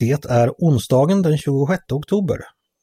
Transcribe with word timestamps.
Det 0.00 0.24
är 0.24 0.50
onsdagen 0.58 1.22
den 1.22 1.38
26 1.38 1.92
oktober. 1.92 2.38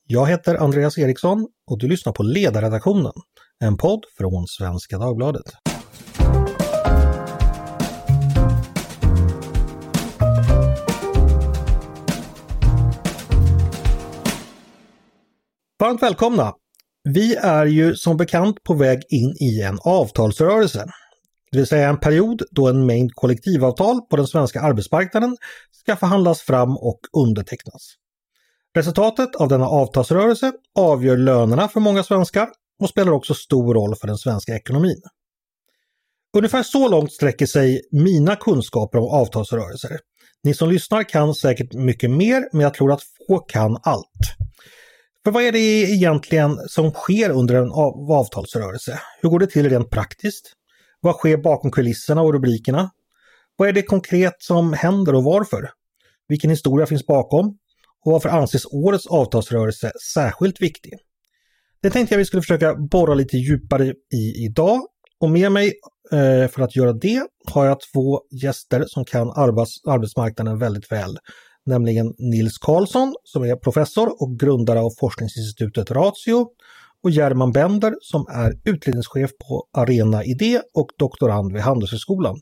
Jag 0.08 0.28
heter 0.28 0.56
Andreas 0.56 0.98
Eriksson 0.98 1.48
och 1.68 1.80
du 1.80 1.88
lyssnar 1.88 2.14
på 2.14 2.24
Ledarredaktionen, 2.24 3.12
en 3.60 3.78
podd 3.78 4.06
från 4.18 4.48
Svenska 4.48 4.98
Dagbladet. 4.98 5.44
Varmt 15.80 16.04
välkomna! 16.04 16.54
Vi 17.04 17.36
är 17.36 17.66
ju 17.66 17.96
som 17.96 18.18
bekant 18.18 18.64
på 18.64 18.74
väg 18.74 19.00
in 19.10 19.36
i 19.40 19.62
en 19.62 19.80
avtalsrörelse. 19.84 20.86
Det 21.52 21.58
vill 21.58 21.68
säga 21.68 21.90
en 21.90 22.00
period 22.00 22.42
då 22.52 22.68
en 22.68 22.86
mängd 22.86 23.12
kollektivavtal 23.16 24.02
på 24.02 24.16
den 24.16 24.28
svenska 24.28 24.62
arbetsmarknaden 24.62 25.38
ska 25.72 25.96
förhandlas 25.96 26.42
fram 26.42 26.78
och 26.78 27.00
undertecknas. 27.18 27.96
Resultatet 28.76 29.36
av 29.36 29.48
denna 29.48 29.68
avtalsrörelse 29.68 30.52
avgör 30.76 31.18
lönerna 31.18 31.68
för 31.68 31.80
många 31.80 32.04
svenskar 32.04 32.50
och 32.80 32.90
spelar 32.90 33.12
också 33.12 33.34
stor 33.34 33.74
roll 33.74 33.96
för 33.96 34.08
den 34.08 34.18
svenska 34.18 34.56
ekonomin. 34.56 35.02
Ungefär 36.38 36.64
så 36.64 36.88
långt 36.88 37.14
sträcker 37.14 37.46
sig 37.46 37.82
mina 37.92 38.36
kunskaper 38.36 38.98
om 38.98 39.08
avtalsrörelser. 39.08 40.00
Ni 40.44 40.54
som 40.54 40.70
lyssnar 40.70 41.04
kan 41.04 41.34
säkert 41.34 41.74
mycket 41.74 42.12
mer, 42.12 42.50
men 42.52 42.62
jag 42.62 42.74
tror 42.74 42.92
att 42.92 43.02
få 43.28 43.40
kan 43.40 43.78
allt. 43.84 44.38
För 45.24 45.32
vad 45.32 45.44
är 45.44 45.52
det 45.52 45.60
egentligen 45.60 46.58
som 46.68 46.92
sker 46.92 47.30
under 47.30 47.56
en 47.56 47.72
avtalsrörelse? 48.12 49.00
Hur 49.22 49.30
går 49.30 49.40
det 49.40 49.48
till 49.48 49.70
rent 49.70 49.90
praktiskt? 49.90 50.57
Vad 51.08 51.16
sker 51.16 51.38
bakom 51.38 51.72
kulisserna 51.72 52.22
och 52.22 52.34
rubrikerna? 52.34 52.92
Vad 53.56 53.70
är 53.70 53.74
det 53.74 53.82
konkret 53.82 54.36
som 54.40 54.74
händer 54.74 55.16
och 55.16 55.24
varför? 55.24 55.70
Vilken 56.28 56.50
historia 56.50 56.86
finns 56.86 57.06
bakom? 57.06 57.48
Och 58.06 58.12
varför 58.12 58.30
anses 58.30 58.66
årets 58.66 59.08
avtalsrörelse 59.08 59.92
särskilt 60.14 60.62
viktig? 60.62 60.94
Det 61.82 61.90
tänkte 61.90 62.16
jag 62.16 62.20
vi 62.20 62.26
skulle 62.26 62.42
försöka 62.42 62.76
borra 62.76 63.14
lite 63.14 63.38
djupare 63.38 63.94
i 64.14 64.46
idag. 64.46 64.82
Och 65.20 65.30
med 65.30 65.52
mig 65.52 65.74
eh, 66.12 66.48
för 66.48 66.62
att 66.62 66.76
göra 66.76 66.94
det 66.94 67.24
har 67.52 67.66
jag 67.66 67.78
två 67.94 68.22
gäster 68.32 68.86
som 68.88 69.06
kan 69.06 69.30
arbetsmarknaden 69.30 70.60
väldigt 70.60 70.92
väl. 70.92 71.18
Nämligen 71.66 72.14
Nils 72.18 72.58
Karlsson 72.58 73.16
som 73.24 73.44
är 73.44 73.56
professor 73.56 74.22
och 74.22 74.40
grundare 74.40 74.80
av 74.80 74.92
forskningsinstitutet 75.00 75.92
Ratio 75.92 76.48
och 77.04 77.12
German 77.12 77.52
Bender 77.52 77.96
som 78.02 78.26
är 78.30 78.54
utredningschef 78.66 79.32
på 79.48 79.68
Arena 79.78 80.24
Idé 80.24 80.62
och 80.74 80.88
doktorand 81.00 81.54
vid 81.54 81.62
Handelshögskolan. 81.62 82.40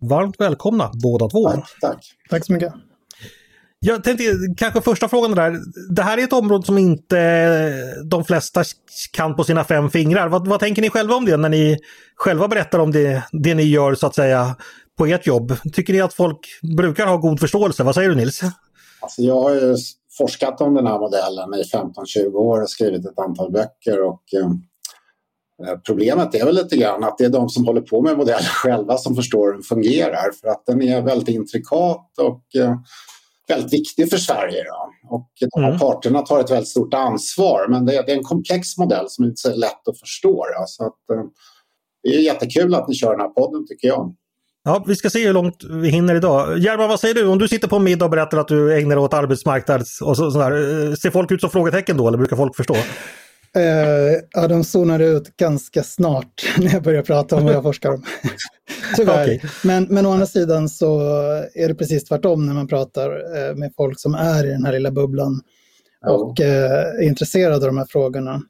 Varmt 0.00 0.34
välkomna 0.38 0.90
båda 1.02 1.28
två! 1.28 1.50
Tack, 1.50 1.76
tack. 1.80 2.04
tack 2.30 2.46
så 2.46 2.52
mycket! 2.52 2.72
Jag 3.80 4.04
tänkte 4.04 4.24
kanske 4.56 4.80
första 4.80 5.08
frågan 5.08 5.34
där. 5.34 5.58
Det 5.94 6.02
här 6.02 6.18
är 6.18 6.24
ett 6.24 6.32
område 6.32 6.66
som 6.66 6.78
inte 6.78 8.02
de 8.04 8.24
flesta 8.24 8.64
kan 9.12 9.36
på 9.36 9.44
sina 9.44 9.64
fem 9.64 9.90
fingrar. 9.90 10.28
Vad, 10.28 10.48
vad 10.48 10.60
tänker 10.60 10.82
ni 10.82 10.90
själva 10.90 11.14
om 11.14 11.24
det 11.24 11.36
när 11.36 11.48
ni 11.48 11.78
själva 12.16 12.48
berättar 12.48 12.78
om 12.78 12.92
det, 12.92 13.22
det 13.32 13.54
ni 13.54 13.62
gör 13.62 13.94
så 13.94 14.06
att 14.06 14.14
säga 14.14 14.56
på 14.98 15.06
ert 15.06 15.26
jobb? 15.26 15.56
Tycker 15.72 15.92
ni 15.92 16.00
att 16.00 16.14
folk 16.14 16.38
brukar 16.76 17.06
ha 17.06 17.16
god 17.16 17.40
förståelse? 17.40 17.82
Vad 17.82 17.94
säger 17.94 18.08
du 18.08 18.14
Nils? 18.14 18.40
Alltså 19.00 19.22
jag 19.22 19.42
har 19.42 19.54
ju 19.54 19.76
forskat 20.18 20.60
om 20.60 20.74
den 20.74 20.86
här 20.86 20.98
modellen 20.98 21.54
i 21.54 21.62
15-20 21.62 22.34
år 22.34 22.62
och 22.62 22.70
skrivit 22.70 23.06
ett 23.06 23.18
antal 23.18 23.52
böcker. 23.52 24.02
Och, 24.02 24.22
eh, 24.34 24.50
problemet 25.86 26.34
är 26.34 26.44
väl 26.44 26.54
lite 26.54 26.76
grann 26.76 27.04
att 27.04 27.18
det 27.18 27.24
är 27.24 27.30
de 27.30 27.48
som 27.48 27.66
håller 27.66 27.80
på 27.80 28.02
med 28.02 28.16
modellen 28.16 28.42
själva 28.62 28.96
som 28.96 29.16
förstår 29.16 29.46
hur 29.46 29.52
den 29.52 29.62
fungerar 29.62 30.32
för 30.40 30.48
att 30.48 30.66
den 30.66 30.82
är 30.82 31.02
väldigt 31.02 31.28
intrikat 31.28 32.18
och 32.18 32.60
eh, 32.62 32.76
väldigt 33.48 33.72
viktig 33.72 34.10
för 34.10 34.16
Sverige. 34.16 34.64
Då. 34.64 35.16
Och 35.16 35.30
de 35.54 35.60
här 35.62 35.68
mm. 35.68 35.78
parterna 35.78 36.22
tar 36.22 36.40
ett 36.40 36.50
väldigt 36.50 36.68
stort 36.68 36.94
ansvar 36.94 37.66
men 37.68 37.86
det 37.86 37.96
är, 37.96 38.06
det 38.06 38.12
är 38.12 38.16
en 38.16 38.24
komplex 38.24 38.78
modell 38.78 39.06
som 39.08 39.24
inte 39.24 39.48
är 39.48 39.52
så 39.52 39.56
lätt 39.56 39.88
att 39.88 40.00
förstå. 40.00 40.44
Då. 40.58 40.64
Så 40.66 40.84
att, 40.86 41.10
eh, 41.12 41.24
det 42.02 42.08
är 42.08 42.20
jättekul 42.20 42.74
att 42.74 42.88
ni 42.88 42.94
kör 42.94 43.10
den 43.10 43.20
här 43.20 43.28
podden 43.28 43.66
tycker 43.66 43.88
jag. 43.88 44.14
Ja, 44.68 44.84
vi 44.86 44.96
ska 44.96 45.10
se 45.10 45.26
hur 45.26 45.34
långt 45.34 45.64
vi 45.70 45.88
hinner 45.88 46.14
idag. 46.14 46.58
German, 46.58 46.88
vad 46.88 47.00
säger 47.00 47.14
du? 47.14 47.26
Om 47.26 47.38
du 47.38 47.48
sitter 47.48 47.68
på 47.68 47.76
en 47.76 47.84
middag 47.84 48.04
och 48.04 48.10
berättar 48.10 48.38
att 48.38 48.48
du 48.48 48.78
ägnar 48.78 48.96
dig 48.96 49.04
åt 49.04 49.14
arbetsmarknad 49.14 49.80
och 49.80 50.16
så, 50.16 50.30
sådär. 50.30 50.50
Eh, 50.50 50.94
ser 50.94 51.10
folk 51.10 51.30
ut 51.30 51.40
som 51.40 51.50
frågetecken 51.50 51.96
då 51.96 52.08
eller 52.08 52.18
brukar 52.18 52.36
folk 52.36 52.56
förstå? 52.56 52.74
Uh, 52.74 52.82
ja, 54.30 54.48
de 54.48 54.64
zonade 54.64 55.04
ut 55.04 55.36
ganska 55.36 55.82
snart 55.82 56.44
när 56.58 56.72
jag 56.72 56.82
började 56.82 57.06
prata 57.06 57.36
om 57.36 57.44
vad 57.44 57.54
jag 57.54 57.62
forskar 57.62 57.90
om. 57.90 58.04
Tyvärr. 58.96 59.22
Okay. 59.22 59.40
Men, 59.64 59.86
men 59.90 60.06
å 60.06 60.10
andra 60.12 60.26
sidan 60.26 60.68
så 60.68 61.00
är 61.54 61.68
det 61.68 61.74
precis 61.74 62.04
tvärtom 62.04 62.46
när 62.46 62.54
man 62.54 62.68
pratar 62.68 63.10
uh, 63.10 63.56
med 63.56 63.72
folk 63.76 64.00
som 64.00 64.14
är 64.14 64.46
i 64.46 64.50
den 64.50 64.64
här 64.64 64.72
lilla 64.72 64.90
bubblan 64.90 65.40
och 66.06 66.40
uh, 66.40 66.46
är 66.46 67.02
intresserade 67.02 67.54
av 67.54 67.60
de 67.60 67.78
här 67.78 67.86
frågorna. 67.88 68.42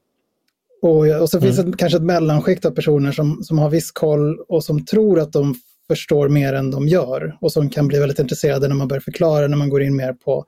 Och, 0.83 1.07
och 1.07 1.31
så 1.31 1.41
finns 1.41 1.59
mm. 1.59 1.71
det 1.71 1.77
kanske 1.77 1.97
ett 1.97 2.05
mellanskikt 2.05 2.65
av 2.65 2.71
personer 2.71 3.13
som, 3.13 3.43
som 3.43 3.59
har 3.59 3.71
viss 3.71 3.91
koll 3.91 4.39
och 4.49 4.65
som 4.65 4.85
tror 4.85 5.21
att 5.21 5.33
de 5.33 5.55
förstår 5.89 6.29
mer 6.29 6.53
än 6.53 6.71
de 6.71 6.89
gör 6.89 7.37
och 7.41 7.53
som 7.53 7.71
kan 7.71 7.89
bli 7.89 7.99
väldigt 7.99 8.19
intresserade 8.19 8.69
när 8.69 8.75
man 8.75 8.89
börjar 8.89 9.01
förklara, 9.01 9.49
när 9.49 9.57
man 9.57 9.69
går 9.69 9.83
in 9.83 9.97
mer 9.97 10.13
på 10.13 10.45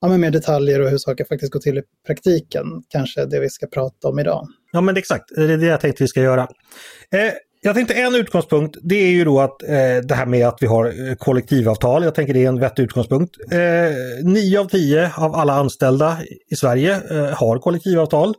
ja, 0.00 0.08
men 0.08 0.20
mer 0.20 0.30
detaljer 0.30 0.80
och 0.80 0.90
hur 0.90 0.98
saker 0.98 1.24
faktiskt 1.24 1.52
går 1.52 1.60
till 1.60 1.78
i 1.78 1.82
praktiken. 2.06 2.66
Kanske 2.88 3.24
det 3.24 3.40
vi 3.40 3.50
ska 3.50 3.66
prata 3.66 4.08
om 4.08 4.18
idag. 4.18 4.46
Ja 4.72 4.80
men 4.80 4.96
exakt, 4.96 5.24
det 5.36 5.52
är 5.52 5.56
det 5.56 5.66
jag 5.66 5.80
tänkte 5.80 6.04
vi 6.04 6.08
ska 6.08 6.20
göra. 6.20 6.42
Eh, 7.12 7.32
jag 7.60 7.74
tänkte 7.74 7.94
en 7.94 8.14
utgångspunkt, 8.14 8.76
det 8.82 8.94
är 8.94 9.10
ju 9.10 9.24
då 9.24 9.40
att 9.40 9.62
eh, 9.62 9.68
det 10.04 10.14
här 10.14 10.26
med 10.26 10.48
att 10.48 10.58
vi 10.60 10.66
har 10.66 11.08
eh, 11.08 11.14
kollektivavtal. 11.14 12.04
Jag 12.04 12.14
tänker 12.14 12.34
det 12.34 12.44
är 12.44 12.48
en 12.48 12.60
vettig 12.60 12.82
utgångspunkt. 12.82 13.36
Eh, 13.50 13.58
nio 14.24 14.60
av 14.60 14.64
tio 14.64 15.12
av 15.16 15.34
alla 15.34 15.52
anställda 15.52 16.18
i 16.50 16.56
Sverige 16.56 17.00
eh, 17.10 17.26
har 17.26 17.58
kollektivavtal. 17.58 18.34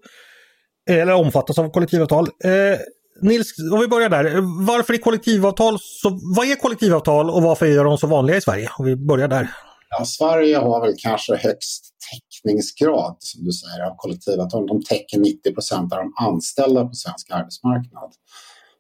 Eller 0.90 1.14
omfattas 1.14 1.60
av 1.60 1.70
kollektivavtal. 1.70 2.28
Eh, 2.44 2.80
Nils, 3.22 3.54
om 3.72 3.80
vi 3.80 3.88
börjar 3.88 4.10
där. 4.10 4.24
Varför 4.66 4.94
är 4.94 4.98
kollektivavtal 4.98 5.78
så, 5.80 6.20
vad 6.38 6.48
är 6.48 6.56
kollektivavtal 6.56 7.30
och 7.30 7.44
varför 7.44 7.66
är 7.66 7.84
de 7.84 7.98
så 7.98 8.08
vanliga 8.08 8.38
i 8.38 8.42
Sverige? 8.42 8.70
Om 8.78 8.86
vi 8.86 8.96
börjar 8.96 9.28
där. 9.28 9.50
Ja, 9.90 10.06
Sverige 10.06 10.58
har 10.58 10.82
väl 10.82 10.94
kanske 10.98 11.36
högst 11.36 11.86
täckningsgrad 12.12 13.16
som 13.20 13.44
du 13.44 13.52
säger 13.52 13.84
av 13.84 13.96
kollektivavtal. 13.98 14.68
De 14.68 14.84
täcker 14.84 15.20
90 15.20 15.54
procent 15.54 15.94
av 15.94 16.00
de 16.00 16.14
anställda 16.16 16.86
på 16.86 16.94
svensk 16.94 17.32
arbetsmarknad. 17.32 18.12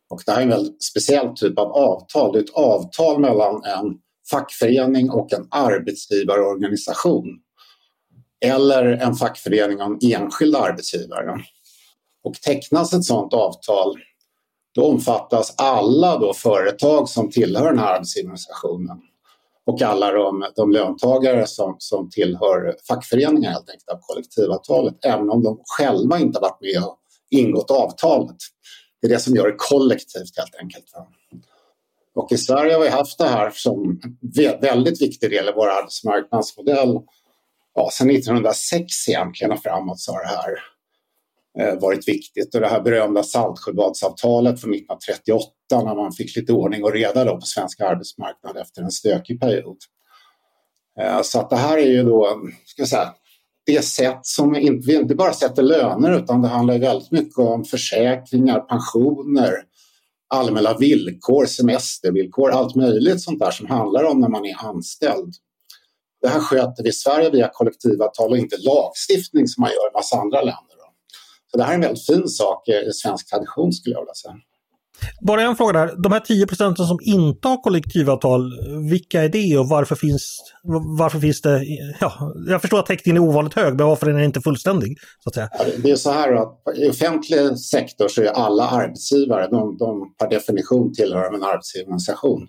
Och 0.10 0.22
det 0.26 0.32
här 0.32 0.40
är 0.40 0.44
en 0.44 0.50
väldigt 0.50 0.84
speciell 0.84 1.28
typ 1.36 1.60
av 1.60 1.72
avtal. 1.72 2.34
Det 2.34 2.40
är 2.40 2.44
ett 2.44 2.54
avtal 2.54 3.20
mellan 3.20 3.64
en 3.64 3.98
fackförening 4.32 5.10
och 5.10 5.34
en 5.34 5.48
arbetsgivarorganisation. 5.52 7.26
Eller 8.46 8.84
en 8.86 9.16
fackförening 9.16 9.82
och 9.82 9.86
en 9.86 10.12
enskild 10.14 10.56
arbetsgivare. 10.56 11.40
Och 12.24 12.34
tecknas 12.34 12.94
ett 12.94 13.04
sådant 13.04 13.34
avtal 13.34 13.96
då 14.76 14.86
omfattas 14.86 15.54
alla 15.58 16.18
då 16.18 16.34
företag 16.34 17.10
som 17.10 17.32
tillhör 17.32 17.66
den 17.66 17.80
här 17.80 17.94
arbetsgivarorganisationen 17.94 18.98
och 19.66 19.82
alla 19.82 20.12
de, 20.12 20.46
de 20.56 20.72
löntagare 20.72 21.48
som, 21.48 21.76
som 21.80 22.10
tillhör 22.10 22.76
fackföreningar 22.88 23.52
helt 23.52 23.70
enkelt 23.70 23.90
av 23.90 24.00
kollektivavtalet 24.02 25.06
även 25.06 25.30
om 25.30 25.44
de 25.44 25.62
själva 25.64 26.20
inte 26.20 26.40
varit 26.40 26.62
med 26.62 26.84
och 26.84 26.98
ingått 27.30 27.72
avtalet. 27.72 28.38
Det 29.02 29.08
är 29.08 29.12
det 29.12 29.20
som 29.20 29.36
gör 29.36 29.48
det 29.48 29.56
kollektivt 29.58 30.38
helt 30.38 30.56
enkelt. 30.62 30.86
Och 32.16 32.32
i 32.32 32.38
Sverige 32.38 32.74
har 32.74 32.82
vi 32.82 32.90
haft 32.90 33.18
det 33.18 33.28
här 33.28 33.52
som 33.54 34.02
en 34.38 34.62
väldigt 34.62 35.02
viktig 35.02 35.30
del 35.30 35.50
i 35.50 35.52
vår 35.56 35.68
arbetsmarknadsmodell 35.70 37.00
ja, 37.76 37.90
sedan 37.94 38.10
1906 38.10 39.10
egentligen 39.10 39.52
och 39.52 39.64
framåt 39.64 40.00
så 40.00 40.12
har 40.12 40.22
det 40.22 40.28
här 40.28 40.60
Eh, 41.60 41.80
varit 41.80 42.08
viktigt. 42.08 42.56
Och 42.56 42.62
det 42.62 42.68
här 42.68 42.82
berömda 42.82 43.24
Saltsjöbadsavtalet 43.24 44.62
från 44.62 44.74
1938 44.74 45.52
när 45.72 45.96
man 45.96 46.12
fick 46.12 46.36
lite 46.36 46.54
ordning 46.54 46.84
och 46.84 46.94
reda 46.94 47.26
då 47.26 47.36
på 47.36 47.46
svensk 47.46 47.82
arbetsmarknad 47.82 48.58
efter 48.58 48.82
en 48.82 48.92
stökig 48.92 49.40
period. 49.42 49.78
Eh, 51.00 51.22
så 51.22 51.40
att 51.40 51.50
det 51.50 51.56
här 51.56 51.78
är 51.78 51.88
ju 51.88 52.04
då, 52.04 52.40
ska 52.66 52.82
jag 52.82 52.90
säga, 52.90 53.14
det 53.66 53.82
sätt 53.82 54.20
som 54.22 54.56
inte, 54.56 54.88
vi 54.88 54.96
inte 54.96 55.16
bara 55.16 55.34
sätter 55.34 55.64
löner 55.64 56.20
utan 56.20 56.42
det 56.42 56.48
handlar 56.48 56.80
väldigt 56.80 57.12
mycket 57.12 57.38
om 57.38 57.64
försäkringar, 57.66 58.60
pensioner, 58.60 59.54
allmänna 60.34 60.78
villkor, 60.78 61.46
semestervillkor, 61.46 62.52
allt 62.52 62.76
möjligt 62.76 63.22
sånt 63.22 63.40
där 63.40 63.52
som 63.52 63.68
handlar 63.68 64.04
om 64.04 64.20
när 64.20 64.30
man 64.30 64.46
är 64.46 64.66
anställd. 64.66 65.34
Det 66.22 66.28
här 66.28 66.40
sköter 66.40 66.84
vi 66.84 66.90
i 66.90 66.94
Sverige 66.94 67.30
via 67.30 67.50
kollektivavtal 67.54 68.32
och 68.32 68.38
inte 68.38 68.58
lagstiftning 68.58 69.48
som 69.48 69.62
man 69.62 69.70
gör 69.70 69.90
i 69.92 69.94
massa 69.94 70.18
andra 70.18 70.42
länder. 70.42 70.69
Så 71.52 71.58
det 71.58 71.64
här 71.64 71.72
är 71.72 71.76
en 71.76 71.82
väldigt 71.82 72.06
fin 72.06 72.28
sak 72.28 72.68
i 72.68 72.92
svensk 72.94 73.30
tradition 73.30 73.74
skulle 73.74 73.96
jag 73.96 74.02
vilja 74.02 74.14
säga. 74.14 74.36
Bara 75.22 75.42
en 75.42 75.56
fråga 75.56 75.74
där. 75.74 75.96
De 76.04 76.12
här 76.12 76.20
10 76.20 76.48
procenten 76.48 76.86
som 76.86 76.98
inte 77.02 77.48
har 77.48 77.58
kollektivavtal, 77.58 78.42
vilka 78.90 79.24
är 79.24 79.30
det 79.30 79.58
och 79.58 79.70
varför 79.70 79.96
finns, 79.96 80.40
varför 81.00 81.20
finns 81.20 81.42
det... 81.42 81.64
Ja, 82.00 82.34
jag 82.48 82.62
förstår 82.62 82.80
att 82.80 82.86
täckningen 82.86 83.24
är 83.24 83.28
ovanligt 83.28 83.54
hög, 83.54 83.76
men 83.76 83.88
varför 83.88 84.08
är 84.08 84.14
den 84.14 84.24
inte 84.24 84.42
fullständig? 84.42 84.98
Så 85.24 85.30
att 85.30 85.34
säga? 85.34 85.50
det 85.84 85.92
är 85.92 85.96
så 85.96 86.12
här 86.12 86.34
att 86.34 86.78
i 86.78 86.90
offentlig 86.90 87.60
sektor 87.60 88.08
så 88.08 88.22
är 88.22 88.28
alla 88.28 88.70
arbetsgivare, 88.70 89.48
de, 89.48 89.78
de 89.78 90.14
per 90.20 90.30
definition 90.30 90.94
tillhör 90.94 91.34
en 91.34 91.44
arbetsgivarorganisation. 91.44 92.48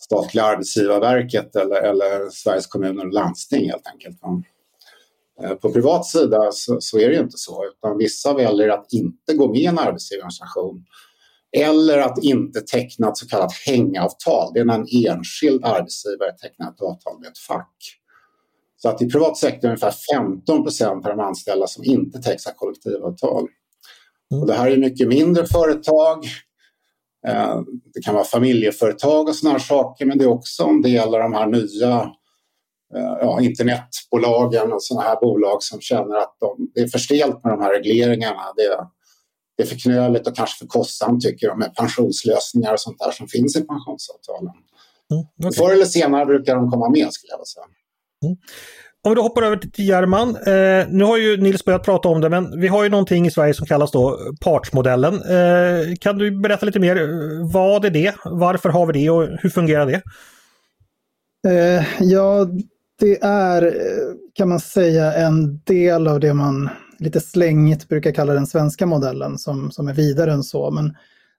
statliga 0.00 0.44
arbetsgivarverket 0.44 1.56
eller, 1.56 1.82
eller 1.82 2.30
Sveriges 2.30 2.66
kommuner 2.66 3.06
och 3.06 3.12
landsting 3.12 3.70
helt 3.70 3.86
enkelt. 3.86 4.18
Eh, 5.40 5.54
på 5.54 5.72
privat 5.72 6.06
sida 6.06 6.48
så, 6.52 6.76
så, 6.80 6.98
är 6.98 7.08
det 7.08 7.14
ju 7.14 7.20
inte 7.20 7.38
så, 7.38 7.64
utan 7.64 7.98
vissa 7.98 8.34
väljer 8.34 8.68
att 8.68 8.92
inte 8.92 9.34
gå 9.34 9.48
med 9.48 9.60
i 9.60 9.66
en 9.66 9.78
arbetsgivarorganisation 9.78 10.84
eller 11.56 11.98
att 11.98 12.24
inte 12.24 12.60
teckna 12.60 13.08
ett 13.08 13.16
så 13.16 13.28
kallat 13.28 13.52
hängavtal. 13.66 14.52
Det 14.54 14.60
är 14.60 14.64
när 14.64 14.74
en 14.74 15.08
enskild 15.08 15.64
arbetsgivare 15.64 16.32
tecknar 16.32 16.70
ett 16.70 16.80
avtal 16.80 17.20
med 17.20 17.28
ett 17.28 17.38
fack. 17.38 17.76
Så 18.76 18.88
att 18.88 19.02
i 19.02 19.10
privat 19.10 19.36
sektor 19.36 19.56
är 19.56 19.60
det 19.60 19.68
ungefär 19.68 19.94
15 20.14 20.62
procent 20.62 21.06
av 21.06 21.16
de 21.16 21.20
anställda 21.20 21.66
som 21.66 21.84
inte 21.84 22.18
tecknar 22.18 22.52
kollektivavtal. 22.52 23.48
Och 24.40 24.46
det 24.46 24.54
här 24.54 24.70
är 24.70 24.76
mycket 24.76 25.08
mindre 25.08 25.46
företag. 25.46 26.24
Eh, 27.26 27.60
det 27.94 28.00
kan 28.04 28.14
vara 28.14 28.24
familjeföretag 28.24 29.28
och 29.28 29.36
sådana 29.36 29.58
saker 29.58 30.06
men 30.06 30.18
det 30.18 30.24
är 30.24 30.28
också 30.28 30.64
en 30.64 30.82
del 30.82 31.14
av 31.14 31.20
de 31.20 31.32
här 31.32 31.46
nya 31.46 32.12
ja, 32.92 33.40
internetbolagen 33.40 34.72
och 34.72 34.82
sådana 34.82 35.08
här 35.08 35.20
bolag 35.20 35.62
som 35.62 35.80
känner 35.80 36.16
att 36.16 36.36
de, 36.40 36.70
det 36.74 36.80
är 36.80 36.88
för 36.88 36.98
stelt 36.98 37.44
med 37.44 37.52
de 37.52 37.60
här 37.60 37.72
regleringarna. 37.74 38.42
Det, 38.56 38.86
det 39.56 39.62
är 39.62 39.66
för 39.66 39.78
knöligt 39.78 40.26
och 40.26 40.36
kanske 40.36 40.58
för 40.58 40.66
kostsamt 40.66 41.22
tycker 41.22 41.48
de 41.48 41.58
med 41.58 41.74
pensionslösningar 41.74 42.72
och 42.72 42.80
sånt 42.80 42.98
där 42.98 43.10
som 43.10 43.28
finns 43.28 43.56
i 43.56 43.60
pensionsavtalen. 43.60 44.54
Mm, 45.12 45.24
okay. 45.38 45.52
Förr 45.52 45.72
eller 45.72 45.84
senare 45.84 46.26
brukar 46.26 46.54
de 46.56 46.70
komma 46.70 46.88
med 46.88 47.12
skulle 47.12 47.30
jag 47.30 47.38
vilja 47.38 47.44
säga. 47.44 47.66
Mm. 48.24 48.36
Om 49.04 49.10
vi 49.10 49.14
då 49.14 49.22
hoppar 49.22 49.42
över 49.42 49.56
till 49.56 49.88
German. 49.88 50.28
Eh, 50.28 50.88
nu 50.88 51.04
har 51.04 51.18
ju 51.18 51.36
Nils 51.36 51.64
börjat 51.64 51.84
prata 51.84 52.08
om 52.08 52.20
det 52.20 52.28
men 52.28 52.60
vi 52.60 52.68
har 52.68 52.82
ju 52.82 52.88
någonting 52.88 53.26
i 53.26 53.30
Sverige 53.30 53.54
som 53.54 53.66
kallas 53.66 53.90
då 53.90 54.18
partsmodellen. 54.40 55.14
Eh, 55.14 55.94
kan 56.00 56.18
du 56.18 56.40
berätta 56.40 56.66
lite 56.66 56.80
mer? 56.80 56.96
Vad 57.52 57.84
är 57.84 57.90
det? 57.90 58.14
Varför 58.24 58.68
har 58.68 58.86
vi 58.86 58.92
det 58.92 59.10
och 59.10 59.28
hur 59.40 59.48
fungerar 59.48 59.86
det? 59.86 60.02
Eh, 61.48 61.84
ja, 62.00 62.46
det 63.00 63.22
är 63.22 63.74
kan 64.34 64.48
man 64.48 64.60
säga 64.60 65.12
en 65.12 65.60
del 65.64 66.08
av 66.08 66.20
det 66.20 66.34
man 66.34 66.68
lite 66.98 67.20
slängigt 67.20 67.88
brukar 67.88 68.12
kalla 68.12 68.32
den 68.32 68.46
svenska 68.46 68.86
modellen 68.86 69.38
som, 69.38 69.70
som 69.70 69.88
är 69.88 69.94
vidare 69.94 70.32
än 70.32 70.42
så. 70.42 70.70
Men 70.70 70.94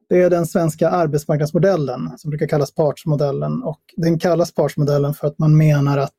det 0.10 0.22
är 0.22 0.30
den 0.30 0.46
svenska 0.46 0.90
arbetsmarknadsmodellen 0.90 2.12
som 2.18 2.30
brukar 2.30 2.48
kallas 2.48 2.72
partsmodellen 2.72 3.64
och 3.64 3.80
den 3.98 4.20
kallas 4.20 4.54
partsmodellen 4.54 5.14
för 5.14 5.28
att 5.28 5.40
man 5.40 5.58
menar 5.58 5.98
att 5.98 6.16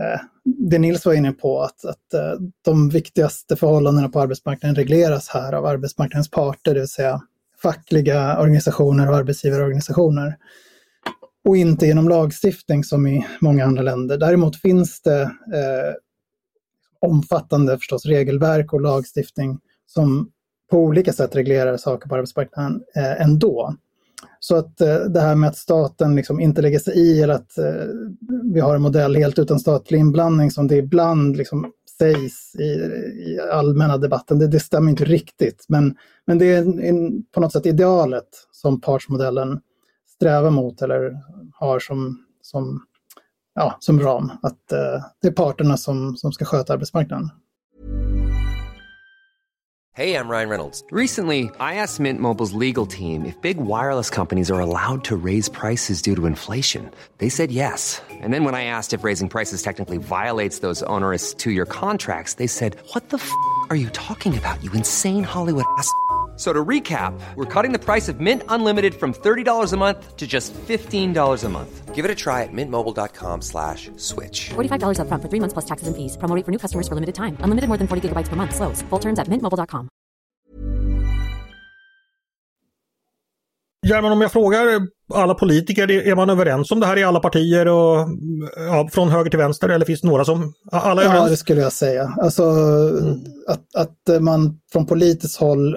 eh, 0.00 0.20
det 0.44 0.78
Nils 0.78 1.06
var 1.06 1.12
inne 1.12 1.32
på, 1.32 1.62
att, 1.62 1.84
att 1.84 2.14
eh, 2.14 2.40
de 2.64 2.88
viktigaste 2.88 3.56
förhållandena 3.56 4.08
på 4.08 4.20
arbetsmarknaden 4.20 4.74
regleras 4.74 5.28
här 5.28 5.52
av 5.52 5.66
arbetsmarknadens 5.66 6.30
parter, 6.30 6.74
det 6.74 6.80
vill 6.80 6.88
säga 6.88 7.20
fackliga 7.62 8.38
organisationer 8.40 9.10
och 9.10 9.16
arbetsgivarorganisationer. 9.16 10.36
Och 11.50 11.56
inte 11.56 11.86
genom 11.86 12.08
lagstiftning 12.08 12.84
som 12.84 13.06
i 13.06 13.26
många 13.40 13.64
andra 13.64 13.82
länder. 13.82 14.18
Däremot 14.18 14.56
finns 14.56 15.02
det 15.02 15.22
eh, 15.22 15.94
omfattande 17.00 17.78
förstås 17.78 18.06
regelverk 18.06 18.72
och 18.72 18.80
lagstiftning 18.80 19.58
som 19.86 20.30
på 20.70 20.78
olika 20.78 21.12
sätt 21.12 21.36
reglerar 21.36 21.76
saker 21.76 22.08
på 22.08 22.14
arbetsmarknaden 22.14 22.82
eh, 22.96 23.22
ändå. 23.22 23.74
Så 24.40 24.56
att 24.56 24.80
eh, 24.80 24.94
det 24.96 25.20
här 25.20 25.34
med 25.34 25.48
att 25.48 25.56
staten 25.56 26.16
liksom 26.16 26.40
inte 26.40 26.62
lägger 26.62 26.78
sig 26.78 26.98
i 26.98 27.22
eller 27.22 27.34
att 27.34 27.58
eh, 27.58 27.86
vi 28.52 28.60
har 28.60 28.74
en 28.74 28.82
modell 28.82 29.16
helt 29.16 29.38
utan 29.38 29.60
statlig 29.60 29.98
inblandning 29.98 30.50
som 30.50 30.68
det 30.68 30.76
ibland 30.76 31.36
liksom 31.36 31.72
sägs 31.98 32.54
i, 32.54 32.72
i 33.30 33.40
allmänna 33.52 33.98
debatten, 33.98 34.38
det, 34.38 34.48
det, 34.48 34.60
stämmer 34.60 34.90
inte 34.90 35.04
riktigt. 35.04 35.64
Men, 35.68 35.94
men 36.26 36.38
det 36.38 36.46
är 36.46 36.82
en, 36.88 37.22
på 37.34 37.40
något 37.40 37.52
sätt 37.52 37.66
idealet 37.66 38.28
som 38.52 38.80
partsmodellen 38.80 39.60
strävar 40.20 40.50
mot 40.50 40.82
eller 40.82 41.18
har 41.54 41.78
som, 41.78 42.24
som, 42.42 42.86
ja, 43.54 43.76
som 43.80 44.00
ram. 44.00 44.32
Att 44.42 44.72
eh, 44.72 45.04
det 45.22 45.28
är 45.28 45.32
parterna 45.32 45.76
som, 45.76 46.16
som 46.16 46.32
ska 46.32 46.44
sköta 46.44 46.72
arbetsmarknaden. 46.72 47.30
Hej, 49.92 50.10
jag 50.10 50.30
Ryan 50.30 50.48
Reynolds. 50.48 50.84
Recently, 50.92 51.40
I 51.40 51.50
asked 51.82 52.00
Mint 52.00 52.20
Mobiles 52.20 52.52
legal 52.52 52.86
team 52.86 53.24
if 53.26 53.40
big 53.42 53.56
wireless 53.56 54.10
companies 54.10 54.50
are 54.50 54.60
allowed 54.60 55.04
to 55.04 55.16
raise 55.16 55.50
prices 55.50 56.02
due 56.02 56.16
to 56.16 56.26
inflation. 56.26 56.90
They 57.18 57.30
said 57.30 57.50
yes. 57.50 58.02
And 58.22 58.32
then 58.32 58.44
when 58.44 58.54
I 58.54 58.64
asked 58.64 58.98
if 58.98 59.04
raising 59.04 59.28
prices 59.28 59.62
technically 59.62 59.98
violates 59.98 60.60
those 60.60 60.86
onerous 60.86 61.34
two-year 61.34 61.66
contracts, 61.66 62.34
they 62.34 62.46
said, 62.46 62.76
what 62.94 63.08
the 63.08 63.16
f*** 63.16 63.30
are 63.70 63.76
you 63.76 63.88
talking 63.90 64.38
about, 64.38 64.62
you 64.62 64.70
insane 64.72 65.24
Hollywood 65.24 65.64
ass?" 65.78 65.90
So 66.40 66.54
to 66.54 66.64
recap, 66.64 67.12
we're 67.36 67.44
cutting 67.44 67.72
the 67.72 67.78
price 67.78 68.08
of 68.08 68.18
Mint 68.18 68.42
Unlimited 68.48 68.94
from 68.94 69.12
$30 69.12 69.72
a 69.72 69.76
month 69.76 70.16
to 70.16 70.26
just 70.26 70.54
$15 70.54 71.44
a 71.44 71.48
month. 71.50 71.94
Give 71.94 72.06
it 72.06 72.10
a 72.10 72.14
try 72.14 72.44
at 72.44 72.48
mintmobile.com 72.50 73.42
slash 73.42 73.90
switch. 73.98 74.48
$45 74.48 75.00
up 75.00 75.08
front 75.08 75.22
for 75.22 75.28
three 75.28 75.40
months 75.40 75.52
plus 75.52 75.66
taxes 75.66 75.88
and 75.88 75.94
fees. 75.94 76.16
Promoting 76.16 76.44
for 76.44 76.50
new 76.50 76.56
customers 76.56 76.88
for 76.88 76.94
limited 76.94 77.14
time. 77.14 77.36
Unlimited 77.40 77.68
more 77.68 77.76
than 77.76 77.86
40 77.86 78.08
gigabytes 78.08 78.28
per 78.30 78.36
month. 78.36 78.54
Slows. 78.56 78.80
Full 78.88 78.98
terms 78.98 79.18
at 79.18 79.28
mintmobile.com. 79.28 79.88
German, 83.86 84.12
om 84.12 84.20
jag 84.20 84.32
frågar 84.32 84.66
alla 85.14 85.34
politiker, 85.34 85.90
är 85.90 86.14
man 86.14 86.30
överens 86.30 86.70
om 86.70 86.80
det 86.80 86.86
här 86.86 86.98
i 86.98 87.04
alla 87.04 87.20
partier 87.20 87.68
och 87.68 88.08
ja, 88.56 88.88
från 88.92 89.08
höger 89.08 89.30
till 89.30 89.38
vänster 89.38 89.68
eller 89.68 89.86
finns 89.86 90.00
det 90.00 90.08
några 90.08 90.24
som 90.24 90.52
alla 90.72 91.02
är 91.02 91.06
överens? 91.06 91.24
Ja, 91.24 91.30
det 91.30 91.36
skulle 91.36 91.60
jag 91.60 91.72
säga. 91.72 92.14
Alltså 92.22 92.42
mm. 92.42 93.18
att, 93.48 93.74
att 93.74 94.22
man 94.22 94.58
från 94.72 94.86
politiskt 94.86 95.36
håll 95.36 95.76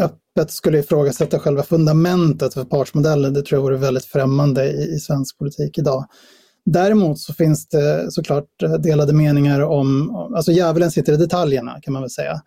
öppet 0.00 0.50
skulle 0.50 0.78
ifrågasätta 0.78 1.38
själva 1.38 1.62
fundamentet 1.62 2.54
för 2.54 2.64
partsmodellen, 2.64 3.34
det 3.34 3.42
tror 3.42 3.56
jag 3.56 3.62
vore 3.62 3.76
väldigt 3.76 4.04
främmande 4.04 4.64
i, 4.64 4.94
i 4.94 4.98
svensk 4.98 5.38
politik 5.38 5.78
idag. 5.78 6.06
Däremot 6.64 7.18
så 7.18 7.34
finns 7.34 7.68
det 7.68 8.12
såklart 8.12 8.62
eh, 8.62 8.72
delade 8.72 9.12
meningar 9.12 9.60
om, 9.60 10.14
alltså 10.36 10.52
djävulen 10.52 10.90
sitter 10.90 11.12
i 11.12 11.16
detaljerna 11.16 11.78
kan 11.82 11.92
man 11.92 12.02
väl 12.02 12.10
säga. 12.10 12.40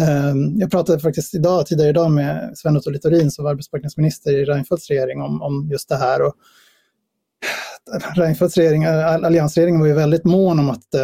Ehm, 0.00 0.58
jag 0.58 0.70
pratade 0.70 1.00
faktiskt 1.00 1.34
idag, 1.34 1.66
tidigare 1.66 1.90
idag 1.90 2.10
med 2.10 2.52
Sven 2.54 2.76
Otto 2.76 2.90
Littorin 2.90 3.30
som 3.30 3.44
var 3.44 3.50
arbetsmarknadsminister 3.50 4.32
i 4.32 4.44
Reinfeldts 4.44 4.88
regering 4.90 5.22
om, 5.22 5.42
om 5.42 5.68
just 5.70 5.88
det 5.88 5.96
här. 5.96 6.22
Och 6.22 6.34
eh, 7.94 8.14
Reinfeldts 8.14 8.56
regering, 8.56 8.84
eh, 8.84 9.14
alliansregeringen 9.14 9.80
var 9.80 9.86
ju 9.86 9.94
väldigt 9.94 10.24
mån 10.24 10.58
om 10.58 10.70
att 10.70 10.94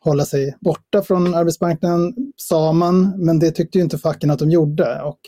hålla 0.00 0.24
sig 0.24 0.56
borta 0.60 1.02
från 1.02 1.34
arbetsmarknaden, 1.34 2.14
sa 2.36 2.72
man, 2.72 3.24
men 3.26 3.38
det 3.38 3.50
tyckte 3.50 3.78
ju 3.78 3.84
inte 3.84 3.98
facken 3.98 4.30
att 4.30 4.38
de 4.38 4.50
gjorde. 4.50 5.02
Och 5.02 5.18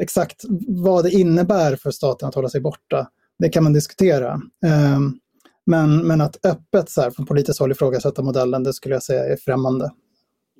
exakt 0.00 0.44
vad 0.68 1.04
det 1.04 1.10
innebär 1.10 1.76
för 1.76 1.90
staten 1.90 2.28
att 2.28 2.34
hålla 2.34 2.48
sig 2.48 2.60
borta, 2.60 3.08
det 3.38 3.48
kan 3.48 3.64
man 3.64 3.72
diskutera. 3.72 4.40
Ehm, 4.66 5.18
men, 5.66 6.06
men 6.06 6.20
att 6.20 6.46
öppet 6.46 6.90
så 6.90 7.00
här, 7.00 7.10
från 7.10 7.26
politiskt 7.26 7.60
håll 7.60 7.72
ifrågasätta 7.72 8.22
modellen, 8.22 8.62
det 8.62 8.72
skulle 8.72 8.94
jag 8.94 9.02
säga 9.02 9.24
är 9.24 9.36
främmande. 9.36 9.90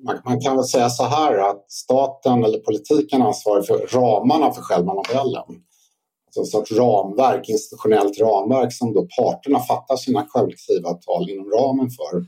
Man, 0.05 0.19
man, 0.25 0.41
kan 0.41 0.55
väl 0.55 0.65
säga 0.65 0.89
så 0.89 1.03
här 1.03 1.49
att 1.49 1.71
staten 1.71 2.43
eller 2.43 2.59
politiken 2.59 3.21
ansvarar 3.21 3.61
för 3.61 3.97
ramarna 3.97 4.51
för 4.51 4.61
själva 4.61 4.93
modellen. 4.93 5.43
Alltså 6.25 6.39
en 6.39 6.45
sorts 6.45 6.71
ramverk, 6.71 7.49
institutionellt 7.49 8.19
ramverk 8.19 8.73
som 8.73 8.93
då 8.93 9.07
parterna 9.17 9.59
fattar 9.59 9.95
sina 9.95 10.25
kollektivavtal 10.25 11.29
inom 11.29 11.51
ramen 11.51 11.89
för. 11.89 12.25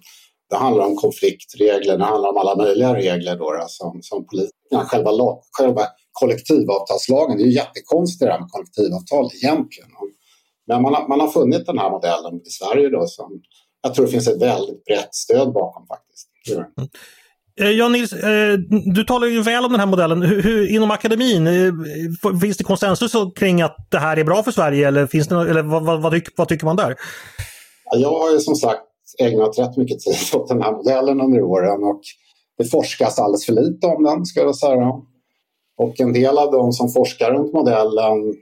Det 0.50 0.56
handlar 0.56 0.86
om 0.86 0.96
konfliktregler, 0.96 1.98
det 1.98 2.06
handlar 2.06 2.30
om 2.30 2.38
alla 2.38 2.56
möjliga 2.56 2.96
regler 2.96 3.38
då, 3.38 3.66
som, 3.68 4.00
som 4.02 4.28
politikerna, 4.28 4.86
själva, 4.86 5.12
själva 5.52 5.82
kollektivavtalslagen, 6.12 7.38
det 7.38 7.44
är 7.44 7.48
ju 7.48 7.54
jättekonstigt 7.54 8.26
det 8.26 8.32
här 8.32 8.40
med 8.40 8.50
kollektivavtal 8.50 9.30
egentligen. 9.44 9.90
Men 10.68 10.82
man 10.82 10.94
har, 10.94 11.08
man 11.08 11.20
har 11.20 11.28
funnit 11.28 11.66
den 11.66 11.78
här 11.78 11.92
modellen 11.92 12.42
i 12.46 12.50
Sverige 12.50 12.90
då 12.90 13.08
som 13.08 13.42
jag 13.82 13.96
tror 13.96 14.06
det 14.06 14.12
finns 14.12 14.28
ett 14.28 14.42
väldigt 14.42 14.86
brett 14.86 15.16
stöd 15.16 15.54
bakom 15.54 15.88
faktiskt. 15.88 16.28
Eh, 17.62 17.70
ja, 17.70 17.88
Nils, 17.88 18.14
eh, 18.14 18.58
du 18.94 19.04
talar 19.04 19.28
ju 19.28 19.42
väl 19.42 19.66
om 19.66 19.72
den 19.72 19.80
här 19.80 19.88
modellen. 19.88 20.22
Hur, 20.22 20.72
inom 20.72 20.92
akademin, 20.92 21.48
eh, 21.48 22.40
finns 22.42 22.58
det 22.58 22.64
konsensus 22.64 23.12
kring 23.36 23.62
att 23.62 23.88
det 23.92 24.00
här 24.00 24.18
är 24.18 24.24
bra 24.24 24.44
för 24.44 24.52
Sverige 24.52 24.88
eller, 24.88 25.08
finns 25.08 25.28
det, 25.28 25.36
eller 25.36 25.64
vad, 25.64 26.02
vad, 26.02 26.22
vad 26.36 26.48
tycker 26.48 26.66
man 26.66 26.76
där? 26.76 26.96
Jag 27.92 28.20
har 28.20 28.32
ju 28.32 28.40
som 28.40 28.56
sagt 28.56 28.82
ägnat 29.20 29.60
rätt 29.60 29.78
mycket 29.78 30.00
tid 30.00 30.16
åt 30.42 30.48
den 30.48 30.62
här 30.62 30.72
modellen 30.72 31.22
under 31.22 31.42
åren 31.42 31.84
och 31.84 32.02
det 32.58 32.66
forskas 32.66 33.20
alldeles 33.20 33.46
för 33.46 33.54
lite 33.54 33.88
om 33.88 34.04
den, 34.04 34.26
ska 34.26 34.40
jag 34.40 34.56
säga. 34.56 34.92
Och 35.78 36.00
en 36.00 36.14
del 36.14 36.38
av 36.38 36.52
de 36.52 36.74
som 36.74 36.90
forskar 36.90 37.32
runt 37.32 37.54
modellen 37.54 38.36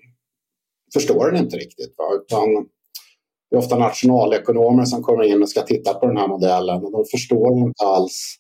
förstår 0.94 1.32
den 1.32 1.44
inte 1.44 1.58
riktigt. 1.58 1.96
Va? 1.98 2.04
Utan 2.22 2.50
det 3.50 3.56
är 3.56 3.60
ofta 3.60 3.78
nationalekonomer 3.78 4.86
som 4.86 5.04
kommer 5.04 5.24
in 5.24 5.42
och 5.42 5.50
ska 5.50 5.62
titta 5.62 5.94
på 5.94 6.08
den 6.08 6.18
här 6.18 6.28
modellen 6.28 6.84
och 6.84 6.92
de 6.92 7.06
förstår 7.12 7.58
inte 7.58 7.86
alls 7.86 8.36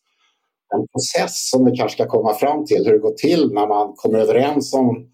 en 0.75 0.88
process 0.88 1.50
som 1.50 1.65
vi 1.65 1.77
kanske 1.77 2.03
ska 2.03 2.10
komma 2.10 2.34
fram 2.34 2.65
till, 2.65 2.86
hur 2.86 2.94
det 2.94 3.00
går 3.00 3.13
till 3.13 3.53
när 3.53 3.68
man 3.68 3.94
kommer 3.96 4.20
överens 4.20 4.74
om 4.74 5.08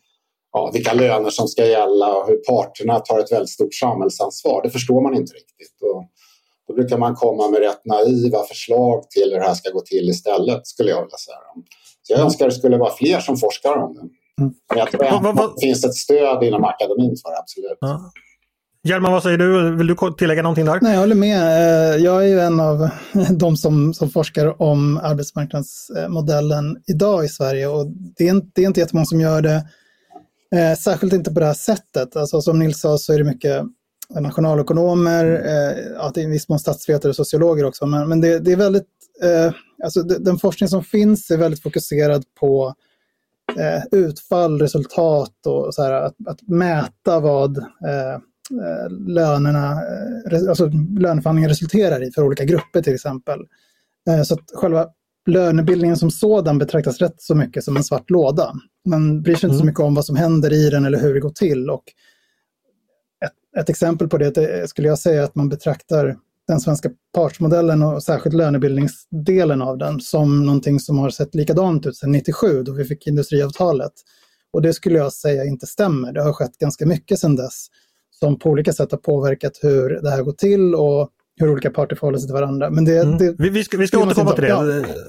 ja, 0.52 0.72
vilka 0.74 0.94
löner 0.94 1.30
som 1.30 1.48
ska 1.48 1.66
gälla 1.66 2.16
och 2.16 2.28
hur 2.28 2.38
parterna 2.38 3.00
tar 3.00 3.20
ett 3.20 3.32
väldigt 3.32 3.50
stort 3.50 3.74
samhällsansvar. 3.74 4.62
Det 4.64 4.70
förstår 4.70 5.02
man 5.02 5.16
inte 5.16 5.34
riktigt. 5.34 5.82
Och 5.82 6.06
då 6.70 6.76
brukar 6.76 6.98
man 6.98 7.16
komma 7.16 7.48
med 7.48 7.60
rätt 7.60 7.86
naiva 7.86 8.44
förslag 8.44 9.10
till 9.10 9.30
hur 9.32 9.40
det 9.40 9.48
här 9.48 9.54
ska 9.54 9.70
gå 9.70 9.82
till 9.82 10.10
istället, 10.10 10.68
skulle 10.68 10.90
jag 10.90 11.02
vilja 11.02 11.18
säga. 11.18 11.38
Så 12.04 12.14
jag 12.14 12.20
önskar 12.20 12.46
det 12.46 12.52
skulle 12.52 12.78
vara 12.78 12.94
fler 12.94 13.20
som 13.20 13.38
forskar 13.38 13.78
om 13.78 13.94
det. 13.94 14.00
Mm. 14.44 14.54
Men 14.70 14.78
jag 14.78 14.92
tror 14.92 15.30
att 15.30 15.56
det 15.56 15.62
finns 15.62 15.86
ett 15.86 15.96
stöd 15.96 16.44
inom 16.44 16.64
akademin 16.64 17.16
för 17.24 17.32
det, 17.32 17.38
absolut. 17.38 17.78
Ja. 17.80 18.12
German, 18.84 19.12
vad 19.12 19.24
säger 19.24 19.38
du? 19.38 19.76
Vill 19.76 19.88
du 19.88 19.96
tillägga 20.18 20.42
någonting 20.42 20.66
där? 20.66 20.80
Nej, 20.82 20.94
jag 20.94 21.00
håller 21.00 21.16
med. 21.16 21.40
Eh, 21.94 22.04
jag 22.04 22.24
är 22.24 22.28
ju 22.28 22.40
en 22.40 22.60
av 22.60 22.90
de 23.30 23.58
som, 23.58 23.94
som 23.94 24.10
forskar 24.10 24.62
om 24.62 24.98
arbetsmarknadsmodellen 24.98 26.78
idag 26.88 27.26
i 27.26 27.28
Sverige 27.28 27.68
och 27.68 27.88
det 28.18 28.24
är, 28.28 28.30
inte, 28.30 28.48
det 28.56 28.62
är 28.62 28.68
inte 28.68 28.80
jättemånga 28.80 29.06
som 29.06 29.22
gör 29.22 29.42
det, 29.42 29.64
eh, 30.56 30.78
särskilt 30.78 31.14
inte 31.14 31.34
på 31.34 31.40
det 31.40 31.46
här 31.46 31.54
sättet. 31.54 32.16
Alltså, 32.16 32.42
som 32.42 32.60
Nils 32.60 32.80
sa 32.80 32.98
så 32.98 33.14
är 33.14 33.18
det 33.18 33.24
mycket 33.24 33.64
nationalekonomer, 34.16 35.26
eh, 35.46 36.02
att 36.06 36.18
i 36.18 36.26
viss 36.26 36.50
mån 36.50 36.60
statsvetare 36.60 37.10
och 37.10 37.16
sociologer 37.16 37.66
också, 37.66 37.86
men, 37.86 38.10
men 38.10 38.22
det, 38.22 38.40
det 38.40 38.52
är 38.52 38.58
väldigt, 38.58 38.88
eh, 39.24 39.54
alltså 39.84 40.02
den 40.02 40.38
forskning 40.38 40.68
som 40.70 40.84
finns 40.84 41.32
är 41.32 41.38
väldigt 41.38 41.64
fokuserad 41.64 42.24
på 42.40 42.74
eh, 43.58 44.00
utfall, 44.00 44.62
resultat 44.62 45.46
och 45.46 45.74
så 45.74 45.84
här, 45.84 45.92
att, 45.92 46.16
att 46.28 46.42
mäta 46.48 47.20
vad 47.20 47.58
eh, 47.58 48.14
eh 48.62 48.90
lönerna, 49.08 49.72
eh, 50.32 50.50
alltså 50.50 50.68
löneförhandlingar 51.00 51.50
resulterar 51.50 52.08
i 52.08 52.12
för 52.12 52.24
olika 52.24 52.44
grupper 52.44 52.82
till 52.82 52.94
exempel. 52.94 53.40
Eh, 54.10 54.22
så 54.24 54.34
att 54.34 54.52
själva 54.54 54.88
lönebildningen 55.26 55.98
som 55.98 56.12
sådan 56.12 56.58
betraktas 56.58 57.00
rätt 57.00 57.22
så 57.22 57.36
mycket 57.36 57.64
som 57.64 57.78
en 57.78 57.84
svart 57.84 58.10
låda. 58.10 58.54
Man 58.88 59.22
bryr 59.22 59.36
sig 59.36 59.48
inte 59.48 59.58
så 59.58 59.64
mm. 59.64 59.72
mycket 59.72 59.80
om 59.80 59.96
vad 59.96 60.06
som 60.06 60.16
händer 60.16 60.54
i 60.54 60.70
den 60.70 60.86
eller 60.86 61.00
hur 61.00 61.14
det 61.14 61.20
går 61.20 61.30
till. 61.30 61.70
Och 61.70 61.84
ett, 63.58 63.70
exempel 63.70 64.08
på 64.08 64.18
det 64.18 64.70
skulle 64.70 64.88
jag 64.88 65.00
säga 65.00 65.24
att 65.24 65.36
man 65.36 65.50
betraktar 65.50 66.18
den 66.48 66.60
svenska 66.60 66.90
partsmodellen 67.14 67.84
och 67.84 68.04
särskilt 68.04 68.36
lönebildningsdelen 68.36 69.62
av 69.62 69.78
den 69.78 70.02
som 70.02 70.46
någonting 70.46 70.80
som 70.80 71.00
har 71.00 71.10
sett 71.10 71.36
likadant 71.36 71.86
ut 71.86 71.98
sedan 71.98 72.12
97 72.12 72.64
då 72.64 72.72
vi 72.72 72.86
fick 72.86 73.08
industriavtalet. 73.08 73.92
Och 74.54 74.62
det 74.62 74.74
skulle 74.74 74.98
jag 74.98 75.14
säga 75.14 75.46
inte 75.46 75.68
stämmer. 75.68 76.12
Det 76.12 76.24
har 76.24 76.34
skett 76.34 76.58
ganska 76.58 76.86
mycket 76.86 77.20
sedan 77.20 77.36
dess 77.36 77.68
som 78.20 78.40
på 78.40 78.50
olika 78.50 78.74
sätt 78.74 78.92
har 78.92 78.98
påverkat 78.98 79.60
hur 79.62 79.90
det 80.02 80.10
här 80.10 80.24
går 80.24 80.32
till 80.32 80.76
och 80.76 81.10
hur 81.40 81.52
olika 81.52 81.70
parter 81.70 81.96
förhåller 81.96 82.18
sig 82.18 82.28
till 82.28 82.34
varandra. 82.34 82.70
Men 82.70 82.86
det, 82.86 83.00
mm. 83.00 83.18
det, 83.18 83.36
vi, 83.38 83.50
vi 83.50 83.64
ska, 83.64 83.78
vi 83.78 83.88
ska 83.88 84.00
återkomma 84.00 84.32
till 84.32 84.44
det. 84.44 84.50
Ja. 84.50 84.66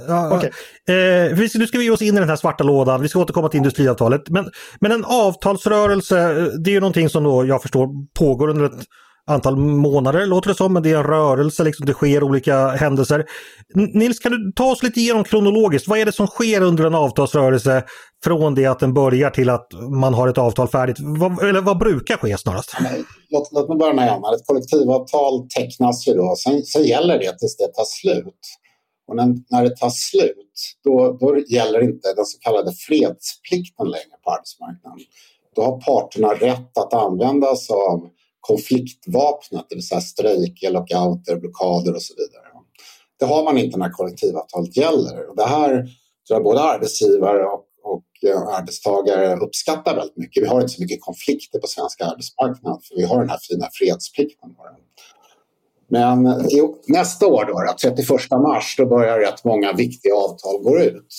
Ja, 0.08 0.37
okay. 0.37 0.50
eh, 0.88 1.37
vi, 1.37 1.49
nu 1.54 1.66
ska 1.66 1.78
vi 1.78 1.84
ge 1.84 1.90
oss 1.90 2.02
in 2.02 2.16
i 2.16 2.20
den 2.20 2.28
här 2.28 2.37
svarta 2.37 2.64
lådan. 2.64 3.02
Vi 3.02 3.08
ska 3.08 3.18
återkomma 3.18 3.49
till 3.49 3.58
industriavtalet. 3.58 4.28
Men, 4.28 4.50
men 4.80 4.92
en 4.92 5.04
avtalsrörelse, 5.04 6.49
det 6.64 6.70
är 6.70 6.75
ju 6.75 6.80
någonting 6.80 7.08
som 7.08 7.25
då 7.25 7.46
jag 7.46 7.62
förstår 7.62 7.88
pågår 8.18 8.49
under 8.49 8.64
ett 8.64 8.87
antal 9.26 9.56
månader 9.56 10.26
låter 10.26 10.49
det 10.49 10.54
som, 10.54 10.72
men 10.72 10.82
det 10.82 10.92
är 10.92 10.96
en 10.96 11.04
rörelse, 11.04 11.64
liksom, 11.64 11.87
det 11.87 11.92
sker 11.92 12.22
olika 12.22 12.68
händelser. 12.68 13.25
Nils, 13.75 14.18
kan 14.18 14.32
du 14.32 14.52
ta 14.56 14.64
oss 14.64 14.82
lite 14.82 15.00
igenom 15.00 15.25
kronologiskt, 15.25 15.88
vad 15.88 15.99
är 15.99 16.04
det 16.04 16.12
som 16.12 16.26
sker 16.26 16.60
under 16.60 16.84
en 16.84 16.94
avtalsrörelse 16.94 17.84
från 18.25 18.55
det 18.55 18.67
att 18.67 18.79
den 18.79 18.95
börjar 18.95 19.31
till 19.31 19.50
att 19.50 19.73
man 19.91 20.15
har 20.15 20.29
ett 20.29 20.39
avtal 20.39 20.69
färdigt? 20.69 20.97
Vad, 21.00 21.43
eller 21.43 21.61
vad 21.61 21.79
brukar 21.79 22.17
ske 22.17 22.39
snarast? 22.39 22.77
låt, 23.31 23.53
låt 23.53 23.69
mig 23.69 23.79
börja 23.79 23.93
med 23.93 24.09
en. 24.09 24.35
Ett 24.35 24.47
kollektivavtal 24.47 25.49
tecknas 25.49 26.09
ju 26.09 26.15
då, 26.15 26.35
sen, 26.37 26.62
sen 26.62 26.85
gäller 26.85 27.19
det 27.19 27.39
tills 27.39 27.57
det 27.57 27.67
tar 27.67 27.85
slut. 27.85 28.57
Och 29.09 29.17
när, 29.17 29.35
när 29.50 29.62
det 29.62 29.77
tar 29.77 29.91
slut, 29.91 30.77
då, 30.85 31.19
då 31.21 31.39
gäller 31.39 31.83
inte 31.83 32.15
den 32.17 32.25
så 32.25 32.39
kallade 32.39 32.73
fredsplikten 32.73 33.87
längre 33.87 34.17
på 34.25 34.31
arbetsmarknaden. 34.31 34.99
Då 35.57 35.62
har 35.62 35.81
parterna 35.81 36.29
rätt 36.29 36.79
att 36.79 36.95
använda 36.95 37.57
sig 37.57 37.75
av 37.75 38.09
konfliktvapnet, 38.41 39.67
det 39.69 39.75
vill 39.75 39.87
säga 39.87 40.00
strejker, 40.00 40.71
lockouter, 40.71 41.37
blockader 41.37 41.95
och 41.95 42.03
så 42.03 42.15
vidare. 42.17 42.45
Det 43.19 43.27
har 43.27 43.45
man 43.45 43.59
inte 43.59 43.79
när 43.79 43.91
kollektivavtalet 43.91 44.77
gäller. 44.77 45.29
Och 45.29 45.37
det 45.37 45.47
här 45.47 45.71
tror 46.29 46.37
jag 46.37 46.45
både 46.45 46.61
arbetsgivare 46.61 47.45
och, 47.45 47.65
Eh, 48.27 48.39
arbetstagare 48.39 49.37
uppskattar 49.37 49.97
väldigt 49.97 50.17
mycket. 50.17 50.43
Vi 50.43 50.47
har 50.47 50.61
inte 50.61 50.73
så 50.73 50.83
mycket 50.83 51.00
konflikter 51.00 51.59
på 51.59 51.67
svensk 51.67 52.00
arbetsmarknad 52.00 52.85
för 52.85 52.97
vi 52.97 53.05
har 53.05 53.21
den 53.21 53.31
här 53.31 53.39
fina 53.43 53.69
fredsplikten. 53.73 54.50
Men 55.89 56.27
eh, 56.27 56.35
nästa 56.89 57.27
år, 57.27 57.45
då, 57.45 57.75
31 57.93 58.31
mars, 58.31 58.75
då 58.79 58.87
börjar 58.87 59.19
rätt 59.19 59.45
många 59.45 59.73
viktiga 59.73 60.15
avtal 60.15 60.62
gå 60.62 60.79
ut. 60.79 61.15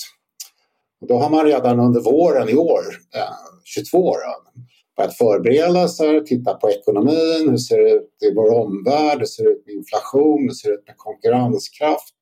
Och 1.00 1.06
då 1.06 1.18
har 1.18 1.30
man 1.30 1.44
redan 1.44 1.80
under 1.80 2.00
våren 2.00 2.48
i 2.48 2.54
år, 2.54 2.84
eh, 3.14 3.34
22 3.64 4.12
då, 4.12 4.60
börjat 4.96 5.16
förbereda 5.16 5.88
sig, 5.88 6.24
titta 6.24 6.54
på 6.54 6.70
ekonomin, 6.70 7.50
hur 7.50 7.56
ser 7.56 7.78
det 7.78 7.90
ut 7.90 8.16
i 8.30 8.34
vår 8.34 8.54
omvärld, 8.54 9.18
hur 9.18 9.26
ser 9.26 9.44
det 9.44 9.50
ut 9.50 9.66
med 9.66 9.74
inflation, 9.74 10.42
hur 10.42 10.54
ser 10.54 10.68
det 10.68 10.74
ut 10.74 10.86
med 10.86 10.96
konkurrenskraft? 10.96 12.14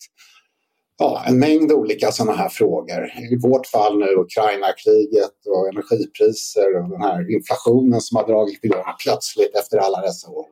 Ja, 1.03 1.25
en 1.27 1.39
mängd 1.39 1.73
olika 1.73 2.13
sådana 2.13 2.33
här 2.37 2.49
frågor. 2.49 3.13
I 3.33 3.37
vårt 3.37 3.67
fall 3.67 3.99
nu 3.99 4.07
Ukraina-kriget 4.07 5.47
och 5.47 5.69
energipriser 5.69 6.77
och 6.77 6.89
den 6.89 7.01
här 7.03 7.35
inflationen 7.35 8.01
som 8.01 8.17
har 8.17 8.27
dragit 8.27 8.65
igång 8.65 8.85
plötsligt 9.05 9.57
efter 9.57 9.79
alla 9.79 10.01
dessa 10.01 10.31
år. 10.31 10.47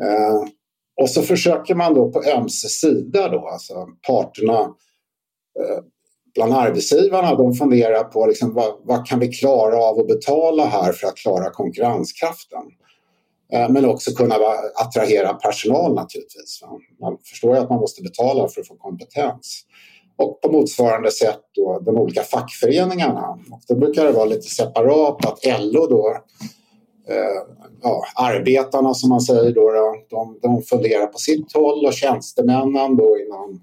Eh, 0.00 0.42
och 1.00 1.10
så 1.10 1.22
försöker 1.22 1.74
man 1.74 1.94
då 1.94 2.12
på 2.12 2.22
ömse 2.22 2.68
sida 2.68 3.28
då, 3.28 3.48
alltså 3.48 3.74
parterna 4.06 4.60
eh, 5.60 5.84
bland 6.34 6.52
arbetsgivarna 6.52 7.34
de 7.34 7.54
funderar 7.54 8.04
på 8.04 8.26
liksom, 8.26 8.54
vad, 8.54 8.74
vad, 8.82 9.06
kan 9.06 9.18
vi 9.18 9.28
klara 9.28 9.76
av 9.76 9.98
att 9.98 10.06
betala 10.06 10.64
här 10.64 10.92
för 10.92 11.06
att 11.06 11.16
klara 11.16 11.50
konkurrenskraften. 11.50 12.62
Eh, 13.52 13.68
men 13.68 13.84
också 13.84 14.10
kunna 14.10 14.34
attrahera 14.74 15.34
personal 15.34 15.94
naturligtvis. 15.94 16.62
Man 17.00 17.18
förstår 17.24 17.54
ju 17.56 17.62
att 17.62 17.70
man 17.70 17.80
måste 17.80 18.02
betala 18.02 18.48
för 18.48 18.60
att 18.60 18.68
få 18.68 18.76
kompetens. 18.76 19.64
Och 20.16 20.40
på 20.40 20.52
motsvarande 20.52 21.10
sätt 21.10 21.40
då 21.54 21.78
de 21.78 21.96
olika 21.96 22.22
fackföreningarna. 22.22 23.38
Och 23.50 23.60
då 23.68 23.74
brukar 23.74 24.04
det 24.04 24.12
vara 24.12 24.24
lite 24.24 24.48
separat 24.48 25.26
att 25.26 25.38
LO 25.60 25.86
då 25.86 26.16
eh, 27.08 27.42
ja, 27.82 28.04
arbetarna 28.16 28.94
som 28.94 29.08
man 29.08 29.20
säger 29.20 29.52
då, 29.52 29.72
de, 30.10 30.38
de 30.42 30.62
funderar 30.62 31.06
på 31.06 31.18
sitt 31.18 31.52
håll 31.52 31.86
och 31.86 31.92
tjänstemännen 31.92 32.96
då 32.96 33.18
inom 33.18 33.60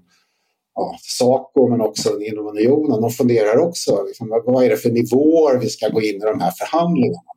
ja, 0.74 0.96
Saco 1.00 1.68
men 1.68 1.80
också 1.80 2.20
inom 2.20 2.46
unionen, 2.46 3.00
de 3.00 3.10
funderar 3.10 3.58
också 3.58 4.04
liksom, 4.06 4.42
vad 4.46 4.64
är 4.64 4.70
det 4.70 4.76
för 4.76 4.90
nivåer 4.90 5.58
vi 5.58 5.68
ska 5.68 5.88
gå 5.88 6.02
in 6.02 6.16
i 6.16 6.24
de 6.24 6.40
här 6.40 6.50
förhandlingarna. 6.50 7.35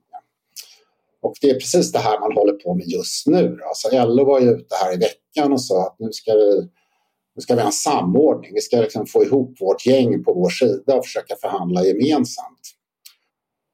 Och 1.22 1.34
det 1.42 1.50
är 1.50 1.54
precis 1.54 1.92
det 1.92 2.00
här 2.00 2.20
man 2.20 2.32
håller 2.36 2.54
på 2.54 2.76
med 2.76 2.88
just 2.88 3.28
nu. 3.28 3.60
Alltså 3.68 4.06
LO 4.06 4.26
var 4.26 4.40
ju 4.40 4.50
ute 4.50 4.76
här 4.76 4.94
i 4.94 4.98
veckan 4.98 5.54
och 5.54 5.62
sa 5.62 5.88
att 5.88 5.96
nu 6.00 6.12
ska 6.12 6.34
vi, 6.34 6.70
nu 7.36 7.42
ska 7.42 7.56
vi 7.56 7.62
ha 7.62 7.68
en 7.68 7.72
samordning. 7.72 8.52
Vi 8.54 8.62
ska 8.62 8.78
liksom 8.78 9.06
få 9.06 9.24
ihop 9.24 9.62
vårt 9.62 9.86
gäng 9.86 10.24
på 10.24 10.34
vår 10.34 10.50
sida 10.50 10.96
och 10.96 11.06
försöka 11.06 11.36
förhandla 11.42 11.86
gemensamt. 11.86 12.60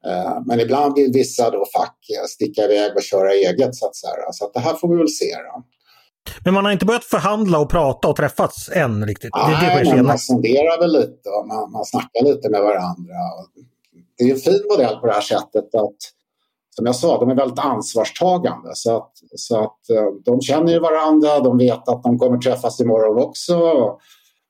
Eh, 0.08 0.42
men 0.46 0.60
ibland 0.60 0.96
vill 0.96 1.12
vissa 1.14 1.50
då 1.50 1.66
fack 1.78 1.98
sticka 2.30 2.64
iväg 2.64 2.96
och 2.96 3.04
köra 3.04 3.34
eget 3.34 3.76
så 3.76 3.88
att 3.88 3.96
säga. 3.96 4.32
Så 4.32 4.46
att 4.46 4.54
det 4.54 4.60
här 4.60 4.74
får 4.74 4.88
vi 4.88 4.98
väl 4.98 5.10
se. 5.10 5.36
Då. 5.36 5.64
Men 6.44 6.54
man 6.54 6.66
har 6.66 6.72
inte 6.72 6.86
börjat 6.86 7.04
förhandla 7.04 7.60
och 7.60 7.70
prata 7.70 8.08
och 8.08 8.16
träffats 8.16 8.70
än 8.70 9.06
riktigt? 9.08 9.30
Nej, 9.36 9.84
det, 9.84 9.96
det 9.96 10.04
man 10.04 10.20
sonderar 10.20 10.80
väl 10.80 10.92
lite 10.92 11.30
och 11.30 11.48
man, 11.48 11.72
man 11.72 11.86
snackar 11.86 12.24
lite 12.24 12.50
med 12.50 12.62
varandra. 12.62 13.16
Det 14.18 14.24
är 14.24 14.34
en 14.34 14.40
fin 14.40 14.62
modell 14.72 14.96
på 14.96 15.08
det 15.08 15.14
här 15.14 15.22
sättet 15.22 15.76
att 15.76 15.96
som 16.76 16.86
jag 16.86 16.96
sa, 16.96 17.20
de 17.20 17.30
är 17.30 17.36
väldigt 17.36 17.60
ansvarstagande. 17.60 18.70
Så 18.74 18.98
att, 18.98 19.12
så 19.36 19.60
att 19.64 19.90
eh, 19.90 20.06
de 20.26 20.42
känner 20.42 20.74
ju 20.74 20.80
varandra, 20.80 21.40
de 21.40 21.58
vet 21.58 21.90
att 21.90 22.04
de 22.04 22.20
kommer 22.20 22.38
träffas 22.38 22.80
imorgon 22.80 23.24
också. 23.24 23.56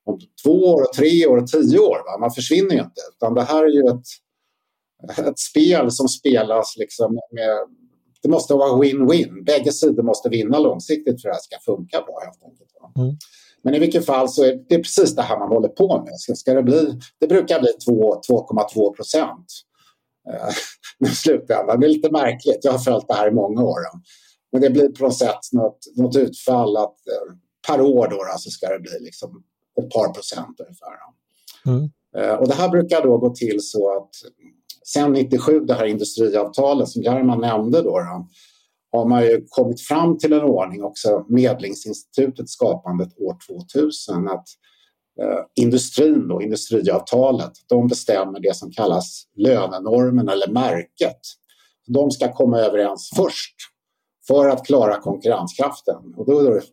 Om 0.05 0.19
två 0.43 0.73
år, 0.73 0.85
tre 0.95 1.27
år, 1.27 1.41
tio 1.41 1.79
år. 1.79 1.97
Va? 2.05 2.17
Man 2.19 2.31
försvinner 2.31 2.71
ju 2.71 2.79
inte. 2.79 3.01
Utan 3.15 3.33
det 3.33 3.43
här 3.43 3.63
är 3.63 3.69
ju 3.69 3.81
ett, 3.81 4.07
ett 5.27 5.39
spel 5.39 5.91
som 5.91 6.07
spelas 6.07 6.77
liksom 6.77 7.13
med 7.31 7.67
det 8.21 8.29
måste 8.29 8.53
vara 8.53 8.81
win-win. 8.81 9.43
Bägge 9.45 9.71
sidor 9.71 10.03
måste 10.03 10.29
vinna 10.29 10.59
långsiktigt 10.59 11.21
för 11.21 11.29
att 11.29 11.33
det 11.49 11.55
här 11.55 11.59
ska 11.59 11.71
funka 11.71 12.01
bra. 12.01 12.19
Helt 12.23 12.43
enkelt. 12.43 12.97
Mm. 12.97 13.17
Men 13.61 13.75
i 13.75 13.79
vilket 13.79 14.05
fall 14.05 14.29
så 14.29 14.43
är 14.43 14.65
det 14.69 14.77
precis 14.77 15.15
det 15.15 15.21
här 15.21 15.39
man 15.39 15.47
håller 15.47 15.67
på 15.67 16.03
med. 16.05 16.19
Ska, 16.19 16.35
ska 16.35 16.53
det, 16.53 16.63
bli, 16.63 16.99
det 17.19 17.27
brukar 17.27 17.59
bli 17.59 17.69
2,2 17.87 18.95
procent 18.95 19.45
eh, 20.33 20.49
i 21.09 21.11
slutändan. 21.11 21.79
Det 21.79 21.87
är 21.87 21.89
lite 21.89 22.11
märkligt. 22.11 22.59
Jag 22.61 22.71
har 22.71 22.79
följt 22.79 23.07
det 23.07 23.13
här 23.13 23.27
i 23.27 23.31
många 23.31 23.63
år. 23.63 23.79
Men 24.51 24.61
det 24.61 24.69
blir 24.69 24.89
på 24.89 25.03
något 25.03 25.17
sätt 25.17 25.39
något, 25.51 25.79
något 25.95 26.15
utfall 26.15 26.77
att 26.77 26.83
eh, 27.07 27.35
per 27.67 27.81
år 27.81 28.07
då, 28.07 28.15
då 28.15 28.33
så 28.37 28.49
ska 28.49 28.69
det 28.69 28.79
bli 28.79 28.99
liksom 28.99 29.43
ett 29.79 29.89
par 29.89 30.13
procent 30.13 30.59
ungefär. 30.59 30.95
Mm. 31.65 31.89
Eh, 32.17 32.35
och 32.35 32.47
det 32.47 32.53
här 32.53 32.69
brukar 32.69 33.03
då 33.03 33.17
gå 33.17 33.35
till 33.35 33.59
så 33.61 33.97
att 33.97 34.09
sen 34.87 35.13
97, 35.13 35.59
det 35.59 35.73
här 35.73 35.85
industriavtalet 35.85 36.89
som 36.89 37.01
German 37.01 37.41
nämnde 37.41 37.81
då, 37.81 37.99
då 37.99 38.27
har 38.91 39.05
man 39.05 39.23
ju 39.23 39.45
kommit 39.49 39.81
fram 39.81 40.17
till 40.17 40.33
en 40.33 40.41
ordning, 40.41 40.83
också 40.83 41.25
Medlingsinstitutet 41.29 42.49
skapandet 42.49 43.19
år 43.19 43.37
2000, 43.73 44.27
att 44.27 44.47
industrin, 45.55 46.27
då, 46.27 46.41
industriavtalet, 46.41 47.51
de 47.67 47.87
bestämmer 47.87 48.39
det 48.39 48.55
som 48.55 48.71
kallas 48.71 49.23
lönenormen 49.35 50.29
eller 50.29 50.47
märket. 50.47 51.19
De 51.87 52.11
ska 52.11 52.33
komma 52.33 52.59
överens 52.59 53.09
först 53.15 53.55
för 54.27 54.49
att 54.49 54.65
klara 54.65 55.01
konkurrenskraften. 55.01 56.13
Och 56.17 56.25
då 56.25 56.39
är 56.39 56.51
det 56.51 56.57
ett 56.57 56.65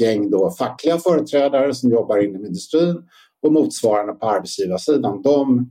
gäng 0.00 0.30
då 0.30 0.50
fackliga 0.50 0.98
företrädare 0.98 1.74
som 1.74 1.90
jobbar 1.90 2.24
inom 2.24 2.46
industrin 2.46 3.02
och 3.42 3.52
motsvarande 3.52 4.12
på 4.12 4.26
arbetsgivarsidan. 4.30 5.22
De 5.22 5.70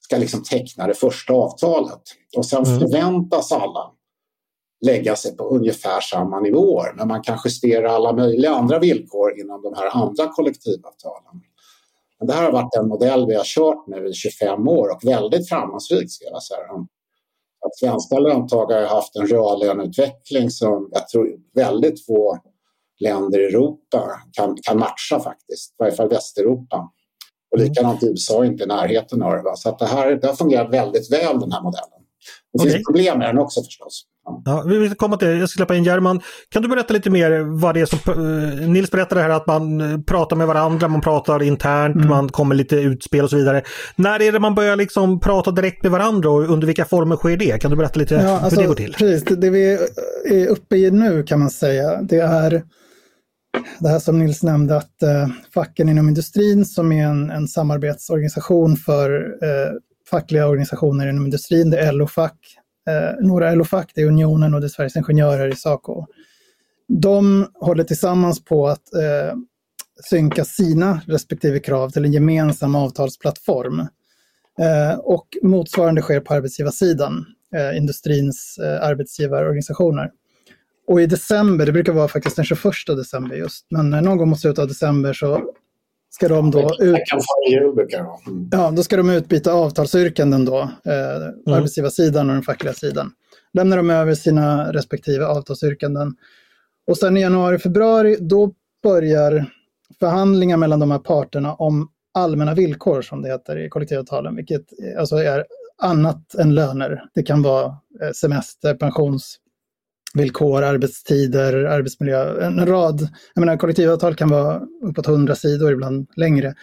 ska 0.00 0.16
liksom 0.16 0.42
teckna 0.42 0.86
det 0.86 0.94
första 0.94 1.32
avtalet. 1.32 2.02
Och 2.36 2.46
sen 2.46 2.64
mm. 2.64 2.80
förväntas 2.80 3.52
alla 3.52 3.92
lägga 4.86 5.16
sig 5.16 5.36
på 5.36 5.44
ungefär 5.44 6.00
samma 6.00 6.40
nivåer. 6.40 6.92
Men 6.96 7.08
man 7.08 7.22
kan 7.22 7.38
justera 7.44 7.92
alla 7.92 8.12
möjliga 8.12 8.50
andra 8.50 8.78
villkor 8.78 9.40
inom 9.40 9.62
de 9.62 9.74
här 9.74 10.02
andra 10.02 10.28
kollektivavtalen. 10.28 11.42
Men 12.18 12.26
det 12.26 12.32
här 12.34 12.44
har 12.44 12.52
varit 12.52 12.74
en 12.74 12.88
modell 12.88 13.26
vi 13.26 13.34
har 13.34 13.44
kört 13.44 13.86
nu 13.86 14.08
i 14.08 14.12
25 14.12 14.68
år 14.68 14.88
och 14.88 15.04
väldigt 15.04 15.48
framgångsrikt 15.48 16.10
ska 16.12 16.24
jag 16.24 16.42
säga. 16.42 16.86
Att 17.66 17.78
svenska 17.78 18.18
löntagare 18.18 18.86
har 18.86 18.94
haft 18.94 19.16
en 19.16 19.26
reallöneutveckling 19.26 20.50
som 20.50 20.88
jag 20.92 21.08
tror 21.08 21.30
väldigt 21.54 22.06
få 22.06 22.38
länder 23.00 23.40
i 23.40 23.44
Europa 23.44 24.20
kan, 24.32 24.56
kan 24.62 24.78
matcha 24.78 25.20
faktiskt, 25.20 25.70
i 25.70 25.74
varje 25.78 25.92
fall 25.92 26.08
Västeuropa. 26.08 26.92
Och 27.52 27.58
likadant 27.58 28.02
i 28.02 28.06
USA 28.06 28.44
inte 28.44 28.64
i 28.64 28.66
närheten 28.66 29.22
av 29.22 29.32
det. 29.32 29.56
Så 29.56 29.68
att 29.68 29.78
det, 29.78 29.86
här, 29.86 30.14
det 30.14 30.26
har 30.26 30.34
fungerat 30.34 30.72
väldigt 30.72 31.12
väl 31.12 31.40
den 31.40 31.52
här 31.52 31.62
modellen. 31.62 31.99
Det 32.52 32.62
finns 32.62 32.74
okay. 32.74 32.84
problem 32.84 33.18
med 33.18 33.28
den 33.28 33.38
också 33.38 33.62
förstås. 33.62 34.04
Ja, 34.44 34.64
vi 34.66 34.86
ska 34.86 34.94
komma 34.94 35.16
till 35.16 35.28
Jag 35.28 35.48
ska 35.48 35.56
släppa 35.56 35.76
in 35.76 35.84
German. 35.84 36.20
Kan 36.48 36.62
du 36.62 36.68
berätta 36.68 36.94
lite 36.94 37.10
mer 37.10 37.60
vad 37.60 37.74
det 37.74 37.80
är 37.80 37.86
som... 37.86 38.22
Uh, 38.24 38.68
Nils 38.68 38.90
berättade 38.90 39.20
här 39.20 39.30
att 39.30 39.46
man 39.46 39.80
eh, 39.80 40.00
pratar 40.00 40.36
med 40.36 40.46
varandra, 40.46 40.88
man 40.88 41.00
pratar 41.00 41.42
internt, 41.42 41.96
mm. 41.96 42.08
man 42.08 42.28
kommer 42.28 42.54
lite 42.54 42.76
utspel 42.76 43.24
och 43.24 43.30
så 43.30 43.36
vidare. 43.36 43.62
När 43.96 44.22
är 44.22 44.32
det 44.32 44.40
man 44.40 44.54
börjar 44.54 44.76
liksom 44.76 45.20
prata 45.20 45.50
direkt 45.50 45.82
med 45.82 45.92
varandra 45.92 46.30
och 46.30 46.50
under 46.50 46.66
vilka 46.66 46.84
former 46.84 47.16
sker 47.16 47.36
det? 47.36 47.62
Kan 47.62 47.70
du 47.70 47.76
berätta 47.76 47.98
lite 47.98 48.14
ja, 48.14 48.20
hur 48.20 48.28
alltså, 48.28 48.60
det 48.60 48.66
går 48.66 48.74
till? 48.74 48.94
Precis, 48.98 49.38
det 49.38 49.50
vi 49.50 49.78
är 50.24 50.46
uppe 50.46 50.76
i 50.76 50.90
nu 50.90 51.22
kan 51.22 51.40
man 51.40 51.50
säga, 51.50 52.02
det 52.02 52.18
är 52.18 52.62
det 53.78 53.88
här 53.88 53.98
som 53.98 54.18
Nils 54.18 54.42
nämnde 54.42 54.76
att 54.76 54.96
uh, 55.02 55.34
facken 55.54 55.88
inom 55.88 56.08
industrin 56.08 56.64
som 56.64 56.92
är 56.92 57.06
en, 57.06 57.30
en 57.30 57.48
samarbetsorganisation 57.48 58.76
för 58.76 59.10
uh, 59.20 59.72
fackliga 60.10 60.48
organisationer 60.48 61.08
inom 61.08 61.24
industrin, 61.24 61.70
det 61.70 61.78
är 61.78 61.92
LO-fack, 61.92 62.56
eh, 62.88 63.26
några 63.26 63.54
LO-fack, 63.54 63.92
det 63.94 64.00
är 64.00 64.06
Unionen 64.06 64.54
och 64.54 64.60
det 64.60 64.66
är 64.66 64.68
Sveriges 64.68 64.96
Ingenjörer 64.96 65.48
i 65.48 65.56
Saco. 65.56 66.06
De 66.88 67.46
håller 67.54 67.84
tillsammans 67.84 68.44
på 68.44 68.68
att 68.68 68.94
eh, 68.94 69.36
synka 70.04 70.44
sina 70.44 71.00
respektive 71.06 71.58
krav 71.58 71.90
till 71.90 72.04
en 72.04 72.12
gemensam 72.12 72.74
avtalsplattform. 72.74 73.80
Eh, 74.60 74.98
och 74.98 75.26
motsvarande 75.42 76.02
sker 76.02 76.20
på 76.20 76.34
arbetsgivarsidan, 76.34 77.24
eh, 77.56 77.76
industrins 77.76 78.58
eh, 78.58 78.88
arbetsgivarorganisationer. 78.88 80.10
Och 80.86 81.00
i 81.00 81.06
december, 81.06 81.66
det 81.66 81.72
brukar 81.72 81.92
vara 81.92 82.08
faktiskt 82.08 82.36
den 82.36 82.44
21 82.44 82.72
december 82.86 83.36
just, 83.36 83.66
men 83.70 83.90
någon 83.90 84.16
gång 84.16 84.28
mot 84.28 84.40
slutet 84.40 84.58
av 84.58 84.68
december 84.68 85.12
så 85.12 85.42
ska 86.10 86.28
de 86.28 86.50
då 86.50 86.70
ut... 86.80 86.94
Mm. 88.26 88.48
Ja, 88.52 88.70
då 88.70 88.82
ska 88.82 88.96
de 88.96 89.10
utbyta 89.10 89.52
avtalsyrkanden 89.52 90.44
då, 90.44 90.58
eh, 90.84 91.16
mm. 91.16 91.34
arbetsgivarsidan 91.46 92.28
och 92.28 92.34
den 92.34 92.42
fackliga 92.42 92.74
sidan. 92.74 93.12
Lämnar 93.52 93.76
de 93.76 93.90
över 93.90 94.14
sina 94.14 94.72
respektive 94.72 95.26
avtalsyrkanden. 95.26 96.14
Och 96.86 96.96
sen 96.96 97.16
i 97.16 97.20
januari, 97.20 97.58
februari, 97.58 98.16
då 98.20 98.52
börjar 98.82 99.46
förhandlingar 100.00 100.56
mellan 100.56 100.80
de 100.80 100.90
här 100.90 100.98
parterna 100.98 101.54
om 101.54 101.88
allmänna 102.14 102.54
villkor 102.54 103.02
som 103.02 103.22
det 103.22 103.28
heter 103.28 103.56
i 103.56 103.68
kollektivavtalen, 103.68 104.36
vilket 104.36 104.64
alltså 104.98 105.16
är 105.16 105.44
annat 105.82 106.34
än 106.34 106.54
löner. 106.54 107.02
Det 107.14 107.22
kan 107.22 107.42
vara 107.42 107.64
eh, 108.02 108.10
semester, 108.14 108.74
pensions, 108.74 109.36
villkor, 110.14 110.62
arbetstider, 110.62 111.64
arbetsmiljö, 111.64 112.46
en 112.46 112.66
rad. 112.66 113.08
Jag 113.34 113.40
menar, 113.40 113.56
kollektivavtal 113.56 114.14
kan 114.14 114.28
vara 114.28 114.62
uppåt 114.82 115.08
100 115.08 115.34
sidor, 115.34 115.72
ibland 115.72 116.08
längre 116.16 116.54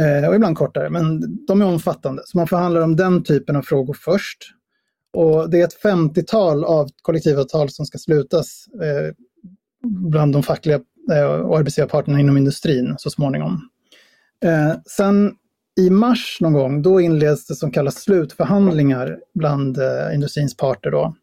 eh, 0.00 0.28
och 0.28 0.34
ibland 0.34 0.56
kortare, 0.56 0.90
men 0.90 1.20
de 1.46 1.62
är 1.62 1.66
omfattande. 1.66 2.22
Så 2.26 2.38
man 2.38 2.46
förhandlar 2.46 2.80
om 2.80 2.96
den 2.96 3.24
typen 3.24 3.56
av 3.56 3.62
frågor 3.62 3.96
först. 4.00 4.38
Och 5.12 5.50
det 5.50 5.60
är 5.60 5.64
ett 5.64 5.82
50-tal 5.82 6.64
av 6.64 6.88
kollektivavtal 7.02 7.70
som 7.70 7.86
ska 7.86 7.98
slutas 7.98 8.66
eh, 8.82 9.14
bland 10.10 10.32
de 10.32 10.42
fackliga 10.42 10.80
eh, 11.12 11.24
och 11.24 11.58
arbetsgivarparterna 11.58 12.20
inom 12.20 12.36
industrin 12.36 12.94
så 12.98 13.10
småningom. 13.10 13.68
Eh, 14.44 14.72
sen 14.86 15.32
i 15.80 15.90
mars 15.90 16.38
någon 16.40 16.52
gång, 16.52 16.82
då 16.82 17.00
inleds 17.00 17.46
det 17.46 17.54
som 17.54 17.70
kallas 17.70 17.94
slutförhandlingar 17.94 19.18
bland 19.34 19.78
eh, 19.78 20.14
industrins 20.14 20.56
parter. 20.56 20.90
Då. 20.90 21.14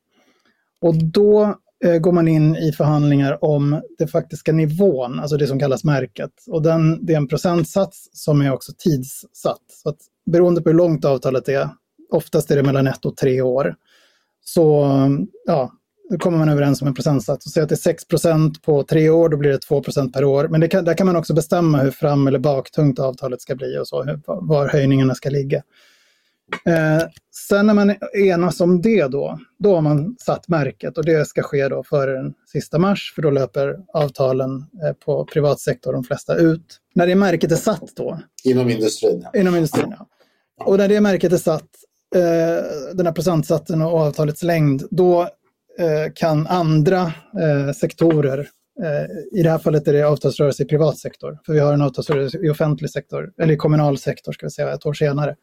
Och 0.81 0.95
då 0.95 1.55
eh, 1.85 1.97
går 1.97 2.11
man 2.11 2.27
in 2.27 2.55
i 2.55 2.71
förhandlingar 2.71 3.43
om 3.43 3.81
den 3.97 4.07
faktiska 4.07 4.51
nivån, 4.51 5.19
alltså 5.19 5.37
det 5.37 5.47
som 5.47 5.59
kallas 5.59 5.83
märket. 5.83 6.31
Och 6.47 6.61
den, 6.61 7.05
det 7.05 7.13
är 7.13 7.17
en 7.17 7.27
procentsats 7.27 8.09
som 8.13 8.41
är 8.41 8.53
också 8.53 8.71
tidssatt. 8.77 9.63
Så 9.83 9.89
att 9.89 9.97
beroende 10.31 10.61
på 10.61 10.69
hur 10.69 10.77
långt 10.77 11.05
avtalet 11.05 11.49
är, 11.49 11.69
oftast 12.11 12.51
är 12.51 12.55
det 12.55 12.63
mellan 12.63 12.87
ett 12.87 13.05
och 13.05 13.17
tre 13.17 13.41
år, 13.41 13.75
så 14.45 14.87
ja, 15.45 15.71
kommer 16.19 16.37
man 16.37 16.49
överens 16.49 16.81
om 16.81 16.87
en 16.87 16.93
procentsats. 16.93 17.45
Och 17.45 17.51
säg 17.51 17.63
att 17.63 17.69
det 17.69 17.85
är 17.85 17.93
6% 17.93 18.61
på 18.61 18.83
tre 18.83 19.09
år, 19.09 19.29
då 19.29 19.37
blir 19.37 19.51
det 19.51 19.67
2% 19.69 20.13
per 20.13 20.23
år. 20.23 20.47
Men 20.47 20.61
det 20.61 20.67
kan, 20.67 20.85
där 20.85 20.93
kan 20.93 21.07
man 21.07 21.15
också 21.15 21.33
bestämma 21.33 21.77
hur 21.77 21.91
fram 21.91 22.27
eller 22.27 22.39
baktungt 22.39 22.99
avtalet 22.99 23.41
ska 23.41 23.55
bli 23.55 23.77
och 23.79 23.87
så, 23.87 24.03
hur, 24.03 24.21
var 24.25 24.67
höjningarna 24.67 25.15
ska 25.15 25.29
ligga. 25.29 25.61
Eh, 26.65 27.07
sen 27.49 27.65
när 27.65 27.73
man 27.73 27.95
enas 28.13 28.61
om 28.61 28.81
det 28.81 29.07
då, 29.07 29.39
då 29.59 29.75
har 29.75 29.81
man 29.81 30.15
satt 30.19 30.47
märket 30.47 30.97
och 30.97 31.05
det 31.05 31.27
ska 31.27 31.43
ske 31.43 31.67
då 31.67 31.83
före 31.83 32.13
den 32.13 32.33
sista 32.51 32.79
mars 32.79 33.13
för 33.15 33.21
då 33.21 33.29
löper 33.29 33.77
avtalen 33.93 34.65
eh, 34.83 34.93
på 35.05 35.25
privatsektor 35.25 35.93
de 35.93 36.03
flesta 36.03 36.35
ut. 36.35 36.77
När 36.95 37.07
det 37.07 37.15
märket 37.15 37.51
är 37.51 37.55
satt 37.55 37.95
då. 37.95 38.19
Inom 38.43 38.69
industrin. 38.69 39.25
Ja. 39.33 39.39
Inom 39.39 39.55
industrin, 39.55 39.95
ja. 39.97 40.07
Och 40.65 40.77
när 40.77 40.87
det 40.87 41.01
märket 41.01 41.33
är 41.33 41.37
satt, 41.37 41.67
eh, 42.15 42.21
den 42.93 43.05
här 43.05 43.13
procentsatsen 43.13 43.81
och 43.81 43.99
avtalets 43.99 44.43
längd, 44.43 44.83
då 44.91 45.21
eh, 45.79 46.13
kan 46.15 46.47
andra 46.47 47.01
eh, 47.41 47.73
sektorer 47.75 48.39
eh, 48.83 49.39
i 49.39 49.43
det 49.43 49.49
här 49.49 49.57
fallet 49.57 49.87
är 49.87 49.93
det 49.93 50.03
avtalsrörelse 50.03 50.63
i 50.63 50.65
privat 50.65 50.97
sektor, 50.97 51.39
för 51.45 51.53
vi 51.53 51.59
har 51.59 51.73
en 51.73 51.81
avtalsrörelse 51.81 52.37
i 52.37 52.49
offentlig 52.49 52.89
sektor, 52.89 53.31
eller 53.41 53.53
i 53.53 53.57
kommunal 53.57 53.97
sektor 53.97 54.31
ska 54.31 54.45
vi 54.45 54.49
säga, 54.49 54.73
ett 54.73 54.85
år 54.85 54.93
senare. 54.93 55.35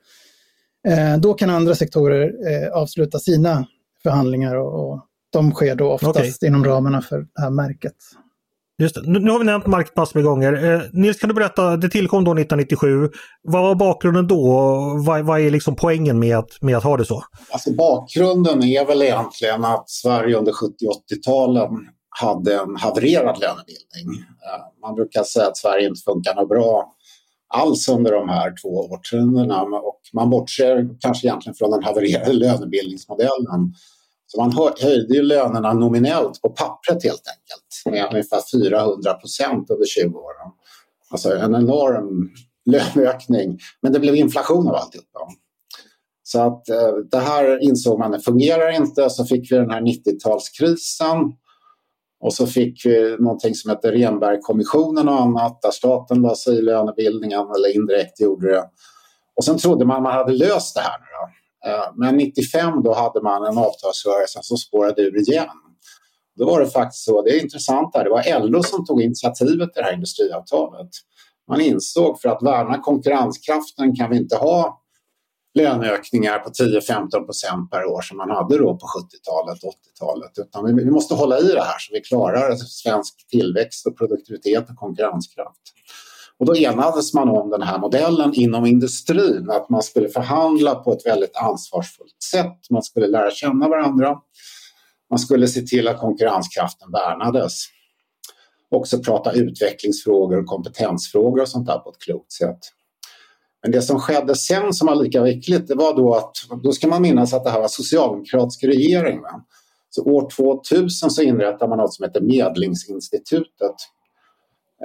Eh, 0.87 1.17
då 1.19 1.35
kan 1.35 1.51
andra 1.51 1.75
sektorer 1.75 2.25
eh, 2.25 2.73
avsluta 2.73 3.19
sina 3.19 3.67
förhandlingar 4.03 4.57
och, 4.57 4.93
och 4.93 5.01
de 5.33 5.53
sker 5.53 5.75
då 5.75 5.93
oftast 5.93 6.17
okay. 6.17 6.49
inom 6.49 6.65
ramarna 6.65 7.03
för 7.03 7.19
det 7.19 7.43
här 7.43 7.51
märket. 7.51 7.95
Just 8.79 8.95
det. 8.95 9.03
Nu 9.07 9.31
har 9.31 9.39
vi 9.39 9.45
nämnt 9.45 9.67
market 9.67 9.97
massor 9.97 10.19
med 10.19 10.25
gånger. 10.25 10.75
Eh, 10.75 10.81
Nils, 10.93 11.19
kan 11.19 11.29
du 11.29 11.35
berätta, 11.35 11.77
det 11.77 11.89
tillkom 11.89 12.25
då 12.25 12.31
1997. 12.31 13.11
Vad 13.43 13.63
var 13.63 13.75
bakgrunden 13.75 14.27
då? 14.27 14.45
Vad, 15.07 15.25
vad 15.25 15.41
är 15.41 15.51
liksom 15.51 15.77
poängen 15.77 16.19
med 16.19 16.39
att, 16.39 16.63
med 16.63 16.77
att 16.77 16.85
ha 16.85 16.97
det 16.97 17.05
så? 17.05 17.23
Alltså 17.51 17.73
bakgrunden 17.73 18.63
är 18.63 18.87
väl 18.87 19.03
egentligen 19.03 19.65
att 19.65 19.91
Sverige 19.91 20.37
under 20.37 20.53
70 20.53 20.73
80-talen 21.15 21.71
hade 22.21 22.55
en 22.55 22.77
havererad 22.77 23.39
lönebildning. 23.41 24.25
Man 24.83 24.95
brukar 24.95 25.23
säga 25.23 25.47
att 25.47 25.57
Sverige 25.57 25.89
inte 25.89 26.01
funkar 26.05 26.47
bra 26.47 26.93
alls 27.49 27.89
under 27.89 28.13
de 28.13 28.29
här 28.29 28.55
två 28.63 28.69
årtiondena 28.69 29.63
och 29.63 30.01
man 30.13 30.31
bortser 30.31 30.89
kanske 31.01 31.27
egentligen 31.27 31.55
från 31.55 31.71
den 31.71 31.85
havererade 31.85 32.33
lönebildningsmodellen. 32.45 33.75
Så 34.27 34.41
man 34.41 34.53
höjde 34.81 35.15
ju 35.15 35.23
lönerna 35.23 35.73
nominellt 35.73 36.43
på 36.43 36.49
pappret 36.49 37.05
helt 37.05 37.23
enkelt 37.29 37.95
med 37.95 38.13
ungefär 38.13 38.41
400 38.59 39.15
procent 39.15 39.71
under 39.71 39.87
20 39.87 40.19
år. 40.19 40.33
Alltså 41.11 41.37
en 41.37 41.55
enorm 41.55 42.31
löneökning, 42.71 43.59
men 43.83 43.93
det 43.93 44.01
blev 44.01 44.17
inflation 44.17 44.69
av 44.69 44.75
alltihopa. 44.75 45.19
Så 46.23 46.41
att 46.41 46.69
eh, 46.69 46.93
det 47.11 47.19
här 47.19 47.63
insåg 47.63 47.99
man, 47.99 48.11
det 48.11 48.21
fungerar 48.21 48.71
inte, 48.71 49.11
så 49.11 49.25
fick 49.25 49.53
vi 49.53 49.57
den 49.57 49.71
här 49.71 49.81
90-talskrisen 49.81 51.33
och 52.21 52.35
så 52.35 52.47
fick 52.47 52.87
vi 52.87 53.17
någonting 53.19 53.55
som 53.55 53.71
hette 53.71 53.93
Renbergkommissionen 53.93 55.09
och 55.09 55.21
annat 55.21 55.63
där 55.63 55.71
staten 55.71 56.23
la 56.23 56.35
sig 56.35 56.59
i 56.59 56.63
lönebildningen 56.63 57.41
eller 57.41 57.77
indirekt 57.77 58.21
gjorde 58.21 58.51
det. 58.51 58.65
Och 59.37 59.45
sen 59.45 59.59
trodde 59.59 59.85
man 59.85 60.03
man 60.03 60.13
hade 60.13 60.33
löst 60.33 60.75
det 60.75 60.81
här. 60.81 60.99
Då. 60.99 61.71
Eh, 61.71 61.93
men 61.97 62.17
95 62.17 62.83
då 62.83 62.95
hade 62.95 63.23
man 63.23 63.45
en 63.45 63.59
avtalsrörelse 63.59 64.39
som 64.43 64.57
spårade 64.57 65.03
ur 65.03 65.29
igen. 65.29 65.47
Då 66.37 66.47
var 66.47 66.61
det 66.61 66.67
faktiskt 66.67 67.05
så, 67.05 67.23
det 67.23 67.31
är 67.31 67.43
intressant 67.43 67.95
här, 67.95 68.05
det 68.05 68.11
var 68.11 68.49
LO 68.49 68.63
som 68.63 68.87
tog 68.87 69.03
initiativet 69.03 69.73
till 69.73 69.83
det 69.83 69.85
här 69.85 69.95
industriavtalet. 69.95 70.89
Man 71.49 71.61
insåg 71.61 72.21
för 72.21 72.29
att 72.29 72.43
värna 72.43 72.79
konkurrenskraften 72.79 73.97
kan 73.97 74.11
vi 74.11 74.17
inte 74.17 74.37
ha 74.37 74.83
löneökningar 75.57 76.39
på 76.39 76.51
10-15 76.51 77.25
procent 77.25 77.71
per 77.71 77.85
år 77.85 78.01
som 78.01 78.17
man 78.17 78.31
hade 78.31 78.59
då 78.59 78.77
på 78.77 78.87
70-talet, 78.87 79.65
och 79.65 79.71
80-talet. 79.71 80.33
Utan 80.39 80.77
vi, 80.77 80.91
måste 80.91 81.15
hålla 81.15 81.39
i 81.39 81.53
det 81.53 81.63
här 81.63 81.79
så 81.79 81.93
vi 81.93 82.01
klarar 82.01 82.55
svensk 82.55 83.29
tillväxt 83.31 83.87
och 83.87 83.99
produktivitet 83.99 84.71
och 84.71 84.77
konkurrenskraft. 84.77 85.63
Och 86.39 86.47
då 86.47 86.57
enades 86.57 87.15
man 87.15 87.29
om 87.29 87.51
den 87.51 87.63
här 87.63 87.79
modellen 87.79 88.35
inom 88.35 88.67
industrin, 88.67 89.51
att 89.51 89.69
man 89.69 89.83
skulle 89.83 90.09
förhandla 90.09 90.75
på 90.75 90.93
ett 90.93 91.07
väldigt 91.07 91.37
ansvarsfullt 91.37 92.23
sätt. 92.31 92.71
Man 92.71 92.83
skulle 92.83 93.07
lära 93.07 93.31
känna 93.31 93.69
varandra. 93.69 94.17
Man 95.11 95.19
skulle 95.19 95.49
se 95.49 95.61
till 95.61 95.89
att 95.89 96.01
konkurrenskraften 96.01 96.93
värnades. 96.93 97.53
Också 98.71 98.99
prata 98.99 99.33
utvecklingsfrågor 99.33 100.39
och 100.39 100.47
kompetensfrågor 100.47 101.43
och 101.43 101.49
sånt 101.49 101.67
där 101.67 101.79
på 101.79 101.91
ett 101.91 101.99
klokt 101.99 102.33
sätt. 102.33 102.59
Men 103.67 103.73
det 103.73 103.83
som 103.83 104.01
skedde 104.01 104.35
sen 104.35 104.73
som 104.73 104.87
var 104.87 104.95
lika 104.95 105.23
viktigt, 105.23 105.69
det 105.69 105.75
var 105.75 105.97
då 105.97 106.15
att, 106.15 106.33
då 106.63 106.73
ska 106.73 106.89
man 106.89 107.03
minnas 107.03 107.35
att 107.35 107.45
det 107.45 107.51
här 107.51 107.61
var 107.61 107.69
socialdemokratisk 107.69 108.65
regering. 108.65 109.21
Va? 109.21 109.45
Så 109.91 110.03
år 110.03 110.31
2000 110.31 111.11
så 111.11 111.23
inrättade 111.23 111.69
man 111.69 111.79
något 111.79 111.95
som 111.95 112.05
heter 112.05 112.21
Medlingsinstitutet 112.21 113.75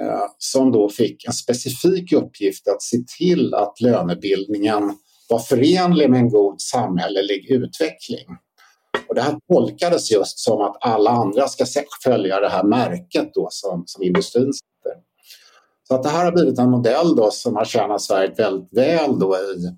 eh, 0.00 0.24
som 0.38 0.72
då 0.72 0.88
fick 0.88 1.24
en 1.26 1.32
specifik 1.32 2.12
uppgift 2.12 2.68
att 2.68 2.82
se 2.82 2.96
till 3.18 3.54
att 3.54 3.80
lönebildningen 3.80 4.98
var 5.28 5.38
förenlig 5.38 6.10
med 6.10 6.20
en 6.20 6.30
god 6.30 6.60
samhällelig 6.60 7.50
utveckling. 7.50 8.26
Och 9.08 9.14
det 9.14 9.22
här 9.22 9.38
tolkades 9.52 10.10
just 10.10 10.38
som 10.38 10.60
att 10.60 10.76
alla 10.80 11.10
andra 11.10 11.48
ska 11.48 11.64
följa 12.04 12.40
det 12.40 12.48
här 12.48 12.64
märket 12.64 13.30
då 13.34 13.48
som, 13.50 13.82
som 13.86 14.02
industrin 14.02 14.52
sätter. 14.52 15.11
Så 15.92 15.96
att 15.96 16.02
det 16.02 16.08
här 16.08 16.24
har 16.24 16.32
blivit 16.32 16.58
en 16.58 16.70
modell 16.70 17.16
då 17.16 17.30
som 17.30 17.56
har 17.56 17.64
tjänat 17.64 18.02
Sverige 18.02 18.34
väldigt 18.36 18.72
väl 18.72 19.18
då 19.18 19.36
i 19.36 19.76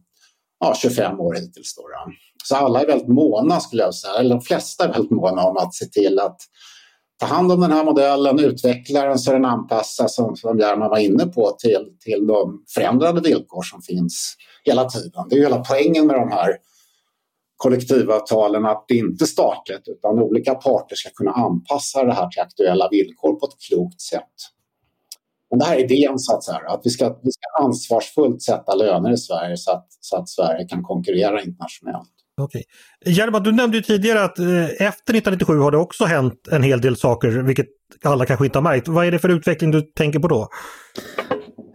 ja, 0.60 0.74
25 0.74 1.20
år 1.20 1.34
hittills. 1.34 1.74
Då, 1.76 1.82
då. 1.82 2.12
Så 2.44 2.56
alla 2.56 2.82
är 2.82 2.86
väldigt 2.86 3.08
måna, 3.08 3.60
skulle 3.60 3.82
jag 3.82 3.94
säga, 3.94 4.14
eller 4.14 4.30
de 4.30 4.40
flesta 4.40 4.84
är 4.84 4.92
väldigt 4.92 5.10
måna 5.10 5.42
om 5.42 5.56
att 5.56 5.74
se 5.74 5.84
till 5.84 6.18
att 6.18 6.36
ta 7.20 7.26
hand 7.26 7.52
om 7.52 7.60
den 7.60 7.72
här 7.72 7.84
modellen, 7.84 8.38
utveckla 8.38 9.06
den 9.06 9.18
så 9.18 9.32
den 9.32 9.44
anpassas, 9.44 10.14
som, 10.14 10.36
som 10.36 10.56
Bjärman 10.56 10.90
var 10.90 10.98
inne 10.98 11.26
på, 11.26 11.56
till, 11.58 11.88
till 12.00 12.26
de 12.26 12.64
förändrade 12.74 13.20
villkor 13.20 13.62
som 13.62 13.82
finns 13.82 14.36
hela 14.64 14.84
tiden. 14.84 15.26
Det 15.28 15.34
är 15.34 15.38
ju 15.38 15.44
hela 15.44 15.64
poängen 15.64 16.06
med 16.06 16.16
de 16.16 16.30
här 16.30 16.56
kollektivavtalen 17.56 18.66
att 18.66 18.84
det 18.88 18.94
inte 18.94 19.24
är 19.24 19.26
statligt 19.26 19.88
utan 19.88 20.18
olika 20.18 20.54
parter 20.54 20.96
ska 20.96 21.10
kunna 21.10 21.32
anpassa 21.32 22.04
det 22.04 22.12
här 22.12 22.28
till 22.28 22.42
aktuella 22.42 22.88
villkor 22.90 23.34
på 23.34 23.46
ett 23.46 23.60
klokt 23.68 24.00
sätt. 24.00 24.53
Men 25.54 25.58
det 25.58 25.64
här 25.64 25.76
är 25.76 25.80
idén 25.80 26.18
så 26.18 26.36
att, 26.36 26.44
säga, 26.44 26.58
att 26.66 26.80
vi, 26.84 26.90
ska, 26.90 27.08
vi 27.08 27.30
ska 27.32 27.64
ansvarsfullt 27.64 28.42
sätta 28.42 28.74
löner 28.74 29.12
i 29.12 29.16
Sverige 29.16 29.56
så 29.56 29.70
att, 29.70 29.86
så 30.00 30.16
att 30.16 30.28
Sverige 30.28 30.68
kan 30.68 30.82
konkurrera 30.82 31.42
internationellt. 31.42 32.10
Okej. 32.40 32.64
Jerba, 33.04 33.40
du 33.40 33.52
nämnde 33.52 33.76
ju 33.76 33.82
tidigare 33.82 34.24
att 34.24 34.38
eh, 34.38 34.64
efter 34.64 35.14
1997 35.14 35.58
har 35.58 35.70
det 35.70 35.76
också 35.76 36.04
hänt 36.04 36.48
en 36.52 36.62
hel 36.62 36.80
del 36.80 36.96
saker, 36.96 37.28
vilket 37.28 37.66
alla 38.04 38.26
kanske 38.26 38.44
inte 38.44 38.58
har 38.58 38.62
märkt. 38.62 38.88
Vad 38.88 39.06
är 39.06 39.10
det 39.10 39.18
för 39.18 39.28
utveckling 39.28 39.70
du 39.70 39.80
tänker 39.82 40.18
på 40.18 40.28
då? 40.28 40.48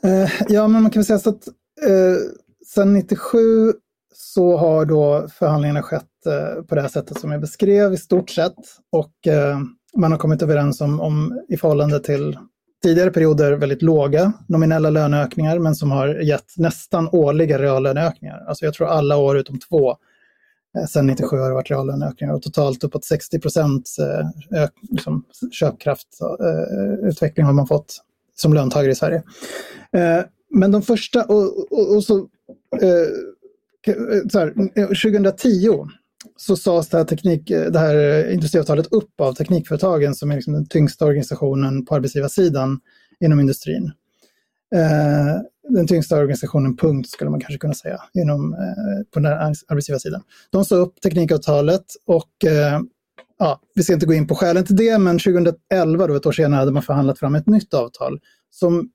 Uh, 0.06 0.30
ja, 0.48 0.68
men 0.68 0.82
man 0.82 0.92
kan 0.92 1.00
väl 1.00 1.06
säga 1.06 1.20
så 1.20 1.30
att 1.30 1.48
uh, 1.88 2.18
sedan 2.66 2.94
97 2.94 3.38
så 4.14 4.58
har 4.58 4.86
då 4.86 5.28
förhandlingarna 5.40 5.82
skett 5.82 6.04
uh, 6.28 6.64
på 6.64 6.76
det 6.76 6.82
här 6.82 6.90
sättet 6.90 7.20
som 7.20 7.32
jag 7.32 7.42
beskrev 7.42 7.94
i 7.94 7.98
stort 7.98 8.30
sett. 8.30 8.56
Och 8.92 9.14
man 9.98 10.12
har 10.12 10.20
kommit 10.20 10.42
överens 10.42 10.82
om, 10.82 11.00
om 11.00 11.42
i 11.50 11.58
förhållande 11.58 12.00
till 12.00 12.38
tidigare 12.84 13.12
perioder 13.12 13.54
väldigt 13.54 13.82
låga 13.82 14.34
nominella 14.48 14.90
löneökningar 14.90 15.60
men 15.60 15.76
som 15.76 15.92
har 15.92 16.08
gett 16.08 16.58
nästan 16.58 17.10
årliga 17.12 17.60
reallöneökningar. 17.60 18.46
Alltså 18.48 18.66
jag 18.66 18.74
tror 18.74 18.88
alla 18.88 19.18
år 19.18 19.38
utom 19.38 19.60
två 19.60 19.90
eh, 20.78 20.86
Sen 20.90 21.08
97 21.08 21.38
har 21.38 21.48
det 21.48 21.54
varit 21.54 21.72
reallöneökningar 21.72 22.34
och 22.34 22.42
totalt 22.42 22.84
uppåt 22.84 23.06
60 23.06 23.40
procents 23.40 24.00
eh, 24.00 24.28
liksom, 24.90 25.24
köpkraftsutveckling 25.52 27.44
eh, 27.44 27.46
har 27.46 27.54
man 27.54 27.68
fått 27.68 27.98
som 28.36 28.54
löntagare 28.54 28.92
i 28.92 28.96
Sverige. 28.96 29.24
Men 30.50 30.72
de 30.72 30.82
första, 30.82 31.24
och, 31.24 31.72
och, 31.72 31.96
och 31.96 32.04
så, 32.04 32.28
så 34.32 34.40
här, 34.40 34.54
2010 34.88 35.70
så 36.42 36.56
sades 36.56 36.90
det 36.90 36.98
här, 36.98 37.06
teknik, 37.06 37.50
eh, 37.50 37.72
det 37.72 37.80
här 37.80 37.96
eh, 37.96 38.34
industriavtalet 38.34 38.88
upp 38.88 39.22
av 39.22 39.34
Teknikföretagen 39.34 40.16
som 40.16 40.32
är 40.32 40.36
liksom 40.36 40.54
den 40.54 40.66
tyngsta 40.66 41.06
organisationen 41.06 41.86
på 41.86 41.96
arbetsgivarsidan 41.96 42.80
inom 43.20 43.40
industrin. 43.40 43.92
Eh, 44.76 45.42
den 45.70 45.88
tyngsta 45.88 46.18
organisationen, 46.18 46.78
punkt, 46.78 47.10
skulle 47.10 47.32
man 47.32 47.40
kanske 47.40 47.58
kunna 47.58 47.74
säga, 47.74 48.02
inom, 48.14 48.54
eh, 48.54 49.04
på 49.14 49.20
den 49.20 49.26
här 49.26 49.54
arbetsgivarsidan. 49.68 50.22
De 50.50 50.66
sa 50.66 50.76
upp 50.76 51.02
teknikavtalet 51.02 51.86
och 52.06 52.46
eh, 52.46 52.80
ja, 53.40 53.62
vi 53.76 53.84
ska 53.84 53.94
inte 53.94 54.06
gå 54.06 54.14
in 54.14 54.28
på 54.28 54.36
skälen 54.36 54.66
till 54.66 54.76
det, 54.76 54.98
men 54.98 55.20
2011, 55.20 56.08
då, 56.08 56.16
ett 56.16 56.26
år 56.26 56.32
senare, 56.32 56.60
hade 56.60 56.72
man 56.72 56.84
förhandlat 56.84 57.20
fram 57.20 57.36
ett 57.36 57.48
nytt 57.48 57.74
avtal 57.74 58.20
som 58.52 58.90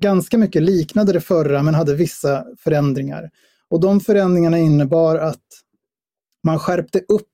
ganska 0.00 0.38
mycket 0.38 0.62
liknade 0.62 1.12
det 1.12 1.20
förra, 1.20 1.62
men 1.62 1.74
hade 1.74 1.94
vissa 1.94 2.44
förändringar. 2.58 3.30
Och 3.68 3.80
de 3.80 4.00
förändringarna 4.00 4.58
innebar 4.58 5.16
att 5.16 5.44
man 6.44 6.58
skärpte 6.58 6.98
upp 6.98 7.26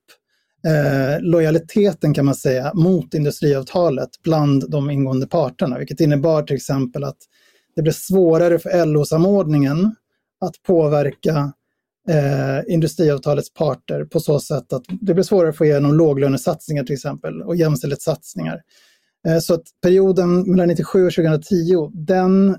eh, 0.66 1.20
lojaliteten 1.20 2.14
kan 2.14 2.24
man 2.24 2.34
säga 2.34 2.74
mot 2.74 3.14
industriavtalet 3.14 4.10
bland 4.22 4.70
de 4.70 4.90
ingående 4.90 5.26
parterna, 5.26 5.78
vilket 5.78 6.00
innebar 6.00 6.42
till 6.42 6.56
exempel 6.56 7.04
att 7.04 7.18
det 7.76 7.82
blev 7.82 7.92
svårare 7.92 8.58
för 8.58 8.86
LO-samordningen 8.86 9.94
att 10.40 10.62
påverka 10.62 11.52
eh, 12.08 12.74
industriavtalets 12.74 13.54
parter 13.54 14.04
på 14.04 14.20
så 14.20 14.40
sätt 14.40 14.72
att 14.72 14.84
det 15.00 15.14
blev 15.14 15.24
svårare 15.24 15.48
att 15.48 15.56
få 15.56 15.64
igenom 15.64 15.94
låglönesatsningar 15.94 16.84
till 16.84 16.94
exempel 16.94 17.42
och 17.42 17.56
jämställdhetssatsningar. 17.56 18.62
Eh, 19.28 19.38
så 19.38 19.54
att 19.54 19.64
perioden 19.82 20.50
mellan 20.50 20.68
97 20.68 21.06
och 21.06 21.14
2010, 21.14 21.90
den 21.94 22.56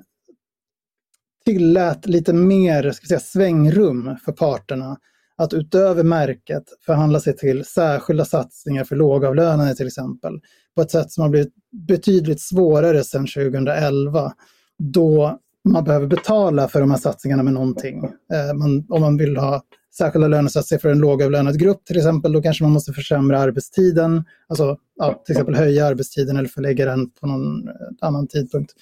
tillät 1.45 2.05
lite 2.05 2.33
mer 2.33 2.91
ska 2.91 3.07
säga, 3.07 3.19
svängrum 3.19 4.17
för 4.25 4.31
parterna 4.31 4.97
att 5.37 5.53
utöver 5.53 6.03
märket 6.03 6.63
förhandla 6.85 7.19
sig 7.19 7.37
till 7.37 7.65
särskilda 7.65 8.25
satsningar 8.25 8.83
för 8.83 8.95
lågavlönade 8.95 9.75
till 9.75 9.87
exempel. 9.87 10.39
På 10.75 10.81
ett 10.81 10.91
sätt 10.91 11.11
som 11.11 11.21
har 11.21 11.29
blivit 11.29 11.53
betydligt 11.87 12.41
svårare 12.41 13.03
sedan 13.03 13.27
2011 13.27 14.33
då 14.79 15.39
man 15.69 15.83
behöver 15.83 16.07
betala 16.07 16.67
för 16.67 16.79
de 16.79 16.91
här 16.91 16.97
satsningarna 16.97 17.43
med 17.43 17.53
någonting. 17.53 18.03
Eh, 18.33 18.53
man, 18.53 18.85
om 18.89 19.01
man 19.01 19.17
vill 19.17 19.37
ha 19.37 19.63
särskilda 19.97 20.27
lönesatsningar 20.27 20.79
för 20.79 20.89
en 20.89 20.99
lågavlönad 20.99 21.59
grupp 21.59 21.85
till 21.85 21.97
exempel, 21.97 22.31
då 22.31 22.41
kanske 22.41 22.63
man 22.63 22.73
måste 22.73 22.93
försämra 22.93 23.39
arbetstiden. 23.39 24.23
Alltså 24.47 24.77
ja, 24.95 25.23
till 25.25 25.33
exempel 25.33 25.55
höja 25.55 25.85
arbetstiden 25.85 26.37
eller 26.37 26.49
förlägga 26.49 26.85
den 26.85 27.09
på 27.09 27.27
någon 27.27 27.67
eh, 27.67 27.73
annan 28.01 28.27
tidpunkt. 28.27 28.73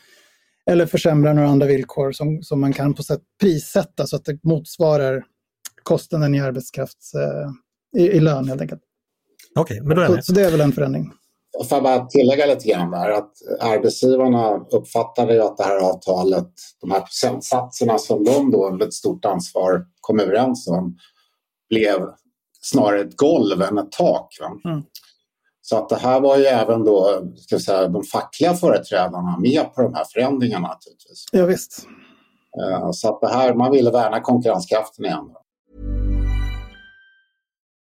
Eller 0.65 0.85
försämra 0.85 1.33
några 1.33 1.49
andra 1.49 1.67
villkor 1.67 2.11
som, 2.11 2.43
som 2.43 2.61
man 2.61 2.73
kan 2.73 2.93
på 2.93 3.03
sätt 3.03 3.21
prissätta 3.41 4.07
så 4.07 4.15
att 4.15 4.25
det 4.25 4.43
motsvarar 4.43 5.23
kostnaden 5.85 6.35
i 6.35 6.41
arbetskraft 6.41 6.97
eh, 7.15 8.01
i, 8.01 8.07
i 8.07 8.19
lön 8.19 8.47
helt 8.47 8.61
enkelt. 8.61 8.81
Okej, 9.59 9.81
okay, 9.81 9.87
men 9.87 9.97
då 9.97 10.03
är 10.03 10.07
så, 10.07 10.21
så 10.21 10.33
det 10.33 10.45
är 10.45 10.51
väl 10.51 10.61
en 10.61 10.71
förändring. 10.71 11.11
Får 11.69 11.75
jag 11.75 11.83
bara 11.83 12.05
tillägga 12.05 12.45
lite 12.45 12.69
grann 12.69 12.91
där 12.91 13.09
att 13.09 13.31
arbetsgivarna 13.61 14.57
uppfattade 14.57 15.33
ju 15.33 15.41
att 15.41 15.57
det 15.57 15.63
här 15.63 15.75
avtalet, 15.75 16.51
de 16.81 16.91
här 16.91 16.99
procentsatserna 16.99 17.97
som 17.97 18.23
de 18.23 18.51
då 18.51 18.71
med 18.71 18.81
ett 18.81 18.93
stort 18.93 19.25
ansvar 19.25 19.85
kom 20.01 20.19
överens 20.19 20.67
om, 20.67 20.97
blev 21.69 21.99
snarare 22.61 23.01
ett 23.01 23.17
golv 23.17 23.61
än 23.61 23.77
ett 23.77 23.91
tak. 23.91 24.27
Mm. 24.65 24.83
Så 25.61 25.77
att 25.77 25.89
det 25.89 25.97
här 25.97 26.19
var 26.19 26.37
ju 26.37 26.45
även 26.45 26.83
då, 26.83 27.21
ska 27.35 27.59
säga, 27.59 27.87
de 27.87 28.03
fackliga 28.03 28.53
företrädarna 28.53 29.37
med 29.39 29.73
på 29.73 29.81
de 29.81 29.93
här 29.93 30.05
förändringarna 30.13 30.67
naturligtvis. 30.67 31.25
Ja, 31.31 31.45
visst. 31.45 31.87
Eh, 32.61 32.91
så 32.91 33.09
att 33.09 33.21
det 33.21 33.27
här, 33.27 33.53
man 33.53 33.71
ville 33.71 33.91
värna 33.91 34.21
konkurrenskraften 34.21 35.05
igen. 35.05 35.25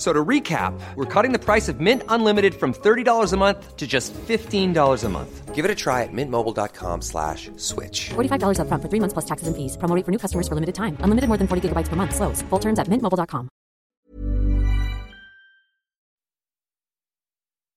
So 0.00 0.14
to 0.14 0.24
recap, 0.24 0.72
we're 0.96 1.04
cutting 1.04 1.32
the 1.32 1.38
price 1.38 1.68
of 1.68 1.78
Mint 1.78 2.02
Unlimited 2.08 2.54
from 2.54 2.72
$30 2.72 3.32
a 3.32 3.36
month 3.36 3.76
to 3.76 3.86
just 3.86 4.14
$15 4.14 5.04
a 5.04 5.08
month. 5.10 5.54
Give 5.54 5.66
it 5.66 5.70
a 5.70 5.74
try 5.74 6.04
at 6.04 6.08
mintmobile.com 6.10 7.02
slash 7.02 7.50
switch. 7.58 8.08
$45 8.08 8.60
up 8.60 8.68
front 8.68 8.82
for 8.82 8.88
three 8.88 9.00
months 9.00 9.12
plus 9.12 9.26
taxes 9.26 9.48
and 9.48 9.54
fees. 9.54 9.76
Promoting 9.76 10.04
for 10.04 10.10
new 10.10 10.18
customers 10.18 10.48
for 10.48 10.54
limited 10.54 10.74
time. 10.74 10.96
Unlimited 11.00 11.28
more 11.28 11.36
than 11.36 11.46
40 11.46 11.68
gigabytes 11.68 11.88
per 11.90 11.96
month. 11.96 12.14
Slows. 12.14 12.40
Full 12.48 12.58
terms 12.58 12.78
at 12.78 12.88
mintmobile.com. 12.88 13.48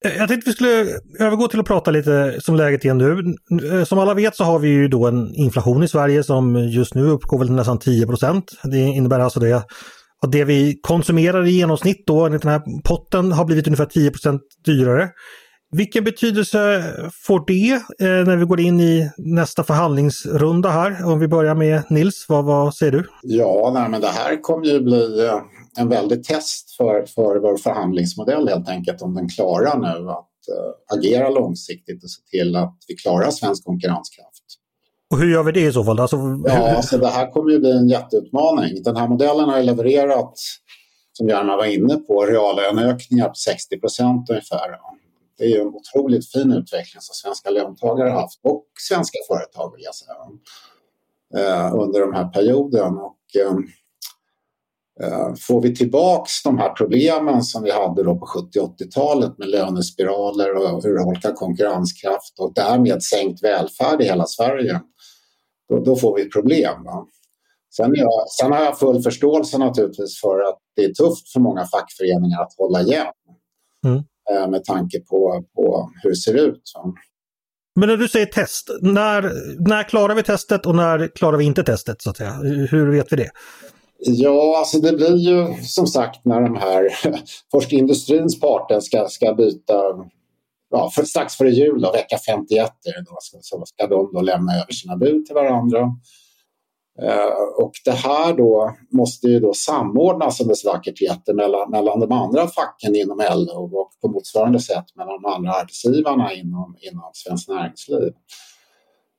Eh, 0.05 0.17
jag 0.17 0.27
tänkte 0.27 0.49
vi 0.49 0.53
skulle 0.53 0.99
övergå 1.19 1.47
till 1.47 1.59
att 1.59 1.65
prata 1.65 1.91
lite 1.91 2.41
som 2.41 2.55
läget 2.55 2.85
är 2.85 2.93
nu. 2.93 3.35
Eh, 3.71 3.83
som 3.83 3.99
alla 3.99 4.13
vet 4.13 4.35
så 4.35 4.43
har 4.43 4.59
vi 4.59 4.67
ju 4.67 4.87
då 4.87 5.07
en 5.07 5.35
inflation 5.35 5.83
i 5.83 5.87
Sverige 5.87 6.23
som 6.23 6.55
just 6.55 6.95
nu 6.95 7.07
uppgår 7.07 7.39
väl 7.39 7.51
nästan 7.51 7.79
10% 7.79 8.43
Det 8.63 8.79
innebär 8.79 9.19
alltså 9.19 9.39
det 9.39 9.63
att 10.23 10.31
det 10.31 10.43
vi 10.43 10.79
konsumerar 10.81 11.45
i 11.45 11.51
genomsnitt 11.51 12.03
då 12.07 12.25
enligt 12.25 12.41
den 12.41 12.51
här 12.51 12.81
potten 12.83 13.31
har 13.31 13.45
blivit 13.45 13.67
ungefär 13.67 13.85
10% 13.85 14.39
dyrare. 14.65 15.09
Vilken 15.71 16.03
betydelse 16.03 16.83
får 17.27 17.43
det 17.47 17.71
eh, 18.05 18.25
när 18.27 18.37
vi 18.37 18.45
går 18.45 18.59
in 18.59 18.79
i 18.79 19.11
nästa 19.17 19.63
förhandlingsrunda 19.63 20.69
här? 20.69 21.05
Om 21.05 21.19
vi 21.19 21.27
börjar 21.27 21.55
med 21.55 21.83
Nils, 21.89 22.25
vad, 22.29 22.45
vad 22.45 22.75
säger 22.75 22.91
du? 22.91 23.07
Ja, 23.21 23.71
nej, 23.73 23.89
men 23.89 24.01
det 24.01 24.07
här 24.07 24.41
kommer 24.41 24.65
ju 24.65 24.81
bli 24.81 25.25
eh, 25.25 25.41
en 25.77 25.89
väldig 25.89 26.23
test 26.23 26.75
för, 26.77 27.05
för 27.05 27.39
vår 27.39 27.57
förhandlingsmodell 27.57 28.47
helt 28.47 28.69
enkelt 28.69 29.01
om 29.01 29.15
den 29.15 29.29
klarar 29.29 29.77
nu 29.77 30.09
att 30.09 30.29
äh, 30.47 30.97
agera 30.97 31.29
långsiktigt 31.29 32.03
och 32.03 32.09
se 32.09 32.21
till 32.37 32.55
att 32.55 32.77
vi 32.87 32.95
klarar 32.95 33.31
svensk 33.31 33.65
konkurrenskraft. 33.65 34.32
Och 35.13 35.19
hur 35.19 35.31
gör 35.31 35.43
vi 35.43 35.51
det 35.51 35.61
i 35.61 35.71
så 35.71 35.83
fall? 35.83 35.99
Alltså, 35.99 36.17
ja, 36.45 36.75
alltså 36.75 36.97
det 36.97 37.07
här 37.07 37.31
kommer 37.31 37.51
ju 37.51 37.59
bli 37.59 37.71
en 37.71 37.87
jätteutmaning. 37.87 38.83
Den 38.83 38.95
här 38.95 39.07
modellen 39.07 39.49
har 39.49 39.63
levererat 39.63 40.33
som 41.13 41.27
Germa 41.27 41.55
var 41.55 41.65
inne 41.65 41.95
på, 41.95 42.25
reallöneökningar 42.25 43.27
på 43.27 43.35
60 43.35 43.79
procent 43.79 44.29
ungefär. 44.29 44.79
Det 45.37 45.43
är 45.43 45.49
ju 45.49 45.61
en 45.61 45.67
otroligt 45.67 46.31
fin 46.31 46.51
utveckling 46.51 47.01
som 47.01 47.13
svenska 47.13 47.49
löntagare 47.49 48.09
har 48.09 48.21
haft 48.21 48.39
och 48.43 48.65
svenska 48.89 49.17
företag 49.27 49.75
vill 49.75 49.83
jag 49.83 49.95
säga 49.95 50.15
eh, 51.37 51.75
under 51.75 51.99
de 51.99 52.13
här 52.13 52.27
perioden. 52.27 52.97
Och, 52.97 53.41
eh, 53.41 53.53
Får 55.47 55.61
vi 55.61 55.75
tillbaks 55.75 56.43
de 56.43 56.57
här 56.57 56.69
problemen 56.69 57.43
som 57.43 57.63
vi 57.63 57.71
hade 57.71 58.03
då 58.03 58.15
på 58.15 58.25
70 58.25 58.59
80-talet 58.59 59.37
med 59.37 59.49
lönespiraler 59.49 60.55
och 60.55 60.85
urholkad 60.85 61.35
konkurrenskraft 61.35 62.39
och 62.39 62.53
därmed 62.55 63.03
sänkt 63.03 63.43
välfärd 63.43 64.01
i 64.01 64.05
hela 64.05 64.25
Sverige, 64.25 64.81
då, 65.69 65.79
då 65.79 65.95
får 65.95 66.15
vi 66.15 66.29
problem. 66.29 66.83
Va? 66.83 67.07
Sen, 67.75 67.91
jag, 67.95 68.29
sen 68.39 68.51
har 68.51 68.63
jag 68.63 68.79
full 68.79 69.01
förståelse 69.01 69.57
naturligtvis 69.57 70.21
för 70.21 70.39
att 70.49 70.57
det 70.75 70.83
är 70.85 70.93
tufft 70.93 71.31
för 71.33 71.39
många 71.39 71.65
fackföreningar 71.65 72.41
att 72.41 72.53
hålla 72.57 72.81
igen. 72.81 73.07
Mm. 73.85 74.03
Eh, 74.31 74.49
med 74.49 74.63
tanke 74.63 74.99
på, 74.99 75.43
på 75.55 75.91
hur 76.03 76.09
det 76.09 76.15
ser 76.15 76.33
ut. 76.33 76.61
Men 77.75 77.89
när 77.89 77.97
du 77.97 78.07
säger 78.07 78.25
test, 78.25 78.69
när, 78.81 79.31
när 79.69 79.83
klarar 79.83 80.15
vi 80.15 80.23
testet 80.23 80.65
och 80.65 80.75
när 80.75 81.07
klarar 81.07 81.37
vi 81.37 81.45
inte 81.45 81.63
testet? 81.63 82.01
så 82.01 82.09
att 82.09 82.17
säga? 82.17 82.31
Hur 82.71 82.91
vet 82.91 83.11
vi 83.11 83.15
det? 83.15 83.29
Ja, 84.05 84.57
alltså 84.57 84.79
det 84.79 84.93
blir 84.93 85.17
ju 85.17 85.63
som 85.63 85.87
sagt 85.87 86.25
när 86.25 86.41
de 86.41 86.55
här 86.55 86.89
forskindustrins 87.51 88.39
parter 88.39 88.79
ska, 88.79 89.07
ska 89.07 89.33
byta 89.33 89.73
ja, 90.69 90.91
för, 90.95 91.03
strax 91.03 91.35
före 91.35 91.49
jul, 91.49 91.81
då, 91.81 91.91
vecka 91.91 92.17
51 92.17 92.71
då, 93.05 93.17
så, 93.19 93.37
så 93.41 93.65
ska 93.65 93.87
de 93.87 94.09
då 94.13 94.21
lämna 94.21 94.53
över 94.53 94.71
sina 94.71 94.97
bud 94.97 95.25
till 95.25 95.35
varandra. 95.35 95.79
Eh, 97.01 97.63
och 97.63 97.71
det 97.85 97.91
här 97.91 98.33
då 98.33 98.75
måste 98.91 99.27
ju 99.27 99.39
då 99.39 99.53
samordnas 99.53 100.37
som 100.37 100.47
det 100.47 100.55
så 100.55 100.71
vackert 100.71 101.01
heter 101.01 101.33
mellan, 101.33 101.71
mellan 101.71 101.99
de 101.99 102.11
andra 102.11 102.47
facken 102.47 102.95
inom 102.95 103.17
LO 103.17 103.79
och 103.81 103.91
på 104.01 104.07
motsvarande 104.07 104.59
sätt 104.59 104.85
mellan 104.95 105.21
de 105.21 105.33
andra 105.33 105.51
arbetsgivarna 105.51 106.33
inom, 106.33 106.77
inom 106.79 107.11
Svenskt 107.13 107.49
Näringsliv. 107.49 108.13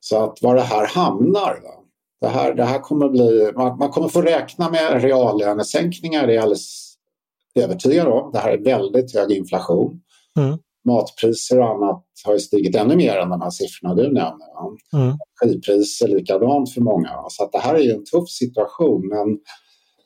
Så 0.00 0.24
att 0.24 0.42
var 0.42 0.54
det 0.54 0.62
här 0.62 0.86
hamnar, 0.86 1.60
va? 1.62 1.83
Det, 2.24 2.30
här, 2.30 2.54
det 2.54 2.64
här 2.64 2.78
kommer 2.78 3.08
bli, 3.08 3.52
man, 3.56 3.78
man 3.78 3.90
kommer 3.90 4.08
få 4.08 4.22
räkna 4.22 4.70
med 4.70 5.02
reallönesänkningar, 5.02 6.26
det 6.26 6.32
är 6.32 6.34
jag 6.34 6.42
alldeles 6.42 6.94
övertygad 7.54 8.06
om. 8.06 8.30
Det 8.32 8.38
här 8.38 8.50
är 8.50 8.64
väldigt 8.64 9.14
hög 9.14 9.32
inflation. 9.32 10.00
Mm 10.38 10.58
matpriser 10.84 11.60
och 11.60 11.68
annat 11.68 12.04
har 12.24 12.38
stigit 12.38 12.76
ännu 12.76 12.96
mer 12.96 13.16
än 13.16 13.30
de 13.30 13.40
här 13.40 13.50
siffrorna 13.50 13.94
du 13.94 14.02
nämner. 14.02 14.48
Mm. 14.92 15.16
Energipriser 15.44 16.08
likadant 16.08 16.74
för 16.74 16.80
många. 16.80 17.10
Så 17.28 17.48
det 17.52 17.58
här 17.58 17.74
är 17.74 17.94
en 17.94 18.04
tuff 18.04 18.28
situation. 18.28 19.08
Men 19.08 19.38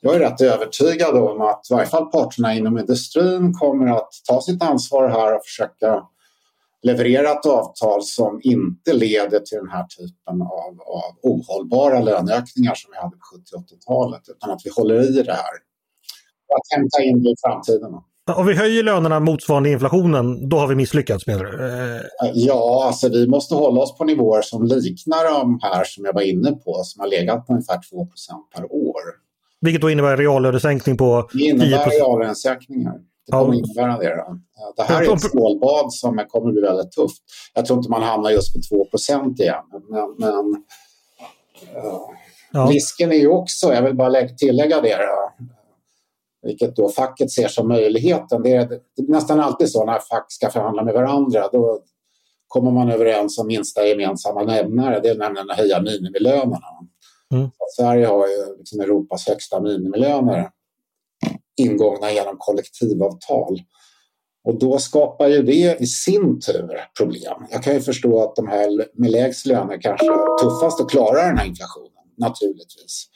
jag 0.01 0.15
är 0.15 0.19
rätt 0.19 0.41
övertygad 0.41 1.15
om 1.15 1.41
att 1.41 1.61
i 1.71 1.73
varje 1.73 1.87
fall 1.87 2.05
parterna 2.05 2.55
inom 2.55 2.77
industrin 2.77 3.53
kommer 3.53 3.87
att 3.87 4.09
ta 4.29 4.41
sitt 4.41 4.63
ansvar 4.63 5.09
här 5.09 5.35
och 5.35 5.41
försöka 5.45 6.03
leverera 6.83 7.31
ett 7.31 7.45
avtal 7.45 8.03
som 8.03 8.39
inte 8.43 8.93
leder 8.93 9.39
till 9.39 9.57
den 9.57 9.69
här 9.69 9.85
typen 9.97 10.41
av, 10.41 10.81
av 10.81 11.11
ohållbara 11.21 11.99
löneökningar 11.99 12.75
som 12.75 12.91
vi 12.91 12.97
hade 12.97 13.15
på 13.15 13.23
70 13.35 13.75
80-talet 13.75 14.21
utan 14.27 14.51
att 14.51 14.61
vi 14.65 14.69
håller 14.75 15.19
i 15.19 15.23
det 15.23 15.33
här. 15.33 15.55
Att 16.55 16.77
hämta 16.77 17.03
in 17.03 17.23
det 17.23 17.29
i 17.29 17.35
framtiden. 17.45 17.93
Om 18.35 18.45
vi 18.45 18.53
höjer 18.53 18.83
lönerna 18.83 19.19
motsvarande 19.19 19.69
inflationen, 19.69 20.49
då 20.49 20.57
har 20.57 20.67
vi 20.67 20.75
misslyckats 20.75 21.27
menar 21.27 21.43
du? 21.43 21.67
Eh, 21.67 22.31
ja, 22.33 22.83
alltså 22.87 23.09
vi 23.09 23.27
måste 23.27 23.55
hålla 23.55 23.81
oss 23.81 23.97
på 23.97 24.03
nivåer 24.03 24.41
som 24.41 24.65
liknar 24.65 25.39
de 25.39 25.59
här 25.61 25.83
som 25.83 26.05
jag 26.05 26.13
var 26.13 26.21
inne 26.21 26.51
på, 26.51 26.81
som 26.83 26.99
har 26.99 27.07
legat 27.07 27.47
på 27.47 27.53
ungefär 27.53 27.75
2% 27.75 27.79
per 28.55 28.73
år. 28.73 29.01
Vilket 29.61 29.81
då 29.81 29.89
innebär 29.89 30.17
reallönesänkning 30.17 30.97
på 30.97 31.29
10 31.31 31.39
Det 31.39 31.49
innebär 31.49 31.89
reallönesänkningar. 31.89 32.95
Det 33.29 33.37
kommer 33.37 33.53
ja. 33.53 33.59
innebära 33.59 33.97
det. 33.97 34.15
Då. 34.15 34.39
Det 34.75 34.83
här 34.83 35.03
är 35.03 35.13
ett 35.13 35.21
stålbad 35.21 35.93
som 35.93 36.25
kommer 36.27 36.51
bli 36.51 36.61
väldigt 36.61 36.91
tufft. 36.91 37.23
Jag 37.53 37.65
tror 37.65 37.79
inte 37.79 37.89
man 37.89 38.03
hamnar 38.03 38.29
just 38.29 38.53
på 38.53 38.59
2% 38.97 39.41
igen, 39.41 39.63
men, 39.89 40.15
men 40.17 40.45
uh, 41.75 41.99
ja. 42.51 42.67
risken 42.71 43.11
är 43.11 43.15
ju 43.15 43.27
också, 43.27 43.73
jag 43.73 43.81
vill 43.81 43.95
bara 43.95 44.27
tillägga 44.27 44.81
det, 44.81 44.97
då, 44.97 45.45
vilket 46.41 46.75
då 46.75 46.89
facket 46.89 47.31
ser 47.31 47.47
som 47.47 47.67
möjligheten. 47.67 48.43
Det 48.43 48.55
är, 48.55 48.67
det 48.67 49.01
är 49.01 49.11
nästan 49.11 49.39
alltid 49.39 49.71
så 49.71 49.85
när 49.85 49.99
fack 49.99 50.25
ska 50.27 50.49
förhandla 50.49 50.83
med 50.83 50.93
varandra. 50.93 51.49
Då 51.51 51.79
kommer 52.47 52.71
man 52.71 52.91
överens 52.91 53.37
om 53.39 53.47
minsta 53.47 53.87
gemensamma 53.87 54.43
nämnare. 54.43 54.99
Det 54.99 55.09
är 55.09 55.15
nämligen 55.15 55.49
att 55.49 55.57
höja 55.57 55.81
minimilönerna. 55.81 56.67
Mm. 57.33 57.49
Sverige 57.77 58.05
har 58.05 58.27
ju 58.27 58.57
liksom 58.57 58.79
Europas 58.79 59.27
högsta 59.27 59.61
minimilöner 59.61 60.49
ingångna 61.59 62.11
genom 62.11 62.35
kollektivavtal. 62.37 63.61
Och 64.43 64.59
då 64.59 64.79
skapar 64.79 65.27
ju 65.27 65.43
det 65.43 65.77
i 65.79 65.85
sin 65.85 66.39
tur 66.39 66.79
problem. 66.97 67.47
Jag 67.51 67.63
kan 67.63 67.73
ju 67.73 67.79
förstå 67.79 68.23
att 68.23 68.35
de 68.35 68.47
här 68.47 68.85
med 68.93 69.11
lägst 69.11 69.45
löner 69.45 69.81
kanske 69.81 70.05
är 70.05 70.37
tuffast 70.39 70.81
att 70.81 70.89
klara 70.89 71.25
den 71.25 71.37
här 71.37 71.45
inflationen, 71.45 72.03
naturligtvis. 72.17 73.07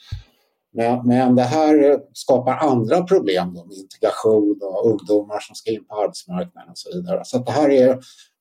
Men, 0.76 1.06
men 1.06 1.34
det 1.34 1.42
här 1.42 1.98
skapar 2.12 2.52
andra 2.52 3.02
problem 3.02 3.54
då, 3.54 3.64
med 3.64 3.76
integration 3.76 4.60
och 4.62 4.90
ungdomar 4.90 5.40
som 5.40 5.54
ska 5.54 5.70
in 5.70 5.84
på 5.84 5.94
arbetsmarknaden 5.94 6.70
och 6.70 6.78
så 6.78 6.90
vidare. 6.92 7.20
Så 7.24 7.38
det, 7.38 7.52
här 7.52 7.70
är, 7.70 7.88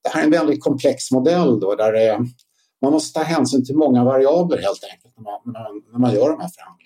det 0.03 0.09
här 0.09 0.21
är 0.21 0.25
en 0.25 0.31
väldigt 0.31 0.63
komplex 0.63 1.11
modell 1.11 1.59
då, 1.59 1.75
där 1.75 1.93
är, 1.93 2.17
man 2.81 2.91
måste 2.91 3.19
ta 3.19 3.25
hänsyn 3.25 3.65
till 3.65 3.75
många 3.75 4.03
variabler 4.03 4.57
helt 4.57 4.83
enkelt 4.91 5.13
när 5.17 5.23
man, 5.23 5.41
när 5.91 5.99
man 5.99 6.13
gör 6.13 6.29
de 6.29 6.41
här 6.41 6.49
förhandlingarna. 6.49 6.82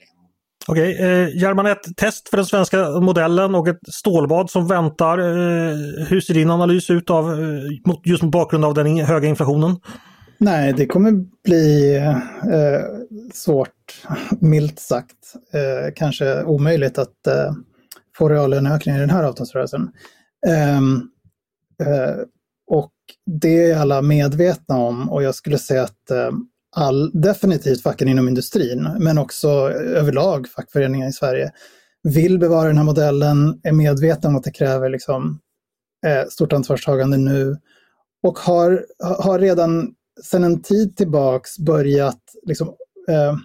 Okej, 0.68 0.98
eh, 1.00 1.38
German 1.38 1.66
ett 1.66 1.98
test 1.98 2.30
för 2.30 2.38
den 2.38 2.46
svenska 2.46 2.90
modellen 2.90 3.56
och 3.56 3.68
ett 3.68 3.80
stålbad 3.92 4.50
som 4.50 4.68
väntar. 4.68 5.18
Eh, 5.18 5.76
hur 6.08 6.22
ser 6.22 6.34
din 6.34 6.50
analys 6.50 6.90
ut 6.90 7.10
av, 7.10 7.34
eh, 7.34 8.00
just 8.06 8.24
mot 8.24 8.32
bakgrund 8.32 8.66
av 8.66 8.74
den 8.74 8.98
höga 8.98 9.28
inflationen? 9.28 9.76
Nej, 10.38 10.74
det 10.74 10.86
kommer 10.86 11.12
bli 11.44 11.96
eh, 11.98 12.82
svårt, 13.34 14.04
milt 14.40 14.80
sagt. 14.80 15.34
Eh, 15.54 15.94
kanske 15.96 16.44
omöjligt 16.44 16.98
att 16.98 17.28
eh, 17.28 17.54
få 18.18 18.30
reallöneökningar 18.30 18.98
i 18.98 19.02
den 19.02 19.10
här 19.10 19.24
avtalsrörelsen. 19.24 19.90
Ehm, 20.48 21.02
eh, 21.84 22.16
och 22.72 22.92
det 23.26 23.72
är 23.72 23.78
alla 23.78 24.02
medvetna 24.02 24.78
om 24.78 25.10
och 25.10 25.24
jag 25.24 25.36
skulle 25.36 25.58
säga 25.58 25.84
att 25.84 26.12
eh, 26.12 26.32
all, 26.76 27.12
definitivt 27.22 27.84
facken 27.84 28.08
inom 28.08 28.28
industrin, 28.28 28.90
men 29.00 29.18
också 29.18 29.50
överlag 29.72 30.48
fackföreningar 30.48 31.08
i 31.08 31.14
Sverige, 31.14 31.52
vill 32.04 32.40
bevara 32.40 32.68
den 32.68 32.78
här 32.78 32.84
modellen, 32.84 33.60
är 33.64 33.72
medvetna 33.72 34.30
om 34.30 34.36
att 34.36 34.44
det 34.44 34.52
kräver 34.52 34.90
liksom, 34.90 35.40
eh, 36.06 36.28
stort 36.30 36.54
ansvarstagande 36.54 37.18
nu 37.18 37.58
och 38.24 38.40
har, 38.40 38.86
har 39.00 39.40
redan 39.40 39.94
sedan 40.24 40.44
en 40.44 40.62
tid 40.62 40.98
tillbaks 40.98 41.60
börjat 41.60 42.22
liksom, 42.46 42.68
eh, 43.10 43.36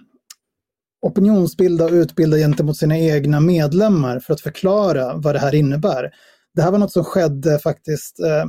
opinionsbilda 1.01 1.85
och 1.85 1.91
utbilda 1.91 2.37
gentemot 2.37 2.77
sina 2.77 2.97
egna 2.97 3.39
medlemmar 3.39 4.19
för 4.19 4.33
att 4.33 4.41
förklara 4.41 5.13
vad 5.15 5.35
det 5.35 5.39
här 5.39 5.55
innebär. 5.55 6.11
Det 6.55 6.61
här 6.61 6.71
var 6.71 6.79
något 6.79 6.91
som 6.91 7.03
skedde 7.03 7.59
faktiskt 7.59 8.19
eh, 8.19 8.45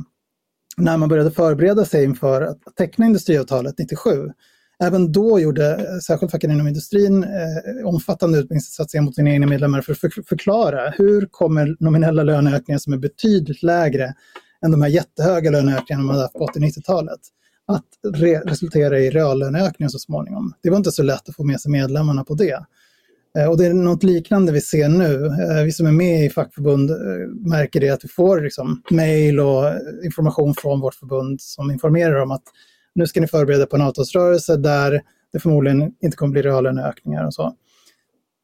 när 0.77 0.97
man 0.97 1.09
började 1.09 1.31
förbereda 1.31 1.85
sig 1.85 2.03
inför 2.03 2.41
att 2.41 2.59
teckna 2.75 3.05
industriavtalet 3.05 3.75
97. 3.77 4.29
Även 4.83 5.11
då 5.11 5.39
gjorde 5.39 5.71
eh, 5.75 5.97
särskilt 6.03 6.31
facken 6.31 6.51
inom 6.51 6.67
industrin 6.67 7.23
eh, 7.23 7.87
omfattande 7.87 8.37
utbildningssatsningar 8.37 9.03
mot 9.03 9.15
sina 9.15 9.29
egna 9.29 9.47
medlemmar 9.47 9.81
för 9.81 9.91
att 9.91 10.27
förklara 10.27 10.89
hur 10.89 11.27
kommer 11.31 11.75
nominella 11.79 12.23
löneökningar 12.23 12.79
som 12.79 12.93
är 12.93 12.97
betydligt 12.97 13.63
lägre 13.63 14.13
än 14.65 14.71
de 14.71 14.81
här 14.81 14.89
jättehöga 14.89 15.51
löneökningarna 15.51 16.03
man 16.03 16.15
hade 16.15 16.29
på 16.33 16.47
80-90-talet 16.47 17.19
att 17.67 18.15
re 18.15 18.39
resultera 18.39 18.99
i 18.99 19.09
reallöneökningar 19.09 19.89
så 19.89 19.99
småningom. 19.99 20.53
Det 20.63 20.69
var 20.69 20.77
inte 20.77 20.91
så 20.91 21.03
lätt 21.03 21.29
att 21.29 21.35
få 21.35 21.43
med 21.43 21.61
sig 21.61 21.71
medlemmarna 21.71 22.23
på 22.23 22.33
det. 22.33 22.65
Eh, 23.37 23.49
och 23.49 23.57
det 23.57 23.65
är 23.65 23.73
något 23.73 24.03
liknande 24.03 24.51
vi 24.51 24.61
ser 24.61 24.89
nu. 24.89 25.25
Eh, 25.25 25.63
vi 25.63 25.71
som 25.71 25.87
är 25.87 25.91
med 25.91 26.25
i 26.25 26.29
fackförbund 26.29 26.91
eh, 26.91 26.97
märker 27.49 27.79
det 27.79 27.89
att 27.89 28.03
vi 28.03 28.07
får 28.07 28.41
liksom 28.41 28.81
mejl 28.89 29.39
och 29.39 29.67
eh, 29.67 29.75
information 30.03 30.53
från 30.57 30.79
vårt 30.79 30.95
förbund 30.95 31.41
som 31.41 31.71
informerar 31.71 32.21
om 32.21 32.31
att 32.31 32.43
nu 32.95 33.07
ska 33.07 33.21
ni 33.21 33.27
förbereda 33.27 33.65
på 33.65 33.75
en 33.75 33.81
avtalsrörelse 33.81 34.57
där 34.57 35.01
det 35.33 35.39
förmodligen 35.39 35.95
inte 35.99 36.17
kommer 36.17 36.31
bli 36.31 36.41
reallöneökningar 36.41 37.25
och 37.25 37.33
så. 37.33 37.55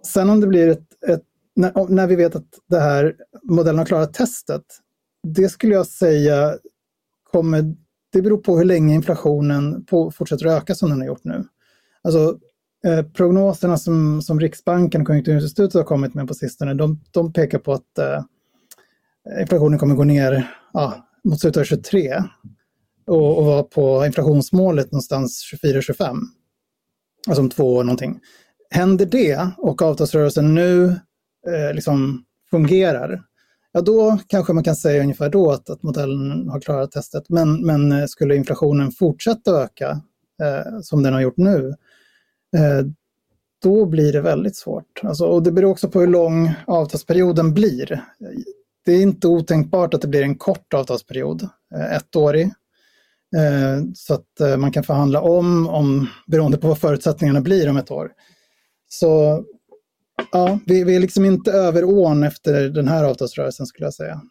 Sen 0.07 0.29
om 0.29 0.41
det 0.41 0.47
blir 0.47 0.67
ett, 0.67 1.03
ett 1.07 1.21
när, 1.55 1.89
när, 1.89 2.07
vi 2.07 2.15
vet 2.15 2.35
att 2.35 2.47
det 2.67 2.79
här 2.79 3.15
modellen 3.43 3.79
har 3.79 3.85
klarat 3.85 4.13
testet, 4.13 4.63
det 5.23 5.49
skulle 5.49 5.73
jag 5.73 5.87
säga 5.87 6.57
kommer 7.31 7.75
det 8.11 8.21
beror 8.21 8.37
på 8.37 8.57
hur 8.57 8.65
länge 8.65 8.95
inflationen 8.95 9.85
på, 9.85 10.11
fortsätter 10.11 10.45
att 10.45 10.61
öka 10.61 10.75
som 10.75 10.89
den 10.89 10.99
har 10.99 11.07
gjort 11.07 11.23
nu. 11.23 11.43
Alltså, 12.01 12.37
eh, 12.85 13.05
prognoserna 13.05 13.77
som, 13.77 14.21
som 14.21 14.39
Riksbanken 14.39 15.01
och 15.01 15.07
Konjunkturinstitutet 15.07 15.73
har 15.73 15.83
kommit 15.83 16.13
med 16.13 16.27
på 16.27 16.33
sistone, 16.33 16.73
de, 16.73 17.01
de 17.11 17.33
pekar 17.33 17.59
på 17.59 17.73
att 17.73 17.97
eh, 17.97 18.23
inflationen 19.41 19.79
kommer 19.79 19.95
gå 19.95 20.03
ner 20.03 20.51
ja, 20.73 21.07
mot 21.23 21.39
slutet 21.39 21.59
av 21.59 21.63
23 21.63 22.13
och, 23.07 23.37
och 23.37 23.45
var 23.45 23.63
på 23.63 24.05
inflationsmålet 24.05 24.91
någonstans 24.91 25.53
24-25. 25.63 26.17
Alltså 27.27 27.41
om 27.41 27.49
två 27.49 27.75
år 27.75 27.83
någonting. 27.83 28.19
Händer 28.69 29.05
det 29.05 29.49
och 29.57 29.81
avtalsrörelsen 29.81 30.55
nu 30.55 30.85
eh, 31.47 31.73
liksom 31.73 32.25
fungerar, 32.51 33.23
ja 33.71 33.81
då 33.81 34.19
kanske 34.27 34.53
man 34.53 34.63
kan 34.63 34.75
säga 34.75 35.01
ungefär 35.01 35.29
då 35.29 35.51
att, 35.51 35.69
att 35.69 35.83
modellen 35.83 36.49
har 36.49 36.59
klarat 36.59 36.91
testet. 36.91 37.29
Men, 37.29 37.65
men 37.65 37.91
eh, 37.91 38.05
skulle 38.05 38.35
inflationen 38.35 38.91
fortsätta 38.91 39.63
öka 39.63 40.01
eh, 40.43 40.79
som 40.81 41.03
den 41.03 41.13
har 41.13 41.21
gjort 41.21 41.37
nu, 41.37 41.75
eh, 42.57 42.85
då 43.63 43.85
blir 43.85 44.13
det 44.13 44.21
väldigt 44.21 44.55
svårt. 44.55 45.01
Alltså, 45.03 45.25
och 45.25 45.43
det 45.43 45.51
beror 45.51 45.71
också 45.71 45.89
på 45.89 45.99
hur 45.99 46.07
lång 46.07 46.53
avtalsperioden 46.67 47.53
blir. 47.53 48.03
Det 48.85 48.91
är 48.91 49.01
inte 49.01 49.27
otänkbart 49.27 49.93
att 49.93 50.01
det 50.01 50.07
blir 50.07 50.23
en 50.23 50.35
kort 50.35 50.73
avtalsperiod, 50.73 51.41
eh, 51.75 51.95
ettårig. 51.95 52.53
Eh, 53.37 53.83
så 53.95 54.13
att 54.13 54.39
eh, 54.39 54.57
man 54.57 54.71
kan 54.71 54.83
förhandla 54.83 55.21
om, 55.21 55.67
om 55.67 56.07
beroende 56.27 56.57
på 56.57 56.67
vad 56.67 56.79
förutsättningarna 56.79 57.41
blir 57.41 57.69
om 57.69 57.77
ett 57.77 57.91
år. 57.91 58.09
Så 58.87 59.43
ja, 60.31 60.59
vi, 60.65 60.83
vi 60.83 60.95
är 60.95 60.99
liksom 60.99 61.25
inte 61.25 61.51
över 61.51 61.83
ån 61.83 62.23
efter 62.23 62.69
den 62.69 62.87
här 62.87 63.03
avtalsrörelsen 63.03 63.65
skulle 63.65 63.85
jag 63.85 63.93
säga. 63.93 64.21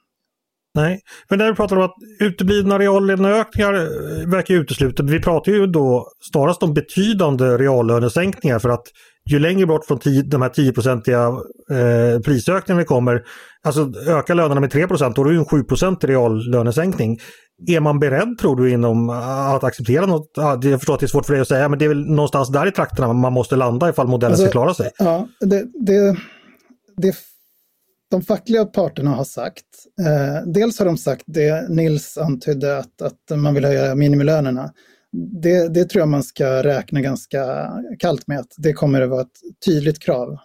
Nej, 0.75 1.01
men 1.29 1.39
där 1.39 1.49
vi 1.49 1.57
pratar 1.57 1.77
om 1.77 1.83
att 1.83 1.95
uteblivna 2.21 2.79
reallöneökningar 2.79 3.75
eh, 3.75 4.29
verkar 4.31 4.55
uteslutet. 4.55 5.11
Vi 5.11 5.21
pratar 5.21 5.53
ju 5.53 5.67
då 5.67 6.09
snarast 6.33 6.63
om 6.63 6.75
betydande 6.75 7.45
reallönesänkningar 7.45 8.59
för 8.59 8.69
att 8.69 8.87
ju 9.31 9.39
längre 9.39 9.67
bort 9.67 9.85
från 9.87 9.99
tio, 9.99 10.23
de 10.23 10.43
här 10.43 10.49
10-procentiga 10.49 11.27
eh, 11.71 12.21
prisökningarna 12.25 12.79
vi 12.79 12.85
kommer, 12.85 13.23
alltså 13.63 13.93
ökar 14.07 14.35
lönerna 14.35 14.61
med 14.61 14.71
3 14.71 14.87
då 14.87 14.95
är 14.95 15.25
det 15.25 15.33
ju 15.33 15.39
en 15.39 15.45
7% 15.45 16.07
reallönesänkning. 16.07 17.19
Är 17.67 17.81
man 17.81 17.99
beredd 17.99 18.39
tror 18.39 18.57
du 18.57 18.71
inom 18.71 19.11
att 19.11 19.65
acceptera 19.65 20.07
något? 20.07 20.31
Jag 20.63 20.81
förstår 20.81 20.95
att 20.95 21.01
det 21.01 21.07
är 21.07 21.09
svårt 21.09 21.27
för 21.27 21.33
dig 21.33 21.43
att 21.43 21.49
säga, 21.49 21.69
men 21.69 21.79
det 21.79 21.85
är 21.85 21.89
väl 21.89 22.07
någonstans 22.07 22.49
där 22.49 22.69
i 22.69 22.73
trakterna 22.73 23.13
man 23.13 23.33
måste 23.33 23.57
landa 23.57 23.91
ifall 23.91 24.09
modellen 24.09 24.33
alltså, 24.33 24.47
ska 24.47 24.53
klara 24.53 24.75
sig? 24.75 24.91
Ja, 24.99 25.29
det, 25.41 25.67
det, 25.75 26.17
det 26.97 27.15
de 28.11 28.23
fackliga 28.23 28.65
parterna 28.65 29.11
har 29.11 29.25
sagt, 29.25 29.65
eh, 30.01 30.47
dels 30.47 30.79
har 30.79 30.87
de 30.87 30.97
sagt 30.97 31.23
det 31.27 31.69
Nils 31.69 32.19
antydde 32.19 32.79
att, 32.79 33.03
att 33.03 33.39
man 33.39 33.55
vill 33.55 33.65
höja 33.65 33.95
minimilönerna 33.95 34.71
det, 35.13 35.69
det 35.69 35.85
tror 35.85 36.01
jag 36.01 36.09
man 36.09 36.23
ska 36.23 36.63
räkna 36.63 37.01
ganska 37.01 37.71
kallt 37.99 38.27
med 38.27 38.39
att 38.39 38.55
det 38.57 38.73
kommer 38.73 39.01
att 39.01 39.11
vara 39.11 39.21
ett 39.21 39.41
tydligt 39.65 39.99
krav. 39.99 40.39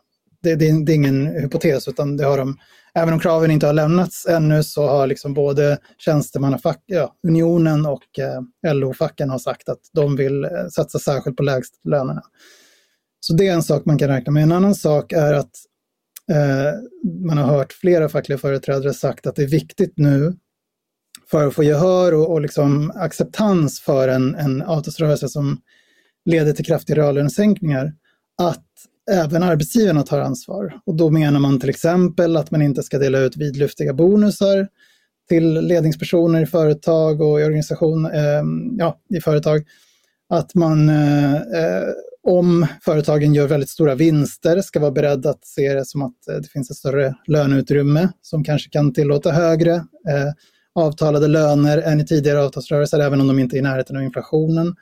Det, 0.43 0.55
det, 0.55 0.85
det 0.85 0.91
är 0.91 0.95
ingen 0.95 1.25
hypotes 1.25 1.87
utan 1.87 2.17
det 2.17 2.25
har 2.25 2.37
de, 2.37 2.57
även 2.95 3.13
om 3.13 3.19
kraven 3.19 3.51
inte 3.51 3.65
har 3.65 3.73
lämnats 3.73 4.25
ännu 4.25 4.63
så 4.63 4.87
har 4.87 5.07
liksom 5.07 5.33
både 5.33 5.77
tjänstemannafack, 5.97 6.83
ja, 6.85 7.15
unionen 7.27 7.85
och 7.85 8.19
eh, 8.19 8.73
LO-facken 8.73 9.29
har 9.29 9.39
sagt 9.39 9.69
att 9.69 9.79
de 9.93 10.15
vill 10.15 10.43
eh, 10.43 10.49
satsa 10.71 10.99
särskilt 10.99 11.37
på 11.37 11.43
lägstlönerna. 11.43 12.21
Så 13.19 13.33
det 13.33 13.47
är 13.47 13.53
en 13.53 13.63
sak 13.63 13.85
man 13.85 13.97
kan 13.97 14.07
räkna 14.07 14.31
med. 14.31 14.43
En 14.43 14.51
annan 14.51 14.75
sak 14.75 15.11
är 15.11 15.33
att 15.33 15.51
eh, 16.31 16.73
man 17.27 17.37
har 17.37 17.45
hört 17.45 17.73
flera 17.73 18.09
fackliga 18.09 18.37
företrädare 18.37 18.93
sagt 18.93 19.27
att 19.27 19.35
det 19.35 19.43
är 19.43 19.47
viktigt 19.47 19.93
nu 19.95 20.35
för 21.31 21.47
att 21.47 21.53
få 21.53 21.63
gehör 21.63 22.13
och, 22.13 22.31
och 22.31 22.41
liksom 22.41 22.91
acceptans 22.95 23.81
för 23.81 24.07
en, 24.07 24.35
en 24.35 24.61
avtalsrörelse 24.61 25.29
som 25.29 25.61
leder 26.25 26.53
till 26.53 26.65
kraftiga 26.65 26.97
reallönesänkningar, 26.97 27.93
att 28.41 28.65
även 29.11 29.43
arbetsgivarna 29.43 30.03
tar 30.03 30.19
ansvar. 30.19 30.79
Och 30.85 30.95
då 30.95 31.09
menar 31.09 31.39
man 31.39 31.59
till 31.59 31.69
exempel 31.69 32.37
att 32.37 32.51
man 32.51 32.61
inte 32.61 32.83
ska 32.83 32.97
dela 32.97 33.19
ut 33.19 33.37
vidlyftiga 33.37 33.93
bonusar 33.93 34.67
till 35.29 35.53
ledningspersoner 35.53 36.41
i 36.41 36.45
företag 36.45 37.21
och 37.21 37.41
i 37.41 37.43
organisation, 37.43 38.05
eh, 38.05 38.43
ja, 38.77 38.99
i 39.09 39.21
företag. 39.21 39.63
Att 40.29 40.55
man, 40.55 40.89
eh, 40.89 41.33
eh, 41.35 41.83
om 42.23 42.67
företagen 42.81 43.33
gör 43.33 43.47
väldigt 43.47 43.69
stora 43.69 43.95
vinster, 43.95 44.61
ska 44.61 44.79
vara 44.79 44.91
beredd 44.91 45.25
att 45.25 45.45
se 45.45 45.73
det 45.73 45.85
som 45.85 46.01
att 46.01 46.27
eh, 46.29 46.35
det 46.35 46.47
finns 46.47 46.71
ett 46.71 46.77
större 46.77 47.15
löneutrymme 47.27 48.09
som 48.21 48.43
kanske 48.43 48.69
kan 48.69 48.93
tillåta 48.93 49.31
högre 49.31 49.73
eh, 49.73 50.31
avtalade 50.75 51.27
löner 51.27 51.77
än 51.77 51.99
i 51.99 52.05
tidigare 52.05 52.43
avtalsrörelser, 52.43 52.99
även 52.99 53.21
om 53.21 53.27
de 53.27 53.39
inte 53.39 53.55
är 53.55 53.59
i 53.59 53.61
närheten 53.61 53.97
av 53.97 54.03
inflationen. 54.03 54.75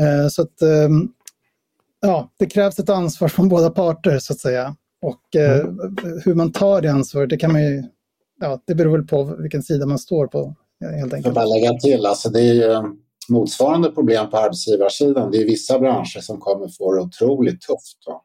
Eh, 0.00 0.28
så 0.28 0.42
att, 0.42 0.62
ehm, 0.62 1.08
ja, 2.02 2.32
det 2.38 2.46
krävs 2.46 2.78
ett 2.78 2.90
ansvar 2.90 3.28
från 3.28 3.48
båda 3.48 3.70
parter 3.70 4.18
så 4.18 4.32
att 4.32 4.38
säga. 4.38 4.76
Och 5.02 5.36
eh, 5.36 5.60
mm. 5.60 6.20
hur 6.24 6.34
man 6.34 6.52
tar 6.52 6.80
det 6.80 6.92
ansvaret, 6.92 7.30
det 7.30 7.36
kan 7.36 7.52
man 7.52 7.62
ju, 7.62 7.82
ja, 8.40 8.62
det 8.66 8.74
beror 8.74 8.92
väl 8.92 9.06
på 9.06 9.24
vilken 9.38 9.62
sida 9.62 9.86
man 9.86 9.98
står 9.98 10.26
på 10.26 10.54
helt 10.80 11.14
enkelt. 11.14 11.36
Jag 11.36 11.48
lägga 11.48 11.74
till, 11.78 12.06
alltså 12.06 12.30
det 12.30 12.40
är 12.40 12.54
ju 12.54 12.82
motsvarande 13.28 13.90
problem 13.90 14.30
på 14.30 14.36
arbetsgivarsidan. 14.36 15.30
Det 15.30 15.38
är 15.38 15.44
vissa 15.44 15.78
branscher 15.78 16.20
som 16.20 16.40
kommer 16.40 16.68
få 16.68 16.94
det 16.94 17.00
otroligt 17.00 17.60
tufft. 17.60 17.98
Då. 18.06 18.22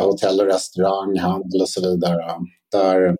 Hotell 0.00 0.40
och 0.40 0.46
restaurang, 0.46 1.18
handel 1.18 1.60
och 1.60 1.68
så 1.68 1.90
vidare. 1.90 2.38
Där 2.72 3.16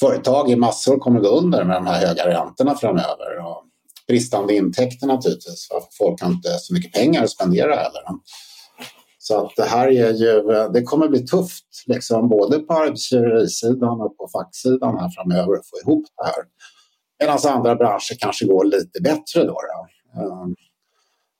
företag 0.00 0.50
i 0.50 0.56
massor 0.56 0.98
kommer 0.98 1.20
gå 1.20 1.28
under 1.28 1.64
med 1.64 1.76
de 1.76 1.86
här 1.86 2.06
höga 2.06 2.28
räntorna 2.28 2.74
framöver. 2.74 3.46
Och 3.46 3.64
bristande 4.08 4.56
intäkter 4.56 5.06
naturligtvis, 5.06 5.68
folk 5.98 6.22
har 6.22 6.30
inte 6.30 6.48
så 6.48 6.74
mycket 6.74 6.92
pengar 6.92 7.24
att 7.24 7.30
spendera 7.30 7.76
heller. 7.76 8.02
Så 9.26 9.44
att 9.44 9.56
det 9.56 9.64
här 9.64 9.88
är 9.88 10.12
ju, 10.12 10.52
eh, 10.52 10.72
det 10.72 10.82
kommer 10.82 11.08
bli 11.08 11.26
tufft 11.26 11.64
liksom, 11.86 12.28
både 12.28 12.58
på 12.58 12.74
arbetsgivarsidan 12.74 14.00
och 14.00 14.16
på 14.16 14.28
facksidan 14.32 14.98
här 14.98 15.10
framöver 15.16 15.58
att 15.58 15.66
få 15.66 15.76
ihop 15.82 16.04
det 16.16 16.24
här. 16.24 16.44
Medan 17.20 17.56
andra 17.56 17.74
branscher 17.74 18.16
kanske 18.18 18.46
går 18.46 18.64
lite 18.64 19.00
bättre 19.02 19.44
då. 19.44 19.58
då. 19.72 19.80
Eh, 20.20 20.46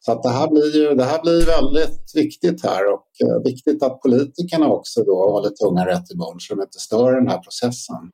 så 0.00 0.12
att 0.12 0.22
det, 0.22 0.28
här 0.28 0.48
blir 0.48 0.76
ju, 0.76 0.94
det 0.94 1.04
här 1.04 1.22
blir 1.22 1.46
väldigt 1.46 2.12
viktigt 2.14 2.64
här 2.64 2.92
och 2.92 3.06
eh, 3.24 3.42
viktigt 3.44 3.82
att 3.82 4.00
politikerna 4.00 4.68
också 4.68 5.04
då 5.04 5.30
håller 5.30 5.50
tungan 5.50 5.86
rätt 5.86 6.10
i 6.10 6.16
mun 6.16 6.36
så 6.38 6.54
de 6.54 6.62
inte 6.62 6.78
stör 6.78 7.12
den 7.12 7.28
här 7.28 7.38
processen. 7.38 8.10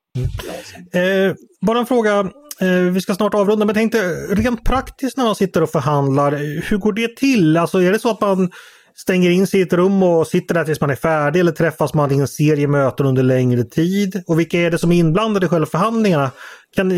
Mm. 0.92 1.28
Eh, 1.28 1.35
bara 1.66 1.78
en 1.78 1.87
fråga, 1.87 2.18
eh, 2.61 2.92
vi 2.92 3.00
ska 3.00 3.14
snart 3.14 3.35
avrunda, 3.35 3.66
men 3.66 3.74
tänkte 3.74 3.98
rent 4.30 4.64
praktiskt 4.64 5.16
när 5.16 5.24
man 5.24 5.35
sitter 5.35 5.62
och 5.62 5.70
förhandlar, 5.70 6.30
hur 6.70 6.78
går 6.78 6.92
det 6.92 7.16
till? 7.16 7.56
Alltså 7.56 7.83
är 7.83 7.92
det 7.92 7.98
så 7.98 8.11
att 8.11 8.20
man 8.20 8.50
stänger 8.94 9.31
in 9.31 9.46
sig 9.46 9.61
i 9.61 9.62
ett 9.62 9.72
rum 9.72 10.03
och 10.03 10.26
sitter 10.26 10.55
där 10.55 10.64
tills 10.64 10.81
man 10.81 10.90
är 10.90 10.94
färdig 10.94 11.40
eller 11.40 11.53
träffas 11.53 11.94
man 11.94 12.12
i 12.12 12.18
en 12.18 12.29
serie 12.29 12.68
möten 12.68 13.07
under 13.07 13.22
längre 13.22 13.64
tid? 13.64 14.22
Och 14.26 14.38
vilka 14.40 14.59
är 14.59 14.70
det 14.70 14.79
som 14.79 14.92
är 14.92 14.96
inblandade 14.96 15.46
i 15.46 15.48
själva 15.48 15.66
förhandlingarna? 15.66 16.31
Kan, 16.76 16.90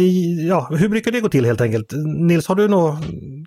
ja, 0.48 0.68
hur 0.70 0.88
brukar 0.88 1.10
det 1.10 1.20
gå 1.20 1.28
till 1.28 1.44
helt 1.44 1.60
enkelt? 1.60 1.92
Nils, 2.18 2.46
har 2.46 2.54
du 2.54 2.68
några 2.68 2.98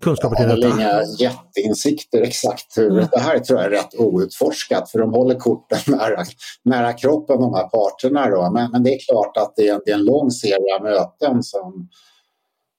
kunskaper 0.02 0.36
till 0.36 0.48
detta? 0.48 0.68
Jag 0.68 0.70
har 0.70 0.80
inga 0.80 1.04
jätteinsikter 1.20 2.22
exakt 2.22 2.78
hur. 2.78 2.92
Mm. 2.92 3.08
Det 3.12 3.20
här 3.20 3.40
tror 3.40 3.60
jag 3.60 3.66
är 3.66 3.72
rätt 3.72 4.00
outforskat 4.00 4.92
för 4.92 5.00
de 5.00 5.14
håller 5.14 5.36
korten 5.36 5.80
nära, 5.88 6.26
nära 6.64 6.94
kroppen 6.94 7.42
de 7.42 7.54
här 7.54 7.68
parterna. 7.68 8.30
Då. 8.30 8.52
Men, 8.52 8.72
men 8.72 8.84
det 8.84 8.90
är 8.90 9.00
klart 9.00 9.38
att 9.38 9.54
det 9.56 9.68
är, 9.68 9.80
det 9.86 9.92
är 9.92 9.96
en 9.96 10.06
lång 10.06 10.32
serie 10.32 10.82
möten 10.82 11.44
som 11.44 11.90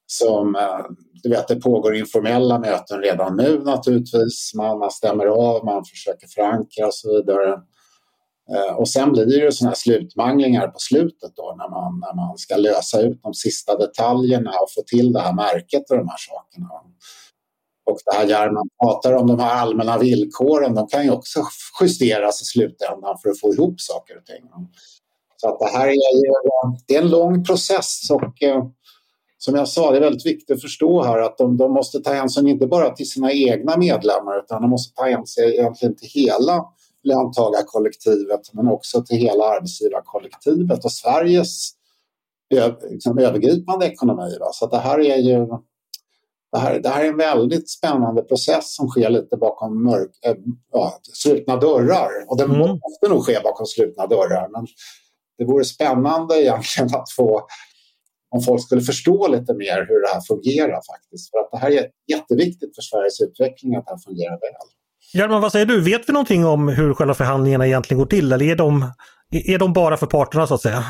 som, 0.07 0.57
eh, 0.57 0.85
du 1.23 1.29
vet, 1.29 1.49
det 1.49 1.57
pågår 1.57 1.97
informella 1.97 2.59
möten 2.59 3.01
redan 3.01 3.37
nu 3.37 3.59
naturligtvis. 3.65 4.53
Man, 4.55 4.79
man 4.79 4.91
stämmer 4.91 5.27
av, 5.27 5.65
man 5.65 5.85
försöker 5.85 6.27
förankra 6.27 6.87
och 6.87 6.95
så 6.95 7.17
vidare. 7.17 7.61
Eh, 8.55 8.75
och 8.77 8.89
sen 8.89 9.13
blir 9.13 9.27
det 9.27 9.35
ju 9.35 9.53
sådana 9.53 9.71
här 9.71 9.77
slutmanglingar 9.77 10.69
på 10.69 10.79
slutet 10.79 11.37
då 11.37 11.55
när 11.59 11.69
man, 11.69 12.01
när 12.01 12.15
man 12.15 12.39
ska 12.39 12.57
lösa 12.57 13.01
ut 13.01 13.23
de 13.23 13.35
sista 13.35 13.77
detaljerna 13.77 14.51
och 14.51 14.73
få 14.75 14.83
till 14.83 15.13
det 15.13 15.21
här 15.21 15.33
märket 15.33 15.91
och 15.91 15.97
de 15.97 16.09
här 16.09 16.19
sakerna. 16.19 16.69
Och 17.87 17.99
det 18.05 18.17
här 18.17 18.27
German 18.27 18.69
pratar 18.83 19.13
om, 19.13 19.27
de 19.27 19.39
här 19.39 19.55
allmänna 19.55 19.99
villkoren, 19.99 20.75
de 20.75 20.87
kan 20.87 21.05
ju 21.05 21.11
också 21.11 21.41
justeras 21.81 22.43
i 22.43 22.45
slutändan 22.45 23.19
för 23.23 23.31
att 23.31 23.41
få 23.41 23.55
ihop 23.55 23.81
saker 23.81 24.17
och 24.19 24.27
ting. 24.27 24.45
Så 25.37 25.49
att 25.49 25.59
det 25.59 25.79
här 25.79 25.87
är 25.87 25.93
ju 25.93 26.33
det 26.87 26.97
är 26.97 27.03
en 27.03 27.11
lång 27.11 27.45
process 27.45 28.11
och 28.11 28.43
eh, 28.43 28.65
som 29.39 29.55
jag 29.55 29.69
sa, 29.69 29.91
det 29.91 29.97
är 29.97 30.01
väldigt 30.01 30.27
viktigt 30.27 30.57
att 30.57 30.63
förstå 30.63 31.03
här 31.03 31.19
att 31.19 31.39
de, 31.39 31.57
de 31.57 31.73
måste 31.73 32.01
ta 32.01 32.13
hänsyn 32.13 32.49
inte 32.49 32.67
bara 32.67 32.91
till 32.91 33.11
sina 33.11 33.33
egna 33.33 33.77
medlemmar 33.77 34.39
utan 34.39 34.63
de 34.63 34.71
måste 34.71 34.95
ta 34.95 35.05
hänsyn 35.05 35.45
egentligen 35.45 35.97
till 35.97 36.09
hela 36.09 36.65
löntagarkollektivet 37.03 38.53
men 38.53 38.69
också 38.69 39.03
till 39.03 39.17
hela 39.17 39.45
arbetsgivarkollektivet 39.45 40.85
och 40.85 40.93
Sveriges 40.93 41.71
liksom, 42.91 43.19
övergripande 43.19 43.87
ekonomi. 43.87 44.37
Va? 44.41 44.49
Så 44.53 44.67
det 44.67 44.79
här 44.79 45.01
är 45.01 45.17
ju 45.17 45.47
det 46.53 46.59
här, 46.59 46.81
det 46.81 46.89
här 46.89 47.05
är 47.05 47.09
en 47.09 47.17
väldigt 47.17 47.71
spännande 47.71 48.23
process 48.23 48.75
som 48.75 48.89
sker 48.89 49.11
lite 49.11 49.37
bakom 49.37 49.83
mörk, 49.83 50.11
äh, 50.23 50.35
ja, 50.73 51.01
slutna 51.13 51.57
dörrar. 51.57 52.11
Och 52.29 52.37
den 52.39 52.51
mm. 52.51 52.59
måste 52.61 53.09
nog 53.09 53.25
ske 53.25 53.41
bakom 53.45 53.67
slutna 53.67 54.07
dörrar. 54.07 54.49
Men 54.53 54.67
det 55.39 55.45
vore 55.45 55.65
spännande 55.65 56.43
egentligen 56.43 56.95
att 56.95 57.11
få 57.11 57.47
om 58.31 58.43
folk 58.43 58.63
skulle 58.63 58.81
förstå 58.81 59.29
lite 59.29 59.55
mer 59.55 59.87
hur 59.89 60.03
det 60.03 60.09
här 60.15 60.21
fungerar 60.21 60.81
faktiskt. 60.93 61.31
För 61.31 61.39
att 61.39 61.51
det 61.53 61.59
här 61.59 61.71
är 61.71 61.87
jätteviktigt 62.13 62.75
för 62.77 62.83
Sveriges 62.83 63.21
utveckling 63.21 63.77
att 63.77 63.87
det 63.87 63.93
här 63.93 63.99
fungerar 63.99 64.31
väl. 64.31 64.53
German, 65.15 65.43
vad 65.43 65.53
säger 65.53 65.67
du? 65.67 65.81
Vet 65.81 66.09
vi 66.09 66.13
någonting 66.13 66.47
om 66.47 66.69
hur 66.69 66.95
själva 66.95 67.15
förhandlingarna 67.15 67.67
egentligen 67.67 67.99
går 67.99 68.07
till 68.07 68.33
eller 68.33 68.47
är 68.47 68.57
de, 68.57 68.93
är 69.33 69.59
de 69.59 69.73
bara 69.73 69.97
för 69.97 70.07
parterna 70.07 70.47
så 70.47 70.55
att 70.55 70.63
säga? 70.63 70.85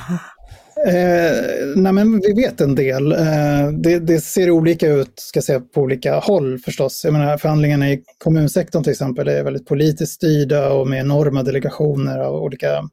Eh, 0.87 1.67
nej 1.77 1.93
men 1.93 2.21
vi 2.21 2.33
vet 2.33 2.61
en 2.61 2.75
del. 2.75 3.13
Eh, 3.13 3.69
det, 3.83 3.99
det, 3.99 4.21
ser 4.21 4.51
olika 4.51 4.89
ut 4.89 5.13
ska 5.17 5.43
säga, 5.43 5.61
på 5.61 5.81
olika 5.81 6.19
håll 6.19 6.59
förstås. 6.59 7.05
Jag 7.05 7.13
menar, 7.13 7.39
förhandlingarna 7.39 7.91
i 7.91 8.03
kommunsektorn 8.19 8.83
till 8.83 8.93
exempel 8.93 9.29
är 9.29 9.45
väldigt 9.45 9.67
politiskt 9.67 10.13
styrda 10.13 10.73
och 10.73 10.89
med 10.89 11.01
enorma 11.01 11.43
delegationer 11.43 12.19
av 12.19 12.35
olika 12.35 12.89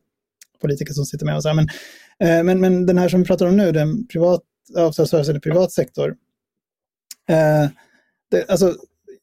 politiker 0.61 0.93
som 0.93 1.05
sitter 1.05 1.25
med. 1.25 1.35
Och 1.35 1.43
så 1.43 1.49
här. 1.49 1.55
Men 1.55 1.67
Eh, 2.20 2.43
men, 2.43 2.59
men 2.59 2.86
den 2.86 2.97
här 2.97 3.09
som 3.09 3.20
vi 3.20 3.28
pratar 3.28 3.45
om 3.45 3.57
nu, 3.57 3.72
den 3.72 4.07
privat, 4.07 4.41
avtalsrörelsen 4.78 5.36
i 5.36 5.39
privat 5.39 5.72
sektor. 5.72 6.16
Eh, 7.30 7.70
det, 8.32 8.49
alltså, 8.49 8.76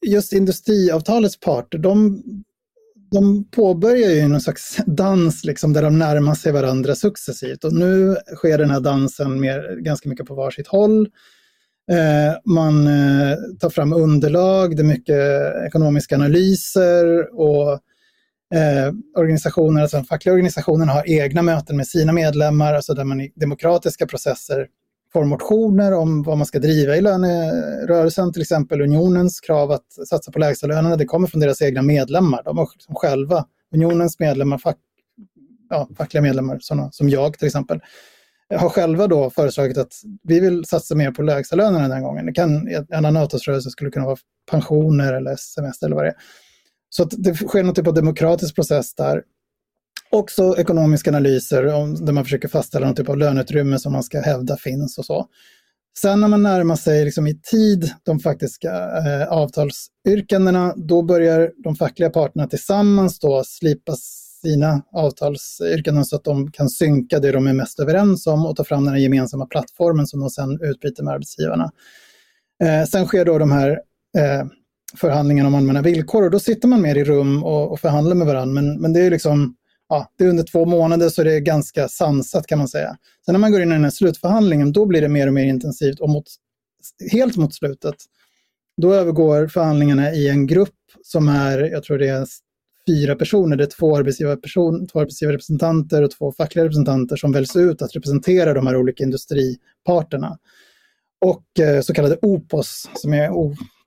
just 0.05 0.33
industriavtalets 0.33 1.39
parter, 1.39 1.77
de, 1.77 2.23
de 3.11 3.49
påbörjar 3.51 4.11
ju 4.11 4.27
någon 4.27 4.41
slags 4.41 4.77
dans 4.85 5.43
liksom, 5.43 5.73
där 5.73 5.81
de 5.81 5.99
närmar 5.99 6.35
sig 6.35 6.51
varandra 6.51 6.95
successivt. 6.95 7.63
Och 7.63 7.73
nu 7.73 8.15
sker 8.35 8.57
den 8.57 8.69
här 8.69 8.79
dansen 8.79 9.39
mer, 9.39 9.75
ganska 9.79 10.09
mycket 10.09 10.25
på 10.25 10.35
varsitt 10.35 10.67
håll. 10.67 11.09
Eh, 11.91 12.37
man 12.45 12.87
eh, 12.87 13.37
tar 13.59 13.69
fram 13.69 13.93
underlag, 13.93 14.75
det 14.75 14.81
är 14.81 14.85
mycket 14.85 15.19
ekonomiska 15.67 16.15
analyser 16.15 17.35
och 17.39 17.79
eh, 18.53 18.93
organisationer, 19.17 19.81
alltså 19.81 20.03
fackliga 20.03 20.33
organisationer 20.33 20.85
har 20.85 21.09
egna 21.09 21.41
möten 21.41 21.77
med 21.77 21.87
sina 21.87 22.13
medlemmar, 22.13 22.73
alltså 22.73 22.93
där 22.93 23.03
man 23.03 23.21
i 23.21 23.31
demokratiska 23.35 24.07
processer 24.07 24.67
får 25.13 25.25
motioner 25.25 25.93
om 25.93 26.23
vad 26.23 26.37
man 26.37 26.45
ska 26.45 26.59
driva 26.59 26.95
i 26.95 27.01
lönerörelsen, 27.01 28.33
till 28.33 28.41
exempel 28.41 28.81
unionens 28.81 29.39
krav 29.39 29.71
att 29.71 30.07
satsa 30.09 30.31
på 30.31 30.39
lägstalönerna, 30.39 30.95
det 30.95 31.05
kommer 31.05 31.27
från 31.27 31.41
deras 31.41 31.61
egna 31.61 31.81
medlemmar. 31.81 32.43
De 32.43 32.57
har 32.57 32.69
liksom 32.73 32.95
själva, 32.95 33.45
unionens 33.75 34.19
medlemmar, 34.19 34.57
fack, 34.57 34.77
ja, 35.69 35.89
fackliga 35.97 36.21
medlemmar, 36.21 36.57
såna, 36.61 36.91
som 36.91 37.09
jag 37.09 37.37
till 37.37 37.47
exempel, 37.47 37.79
har 38.55 38.69
själva 38.69 39.07
då 39.07 39.29
föreslagit 39.29 39.77
att 39.77 39.93
vi 40.23 40.39
vill 40.39 40.65
satsa 40.65 40.95
mer 40.95 41.11
på 41.11 41.21
lägstalönerna 41.21 41.79
den 41.81 41.91
här 41.91 42.01
gången. 42.01 42.25
Det 42.25 42.33
kan, 42.33 42.67
en 42.67 42.85
annan 42.91 43.17
avtalsrörelse 43.17 43.69
skulle 43.69 43.91
kunna 43.91 44.05
vara 44.05 44.17
pensioner 44.51 45.13
eller 45.13 45.35
semester 45.35 45.85
eller 45.85 45.95
vad 45.95 46.05
det 46.05 46.09
är. 46.09 46.15
Så 46.93 47.05
det 47.05 47.35
sker 47.35 47.63
någon 47.63 47.75
typ 47.75 47.87
av 47.87 47.93
demokratisk 47.93 48.55
process 48.55 48.95
där. 48.95 49.23
Också 50.11 50.55
ekonomiska 50.57 51.09
analyser 51.09 51.63
där 52.05 52.13
man 52.13 52.23
försöker 52.23 52.47
fastställa 52.47 52.85
någon 52.85 52.95
typ 52.95 53.09
av 53.09 53.17
löneutrymme 53.17 53.79
som 53.79 53.93
man 53.93 54.03
ska 54.03 54.21
hävda 54.21 54.57
finns 54.57 54.97
och 54.97 55.05
så. 55.05 55.27
Sen 55.97 56.21
när 56.21 56.27
man 56.27 56.43
närmar 56.43 56.75
sig 56.75 57.05
liksom 57.05 57.27
i 57.27 57.39
tid 57.41 57.91
de 58.03 58.19
faktiska 58.19 58.71
eh, 58.71 59.27
avtalsyrkandena, 59.27 60.73
då 60.77 61.01
börjar 61.01 61.51
de 61.63 61.75
fackliga 61.75 62.09
parterna 62.09 62.47
tillsammans 62.47 63.19
då 63.19 63.43
slipa 63.45 63.95
sina 64.41 64.81
avtalsyrkanden 64.91 66.05
så 66.05 66.15
att 66.15 66.23
de 66.23 66.51
kan 66.51 66.69
synka 66.69 67.19
det 67.19 67.31
de 67.31 67.47
är 67.47 67.53
mest 67.53 67.79
överens 67.79 68.27
om 68.27 68.45
och 68.45 68.55
ta 68.55 68.63
fram 68.63 68.85
den 68.85 68.93
här 68.93 69.01
gemensamma 69.01 69.45
plattformen 69.45 70.07
som 70.07 70.19
de 70.19 70.29
sen 70.29 70.61
utbyter 70.61 71.03
med 71.03 71.13
arbetsgivarna. 71.13 71.71
Eh, 72.63 72.85
sen 72.85 73.05
sker 73.05 73.25
då 73.25 73.37
de 73.37 73.51
här 73.51 73.69
eh, 74.17 74.45
förhandlingarna 74.97 75.47
om 75.47 75.55
allmänna 75.55 75.81
villkor 75.81 76.23
och 76.23 76.31
då 76.31 76.39
sitter 76.39 76.67
man 76.67 76.81
mer 76.81 76.95
i 76.95 77.03
rum 77.03 77.43
och, 77.43 77.71
och 77.71 77.79
förhandlar 77.79 78.15
med 78.15 78.27
varandra. 78.27 78.61
Men, 78.61 78.81
men 78.81 78.93
det 78.93 78.99
är 78.99 79.11
liksom 79.11 79.55
ja, 79.89 80.11
det 80.17 80.23
är 80.23 80.29
under 80.29 80.43
två 80.43 80.65
månader 80.65 81.09
så 81.09 81.23
det 81.23 81.33
är 81.33 81.39
ganska 81.39 81.87
sansat 81.87 82.47
kan 82.47 82.57
man 82.57 82.67
säga. 82.67 82.97
Sen 83.25 83.33
när 83.33 83.39
man 83.39 83.51
går 83.51 83.61
in 83.61 83.69
i 83.69 83.73
den 83.73 83.83
här 83.83 83.91
slutförhandlingen 83.91 84.71
då 84.71 84.85
blir 84.85 85.01
det 85.01 85.09
mer 85.09 85.27
och 85.27 85.33
mer 85.33 85.45
intensivt 85.45 85.99
och 85.99 86.09
mot, 86.09 86.25
helt 87.11 87.37
mot 87.37 87.53
slutet 87.53 87.95
då 88.81 88.93
övergår 88.93 89.47
förhandlingarna 89.47 90.11
i 90.11 90.29
en 90.29 90.47
grupp 90.47 90.75
som 91.03 91.29
är, 91.29 91.59
jag 91.59 91.83
tror 91.83 91.97
det 91.97 92.07
är 92.07 92.27
fyra 92.87 93.15
personer. 93.15 93.55
Det 93.55 93.63
är 93.63 93.69
två, 93.79 93.97
arbetsgivarperson, 93.97 94.87
två 94.87 94.99
arbetsgivarrepresentanter 94.99 96.03
och 96.03 96.11
två 96.11 96.31
fackliga 96.31 96.65
representanter 96.65 97.15
som 97.15 97.31
väljs 97.31 97.55
ut 97.55 97.81
att 97.81 97.95
representera 97.95 98.53
de 98.53 98.67
här 98.67 98.75
olika 98.75 99.03
industriparterna. 99.03 100.37
Och 101.25 101.59
eh, 101.59 101.81
så 101.81 101.93
kallade 101.93 102.17
OPOS, 102.21 102.89
som 102.95 103.13
är 103.13 103.29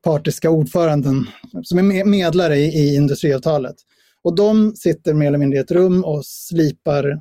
partiska 0.05 0.51
ordföranden, 0.51 1.27
som 1.63 1.79
är 1.79 2.05
medlare 2.05 2.57
i, 2.57 2.65
i 2.65 2.95
industriavtalet. 2.95 3.77
Och 4.23 4.37
de 4.37 4.77
sitter 4.77 5.15
mer 5.15 5.27
eller 5.27 5.39
mindre 5.39 5.59
i 5.59 5.63
ett 5.63 5.71
rum 5.71 6.05
och 6.05 6.27
slipar 6.27 7.21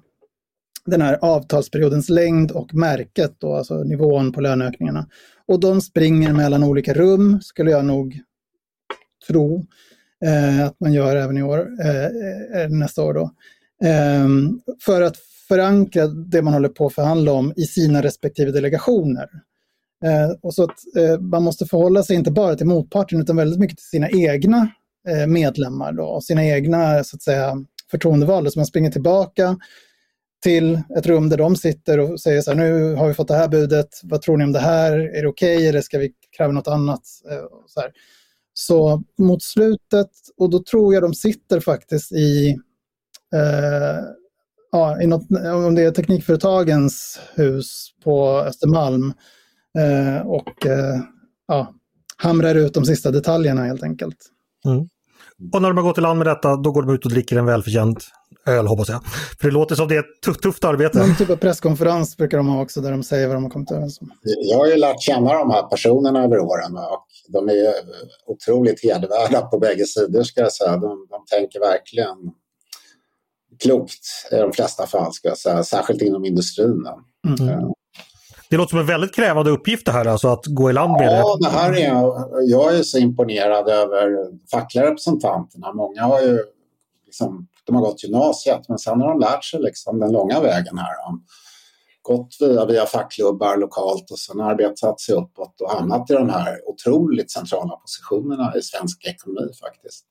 den 0.86 1.02
här 1.02 1.18
avtalsperiodens 1.22 2.10
längd 2.10 2.52
och 2.52 2.74
märket, 2.74 3.36
då, 3.38 3.56
alltså 3.56 3.84
nivån 3.84 4.32
på 4.32 4.42
löneökningarna. 4.42 5.08
Och 5.48 5.60
de 5.60 5.82
springer 5.82 6.34
mellan 6.34 6.64
olika 6.64 6.94
rum, 6.94 7.42
skulle 7.42 7.72
jag 7.72 7.86
nog 7.86 8.20
tro 9.28 9.66
eh, 10.26 10.66
att 10.66 10.80
man 10.80 10.94
gör 10.94 11.16
även 11.16 11.38
i 11.38 11.44
år, 11.44 11.68
eh, 11.82 12.06
eh 12.62 12.70
nästa 12.70 13.04
år. 13.04 13.14
Då. 13.14 13.32
Eh, 13.88 14.28
för 14.86 15.02
att 15.02 15.18
förankra 15.48 16.08
det 16.08 16.42
man 16.42 16.54
håller 16.54 16.70
på 16.70 16.86
att 16.86 16.94
förhandla 16.94 17.32
om 17.32 17.54
i 17.56 17.62
sina 17.62 18.04
respektive 18.04 18.52
delegationer. 18.52 19.30
Eh, 20.06 20.32
och 20.42 20.54
så 20.54 20.64
att 20.64 20.96
eh, 20.98 21.20
man 21.20 21.44
måste 21.44 21.66
förhålla 21.66 22.04
sig 22.04 22.16
inte 22.16 22.32
bara 22.32 22.56
till 22.56 22.68
motparten 22.68 23.22
utan 23.22 23.36
väldigt 23.36 23.60
mycket 23.60 23.78
till 23.78 23.88
sina 23.88 24.10
egna 24.10 24.68
eh, 25.08 25.28
medlemmar 25.28 25.94
då, 25.94 26.04
och 26.04 26.24
sina 26.24 26.46
egna 26.46 27.04
så 27.04 27.16
att 27.16 27.22
säga, 27.22 27.66
förtroendevalda. 27.92 28.52
Så 28.52 28.60
man 28.60 28.66
springer 28.66 28.92
tillbaka 28.92 29.58
till 30.44 30.82
ett 30.98 31.06
rum 31.06 31.30
där 31.30 31.38
de 31.38 31.56
sitter 31.56 32.00
och 32.00 32.22
säger 32.22 32.42
så 32.42 32.52
här, 32.52 32.58
nu 32.58 32.96
har 32.96 33.08
vi 33.08 33.14
fått 33.14 33.28
det 33.28 33.36
här 33.36 33.48
budet, 33.48 33.90
vad 34.04 34.22
tror 34.22 34.38
ni 34.38 34.44
om 34.44 34.52
det 34.52 34.60
här, 34.60 34.94
är 34.94 35.22
det 35.22 35.28
okej 35.28 35.56
okay, 35.56 35.68
eller 35.68 35.82
ska 35.82 35.98
vi 35.98 36.12
kräva 36.38 36.52
något 36.52 36.68
annat? 36.68 37.02
Eh, 37.32 37.46
så 37.68 37.80
här. 37.80 37.92
Så 38.54 39.04
mot 39.18 39.44
slutet, 39.44 40.10
och 40.38 40.50
då 40.50 40.64
tror 40.64 40.94
jag 40.94 41.04
de 41.04 41.14
sitter 41.14 41.60
faktiskt 41.60 42.12
i, 42.12 42.50
eh, 43.36 44.06
ja, 44.72 45.02
i 45.02 45.08
något, 45.08 45.28
om 45.66 45.76
det 45.76 45.82
är 45.82 45.92
Teknikföretagens 45.92 47.20
hus 47.36 47.94
på 48.04 48.40
Östermalm 48.40 49.14
eh, 49.78 50.28
och 50.28 50.66
eh, 50.66 51.00
ja, 51.48 51.74
hamrar 52.18 52.56
ut 52.56 52.74
de 52.74 52.86
sista 52.86 53.12
detaljerna 53.12 53.64
helt 53.64 53.84
enkelt. 53.84 54.18
Mm. 54.66 54.90
Och 55.54 55.62
när 55.62 55.70
de 55.70 55.78
har 55.78 55.84
gått 55.84 55.98
i 55.98 56.02
land 56.02 56.18
med 56.18 56.28
detta, 56.28 56.56
då 56.56 56.72
går 56.72 56.84
de 56.84 56.94
ut 56.94 57.06
och 57.06 57.12
dricker 57.12 57.38
en 57.38 57.46
välförtjänt 57.46 58.08
öl 58.46 58.68
hoppas 58.68 58.90
jag. 58.90 59.04
För 59.40 59.48
det 59.48 59.54
låter 59.54 59.76
som 59.76 59.88
det 59.88 59.96
är 59.96 60.00
ett 60.00 60.42
tufft 60.42 60.64
arbete. 60.64 61.00
Någon 61.00 61.16
typ 61.16 61.30
av 61.30 61.36
presskonferens 61.36 62.18
brukar 62.18 62.38
de 62.38 62.48
ha 62.48 62.62
också 62.62 62.82
där 62.82 62.92
de 62.92 63.04
säger 63.04 63.28
vad 63.28 63.36
de 63.36 63.44
har 63.44 63.50
kommit 63.50 63.72
överens 63.72 64.02
om. 64.02 64.12
Jag 64.24 64.58
har 64.58 64.68
ju 64.68 64.76
lärt 64.76 65.02
känna 65.02 65.34
de 65.34 65.52
här 65.52 65.64
personerna 65.64 66.24
över 66.24 66.40
åren 66.40 66.78
och 66.78 67.08
de 67.28 67.50
är 67.50 67.74
otroligt 68.28 68.84
hedervärda 68.84 69.42
på 69.42 69.60
bägge 69.60 69.86
sidor 69.86 70.24
ska 70.24 70.42
jag 70.42 70.54
säga. 70.54 70.72
De, 70.72 71.08
de 71.10 71.26
tänker 71.38 71.60
verkligen 71.60 72.18
klokt 73.64 74.06
i 74.32 74.36
de 74.36 74.52
flesta 74.52 74.88
fall 74.88 75.14
ska 75.14 75.28
jag 75.28 75.38
säga, 75.38 75.64
särskilt 75.64 76.02
inom 76.02 76.26
industrin. 76.26 76.88
Mm. 77.28 77.72
Det 78.54 78.58
låter 78.58 78.70
som 78.70 78.80
en 78.80 78.86
väldigt 78.86 79.16
krävande 79.16 79.52
uppgift 79.52 79.86
det 79.86 79.92
här, 79.92 80.06
alltså 80.06 80.28
att 80.28 80.46
gå 80.46 80.70
i 80.70 80.74
land 80.74 80.92
med 80.92 81.02
det. 81.02 81.18
Ja, 81.18 81.38
det 81.40 81.50
här 81.50 81.74
är, 81.74 81.90
jag 82.50 82.76
är 82.76 82.84
så 82.84 82.98
imponerad 82.98 83.70
över 83.70 84.28
fackliga 84.52 84.86
representanterna. 84.86 85.74
Många 85.74 86.02
har 86.02 86.22
ju 86.22 86.40
liksom 87.06 87.48
de 87.64 87.76
har 87.76 87.82
gått 87.82 88.04
gymnasiet 88.04 88.70
men 88.70 88.78
sen 88.78 89.02
har 89.02 89.10
de 89.10 89.20
lärt 89.20 89.44
sig 89.44 89.62
liksom 89.62 90.00
den 90.00 90.12
långa 90.12 90.40
vägen 90.40 90.78
här. 90.78 90.94
Gått 92.06 92.38
via, 92.40 92.66
via 92.66 92.86
fackklubbar 92.86 93.58
lokalt 93.58 94.12
och 94.12 94.20
sen 94.20 94.42
arbetat 94.42 95.00
sig 95.00 95.16
uppåt 95.16 95.62
och 95.62 95.72
hamnat 95.72 96.12
i 96.12 96.14
de 96.14 96.30
här 96.30 96.70
otroligt 96.70 97.32
centrala 97.32 97.76
positionerna 97.76 98.54
i 98.58 98.62
svensk 98.62 99.06
ekonomi 99.08 99.52
faktiskt. 99.62 100.06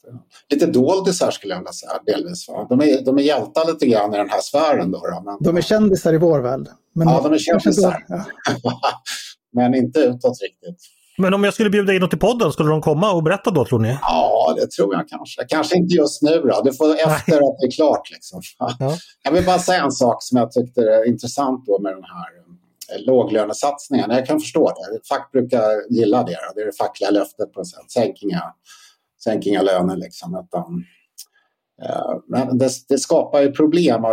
Lite 0.49 0.66
doldisar 0.66 1.30
skulle 1.30 1.55
jag 1.55 1.61
vilja 1.61 1.72
säga 1.72 1.93
delvis. 2.07 2.49
Va? 2.49 2.66
De, 2.68 2.80
är, 2.80 3.05
de 3.05 3.18
är 3.18 3.22
hjältar 3.22 3.72
lite 3.72 3.86
grann 3.86 4.14
i 4.14 4.16
den 4.16 4.30
här 4.30 4.40
sfären. 4.40 4.90
Då, 4.90 4.99
då 4.99 5.22
men, 5.24 5.36
de 5.40 5.57
är 5.57 5.61
kändisar 5.61 6.14
i 6.14 6.18
vår 6.18 6.40
värld. 6.40 6.68
Men 6.95 7.09
ja, 7.09 7.20
de 7.22 7.32
är 7.32 7.38
kändisar. 7.38 8.05
Ja. 8.09 8.24
men 9.53 9.74
inte 9.74 10.01
utåt 10.01 10.38
riktigt. 10.43 10.78
Men 11.23 11.35
om 11.35 11.45
jag 11.45 11.55
skulle 11.55 11.70
bjuda 11.70 11.95
in 11.95 12.01
dem 12.01 12.11
till 12.11 12.18
podden, 12.18 12.53
skulle 12.53 12.70
de 12.70 12.81
komma 12.81 13.12
och 13.12 13.23
berätta 13.23 13.51
då 13.51 13.64
tror 13.64 13.79
ni? 13.79 13.99
Ja, 14.03 14.55
det 14.57 14.70
tror 14.70 14.95
jag 14.95 15.09
kanske. 15.09 15.45
Kanske 15.45 15.77
inte 15.77 15.95
just 15.95 16.23
nu 16.23 16.41
då. 16.41 16.62
Du 16.64 16.73
får 16.73 16.95
efter 16.95 17.37
att 17.37 17.59
det 17.61 17.66
är 17.66 17.70
klart. 17.70 18.11
Liksom. 18.11 18.41
Ja. 18.59 18.97
Jag 19.23 19.33
vill 19.33 19.45
bara 19.45 19.59
säga 19.59 19.83
en 19.83 19.93
sak 19.93 20.23
som 20.23 20.39
jag 20.39 20.53
tyckte 20.53 20.81
är 20.81 21.09
intressant 21.09 21.66
då 21.66 21.79
med 21.81 21.93
den 21.93 22.05
här 22.05 22.29
eh, 22.97 23.05
låglönesatsningen. 23.07 24.11
Jag 24.11 24.27
kan 24.27 24.41
förstå 24.41 24.68
det. 24.68 25.09
Fack 25.09 25.33
brukar 25.33 25.93
gilla 25.95 26.23
det. 26.23 26.39
Det 26.55 26.61
är 26.61 26.66
det 26.66 26.77
fackliga 26.79 27.11
löftet 27.11 27.53
på 27.53 27.61
något 27.61 27.68
sätt. 27.68 27.91
Sänk 27.91 28.23
inga, 28.23 28.43
sänk 29.25 29.47
inga 29.47 29.62
löner 29.62 29.97
liksom. 29.97 30.45
Utan, 30.45 30.85
uh, 31.89 32.18
men 32.29 32.59
det, 32.59 32.70
det 32.89 32.99
skapar 32.99 33.41
ju 33.41 33.53
problem. 33.53 34.05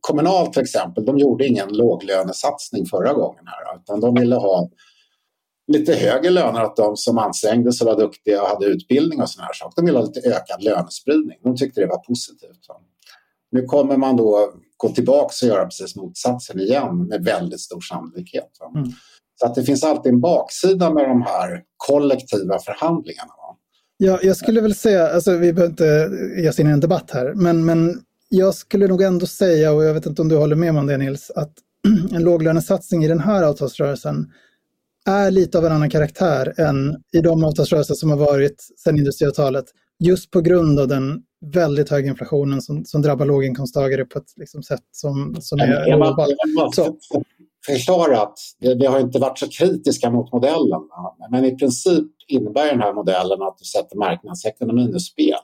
Kommunalt 0.00 0.52
till 0.52 0.62
exempel, 0.62 1.04
de 1.04 1.18
gjorde 1.18 1.46
ingen 1.46 1.68
låglönesatsning 1.68 2.86
förra 2.86 3.12
gången 3.12 3.44
här. 3.46 3.76
Utan 3.76 4.00
de 4.00 4.14
ville 4.14 4.36
ha 4.36 4.68
lite 5.66 5.94
högre 5.94 6.30
löner 6.30 6.64
åt 6.64 6.76
de 6.76 6.96
som 6.96 7.18
ansträngde 7.18 7.72
sig, 7.72 7.86
var 7.86 7.96
duktiga 7.96 8.42
och 8.42 8.48
hade 8.48 8.66
utbildning 8.66 9.22
och 9.22 9.30
sådana 9.30 9.46
här 9.46 9.54
saker. 9.54 9.76
De 9.76 9.86
ville 9.86 9.98
ha 9.98 10.06
lite 10.06 10.28
ökad 10.28 10.62
lönespridning. 10.62 11.38
De 11.42 11.56
tyckte 11.56 11.80
det 11.80 11.86
var 11.86 11.98
positivt. 11.98 12.66
Nu 13.50 13.64
kommer 13.64 13.96
man 13.96 14.16
då 14.16 14.52
gå 14.76 14.88
tillbaka 14.88 15.32
och 15.42 15.48
göra 15.48 15.64
precis 15.64 15.96
motsatsen 15.96 16.60
igen 16.60 17.06
med 17.06 17.24
väldigt 17.24 17.60
stor 17.60 17.80
sannolikhet. 17.80 18.50
Mm. 18.74 18.88
Så 19.40 19.46
att 19.46 19.54
det 19.54 19.64
finns 19.64 19.84
alltid 19.84 20.12
en 20.12 20.20
baksida 20.20 20.90
med 20.90 21.08
de 21.08 21.22
här 21.22 21.62
kollektiva 21.76 22.58
förhandlingarna. 22.58 23.32
Ja, 23.96 24.18
jag 24.22 24.36
skulle 24.36 24.60
väl 24.60 24.74
säga, 24.74 25.08
alltså, 25.08 25.36
vi 25.36 25.52
behöver 25.52 25.70
inte 25.70 26.10
ge 26.42 26.48
oss 26.48 26.60
in 26.60 26.68
i 26.68 26.70
en 26.70 26.80
debatt 26.80 27.10
här, 27.10 27.32
men, 27.34 27.64
men 27.64 28.02
jag 28.28 28.54
skulle 28.54 28.86
nog 28.86 29.02
ändå 29.02 29.26
säga, 29.26 29.72
och 29.72 29.84
jag 29.84 29.94
vet 29.94 30.06
inte 30.06 30.22
om 30.22 30.28
du 30.28 30.36
håller 30.36 30.56
med 30.56 30.78
om 30.78 30.86
det 30.86 30.96
Nils, 30.96 31.30
att 31.30 31.52
en 32.12 32.22
låglönesatsning 32.22 33.04
i 33.04 33.08
den 33.08 33.20
här 33.20 33.42
avtalsrörelsen 33.42 34.32
är 35.06 35.30
lite 35.30 35.58
av 35.58 35.64
en 35.64 35.72
annan 35.72 35.90
karaktär 35.90 36.60
än 36.60 36.96
i 37.12 37.20
de 37.20 37.44
avtalsrörelser 37.44 37.94
som 37.94 38.10
har 38.10 38.16
varit 38.16 38.66
sedan 38.84 38.98
industriavtalet. 38.98 39.64
Just 39.98 40.30
på 40.30 40.40
grund 40.40 40.80
av 40.80 40.88
den 40.88 41.22
väldigt 41.54 41.90
hög 41.90 42.06
inflation 42.06 42.62
som, 42.62 42.84
som 42.84 43.02
drabbar 43.02 43.26
låginkomsttagare 43.26 44.04
på 44.04 44.18
ett 44.18 44.32
liksom, 44.36 44.62
sätt 44.62 44.82
som, 44.90 45.36
som 45.40 45.60
är 45.60 45.96
ohållbart. 45.96 46.28
Förklara 47.66 48.22
att 48.22 48.38
vi 48.60 48.86
har 48.86 49.00
inte 49.00 49.18
varit 49.18 49.38
så 49.38 49.48
kritiska 49.48 50.10
mot 50.10 50.32
modellen. 50.32 50.80
Men 51.30 51.44
i 51.44 51.56
princip 51.56 52.06
innebär 52.28 52.66
den 52.66 52.80
här 52.80 52.92
modellen 52.92 53.42
att 53.42 53.58
du 53.58 53.64
sätter 53.64 53.96
marknadsekonomin 53.96 54.94
ur 54.94 54.98
spel. 54.98 55.38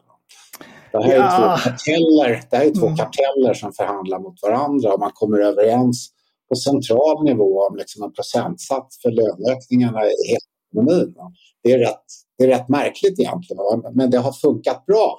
Det 0.92 1.04
här 1.04 1.12
är 1.12 1.16
ja. 1.16 1.58
två, 1.58 1.70
karteller, 1.70 2.42
det 2.50 2.56
här 2.56 2.64
är 2.64 2.74
två 2.74 2.86
mm. 2.86 2.96
karteller 2.96 3.54
som 3.54 3.72
förhandlar 3.72 4.18
mot 4.18 4.42
varandra 4.42 4.92
och 4.94 5.00
man 5.00 5.10
kommer 5.14 5.38
överens 5.38 6.10
på 6.48 6.56
central 6.56 7.24
nivå 7.24 7.66
om 7.70 7.76
liksom 7.76 8.02
en 8.02 8.12
procentsats 8.12 9.02
för 9.02 9.10
löneökningarna 9.10 10.04
i 10.04 10.28
hela 10.28 10.40
ekonomin. 10.70 11.14
Det 11.62 11.72
är, 11.72 11.78
rätt, 11.78 12.04
det 12.38 12.44
är 12.44 12.48
rätt 12.48 12.68
märkligt 12.68 13.20
egentligen, 13.20 13.62
men 13.94 14.10
det 14.10 14.18
har 14.18 14.32
funkat 14.32 14.86
bra. 14.86 15.18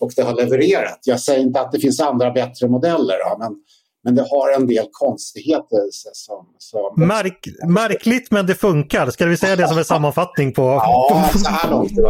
Och 0.00 0.12
det 0.16 0.22
har 0.22 0.34
levererat. 0.34 0.98
Jag 1.04 1.20
säger 1.20 1.40
inte 1.40 1.60
att 1.60 1.72
det 1.72 1.80
finns 1.80 2.00
andra 2.00 2.30
bättre 2.30 2.68
modeller, 2.68 3.38
men 3.38 3.56
men 4.04 4.14
det 4.14 4.22
har 4.22 4.52
en 4.56 4.66
del 4.66 4.86
konstigheter. 4.92 5.88
Som, 6.12 6.46
som... 6.58 7.06
Märk, 7.06 7.48
märkligt 7.68 8.30
men 8.30 8.46
det 8.46 8.54
funkar, 8.54 9.10
ska 9.10 9.26
vi 9.26 9.36
säga 9.36 9.56
det 9.56 9.68
som 9.68 9.78
en 9.78 9.84
sammanfattning 9.94 10.52
på... 10.52 10.62
Ja, 10.62 11.30
så 11.34 11.50
här 11.50 11.70
långt 11.70 11.90
i. 11.90 12.02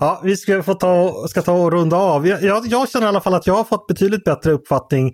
Ja, 0.00 0.20
vi 0.24 0.36
ska, 0.36 0.62
få 0.62 0.74
ta, 0.74 1.24
ska 1.28 1.42
ta 1.42 1.52
och 1.52 1.72
runda 1.72 1.96
av. 1.96 2.26
Jag, 2.26 2.66
jag 2.66 2.90
känner 2.90 3.06
i 3.06 3.08
alla 3.08 3.20
fall 3.20 3.34
att 3.34 3.46
jag 3.46 3.54
har 3.54 3.64
fått 3.64 3.86
betydligt 3.86 4.24
bättre 4.24 4.52
uppfattning 4.52 5.12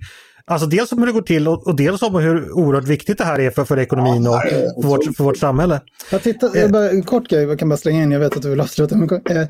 Alltså 0.51 0.67
dels 0.67 0.93
om 0.93 0.99
hur 0.99 1.07
det 1.07 1.13
går 1.13 1.23
till 1.23 1.49
och, 1.49 1.67
och 1.67 1.77
dels 1.77 2.03
om 2.03 2.15
hur 2.15 2.53
oerhört 2.53 2.89
viktigt 2.89 3.19
det 3.19 3.25
här 3.25 3.39
är 3.41 3.51
för, 3.51 3.65
för 3.65 3.79
ekonomin 3.79 4.25
ja, 4.25 4.31
och 4.31 4.51
för 4.51 4.89
vårt, 4.89 5.17
för 5.17 5.25
vårt 5.25 5.37
samhälle. 5.37 5.81
Jag 6.11 6.23
tittar, 6.23 6.57
jag 6.57 6.73
bara, 6.73 6.91
en 6.91 7.03
kort 7.03 7.29
grej, 7.29 7.43
jag 7.43 7.59
kan 7.59 7.69
bara 7.69 7.77
slänga 7.77 8.03
in, 8.03 8.11
jag 8.11 8.21
vet 8.21 8.37
att 8.37 8.43
du 8.43 8.51
vill 8.51 8.61
avsluta. 8.61 8.97
Men, 8.97 9.09
eh, 9.31 9.49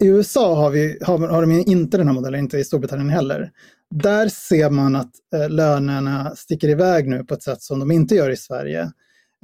i 0.00 0.06
USA 0.06 0.54
har, 0.56 0.70
vi, 0.70 0.98
har, 1.02 1.18
har 1.18 1.40
de 1.40 1.50
inte 1.50 1.96
den 1.96 2.06
här 2.06 2.14
modellen, 2.14 2.40
inte 2.40 2.58
i 2.58 2.64
Storbritannien 2.64 3.10
heller. 3.10 3.50
Där 3.90 4.28
ser 4.28 4.70
man 4.70 4.96
att 4.96 5.10
eh, 5.34 5.50
lönerna 5.50 6.32
sticker 6.36 6.68
iväg 6.68 7.08
nu 7.08 7.24
på 7.24 7.34
ett 7.34 7.42
sätt 7.42 7.62
som 7.62 7.78
de 7.78 7.90
inte 7.90 8.14
gör 8.14 8.30
i 8.30 8.36
Sverige. 8.36 8.80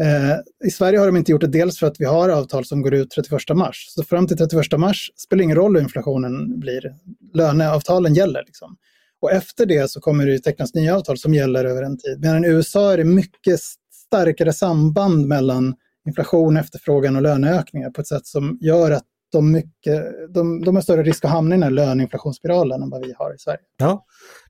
Eh, 0.03 0.67
I 0.67 0.71
Sverige 0.71 0.99
har 0.99 1.07
de 1.07 1.17
inte 1.17 1.33
gjort 1.33 1.41
det 1.41 1.47
dels 1.47 1.79
för 1.79 1.87
att 1.87 2.01
vi 2.01 2.05
har 2.05 2.29
avtal 2.29 2.65
som 2.65 2.83
går 2.83 2.95
ut 2.95 3.11
31 3.11 3.57
mars. 3.57 3.87
Så 3.89 4.05
fram 4.05 4.27
till 4.27 4.37
31 4.37 4.79
mars 4.79 5.11
spelar 5.17 5.43
ingen 5.43 5.57
roll 5.57 5.77
hur 5.77 5.83
inflationen 5.83 6.61
blir. 6.61 6.95
Löneavtalen 7.33 8.15
gäller. 8.15 8.43
Liksom. 8.47 8.77
Och 9.25 9.33
efter 9.33 9.67
det 9.67 9.91
så 9.91 10.01
kommer 10.01 10.27
det 10.27 10.39
tecknas 10.39 10.75
nya 10.75 10.97
avtal 10.97 11.19
som 11.19 11.35
gäller 11.35 11.65
över 11.65 11.83
en 11.83 11.99
tid. 11.99 12.21
Medan 12.21 12.45
i 12.45 12.49
USA 12.49 12.93
är 12.93 12.97
det 12.97 13.05
mycket 13.05 13.61
starkare 14.07 14.53
samband 14.53 15.27
mellan 15.27 15.75
inflation, 16.09 16.57
efterfrågan 16.57 17.17
och 17.17 17.23
löneökningar 17.23 17.91
på 17.91 18.01
ett 18.01 18.07
sätt 18.07 18.27
som 18.27 18.59
gör 18.61 18.91
att 18.91 19.03
de, 19.33 19.53
mycket, 19.53 20.05
de, 20.35 20.65
de 20.65 20.75
har 20.75 20.83
större 20.83 21.03
risk 21.03 21.25
att 21.25 21.31
hamna 21.31 21.55
i 21.55 21.59
den 21.59 21.63
här 21.63 21.71
löneinflationsspiralen 21.71 22.83
än 22.83 22.91
vad 22.91 23.07
vi 23.07 23.15
har 23.19 23.35
i 23.35 23.39
Sverige. 23.39 23.59
Ja, 23.77 24.05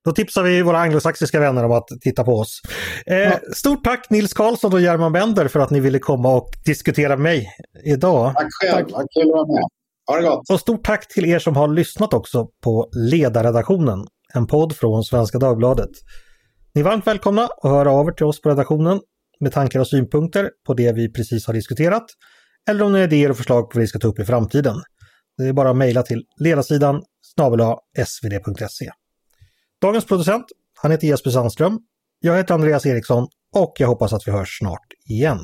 då 0.04 0.12
tipsar 0.12 0.42
vi 0.42 0.62
våra 0.62 0.78
anglosaxiska 0.78 1.40
vänner 1.40 1.64
om 1.64 1.72
att 1.72 1.88
titta 2.00 2.24
på 2.24 2.32
oss. 2.32 2.60
Eh, 3.06 3.16
ja. 3.16 3.38
Stort 3.54 3.84
tack 3.84 4.10
Nils 4.10 4.32
Karlsson 4.32 4.72
och 4.72 4.80
German 4.80 5.12
Bender 5.12 5.48
för 5.48 5.60
att 5.60 5.70
ni 5.70 5.80
ville 5.80 5.98
komma 5.98 6.34
och 6.36 6.48
diskutera 6.64 7.08
med 7.08 7.22
mig 7.22 7.48
idag. 7.84 8.34
Tack 8.34 8.48
själv, 8.62 8.86
vad 8.90 9.06
kul 9.10 9.28
att 9.28 9.32
vara 9.32 9.46
med. 9.46 9.64
Ha 10.06 10.16
det 10.16 10.22
gott! 10.22 10.50
Och 10.50 10.60
stort 10.60 10.84
tack 10.84 11.08
till 11.08 11.24
er 11.24 11.38
som 11.38 11.56
har 11.56 11.68
lyssnat 11.68 12.14
också 12.14 12.48
på 12.64 12.88
Ledarredaktionen, 13.10 14.06
en 14.34 14.46
podd 14.46 14.76
från 14.76 15.04
Svenska 15.04 15.38
Dagbladet. 15.38 15.90
Ni 16.74 16.80
är 16.80 16.84
varmt 16.84 17.06
välkomna 17.06 17.42
att 17.62 17.70
höra 17.70 17.90
av 17.92 18.08
er 18.08 18.12
till 18.12 18.26
oss 18.26 18.40
på 18.40 18.48
redaktionen 18.48 19.00
med 19.40 19.52
tankar 19.52 19.80
och 19.80 19.88
synpunkter 19.88 20.50
på 20.66 20.74
det 20.74 20.92
vi 20.92 21.12
precis 21.12 21.46
har 21.46 21.54
diskuterat 21.54 22.04
eller 22.68 22.84
om 22.84 22.92
ni 22.92 22.98
har 22.98 23.06
idéer 23.06 23.30
och 23.30 23.36
förslag 23.36 23.70
på 23.70 23.78
vad 23.78 23.80
vi 23.80 23.86
ska 23.86 23.98
ta 23.98 24.08
upp 24.08 24.18
i 24.18 24.24
framtiden. 24.24 24.76
Det 25.38 25.44
är 25.44 25.52
bara 25.52 25.70
att 25.70 25.76
mejla 25.76 26.02
till 26.02 26.22
ledarsidan 26.40 27.02
snabel 27.34 27.60
svd.se. 28.06 28.90
Dagens 29.82 30.04
producent, 30.04 30.44
han 30.82 30.90
heter 30.90 31.06
Jesper 31.06 31.30
Sandström. 31.30 31.78
Jag 32.20 32.36
heter 32.36 32.54
Andreas 32.54 32.86
Eriksson 32.86 33.28
och 33.56 33.74
jag 33.78 33.88
hoppas 33.88 34.12
att 34.12 34.28
vi 34.28 34.32
hörs 34.32 34.58
snart 34.58 34.86
igen. 35.08 35.40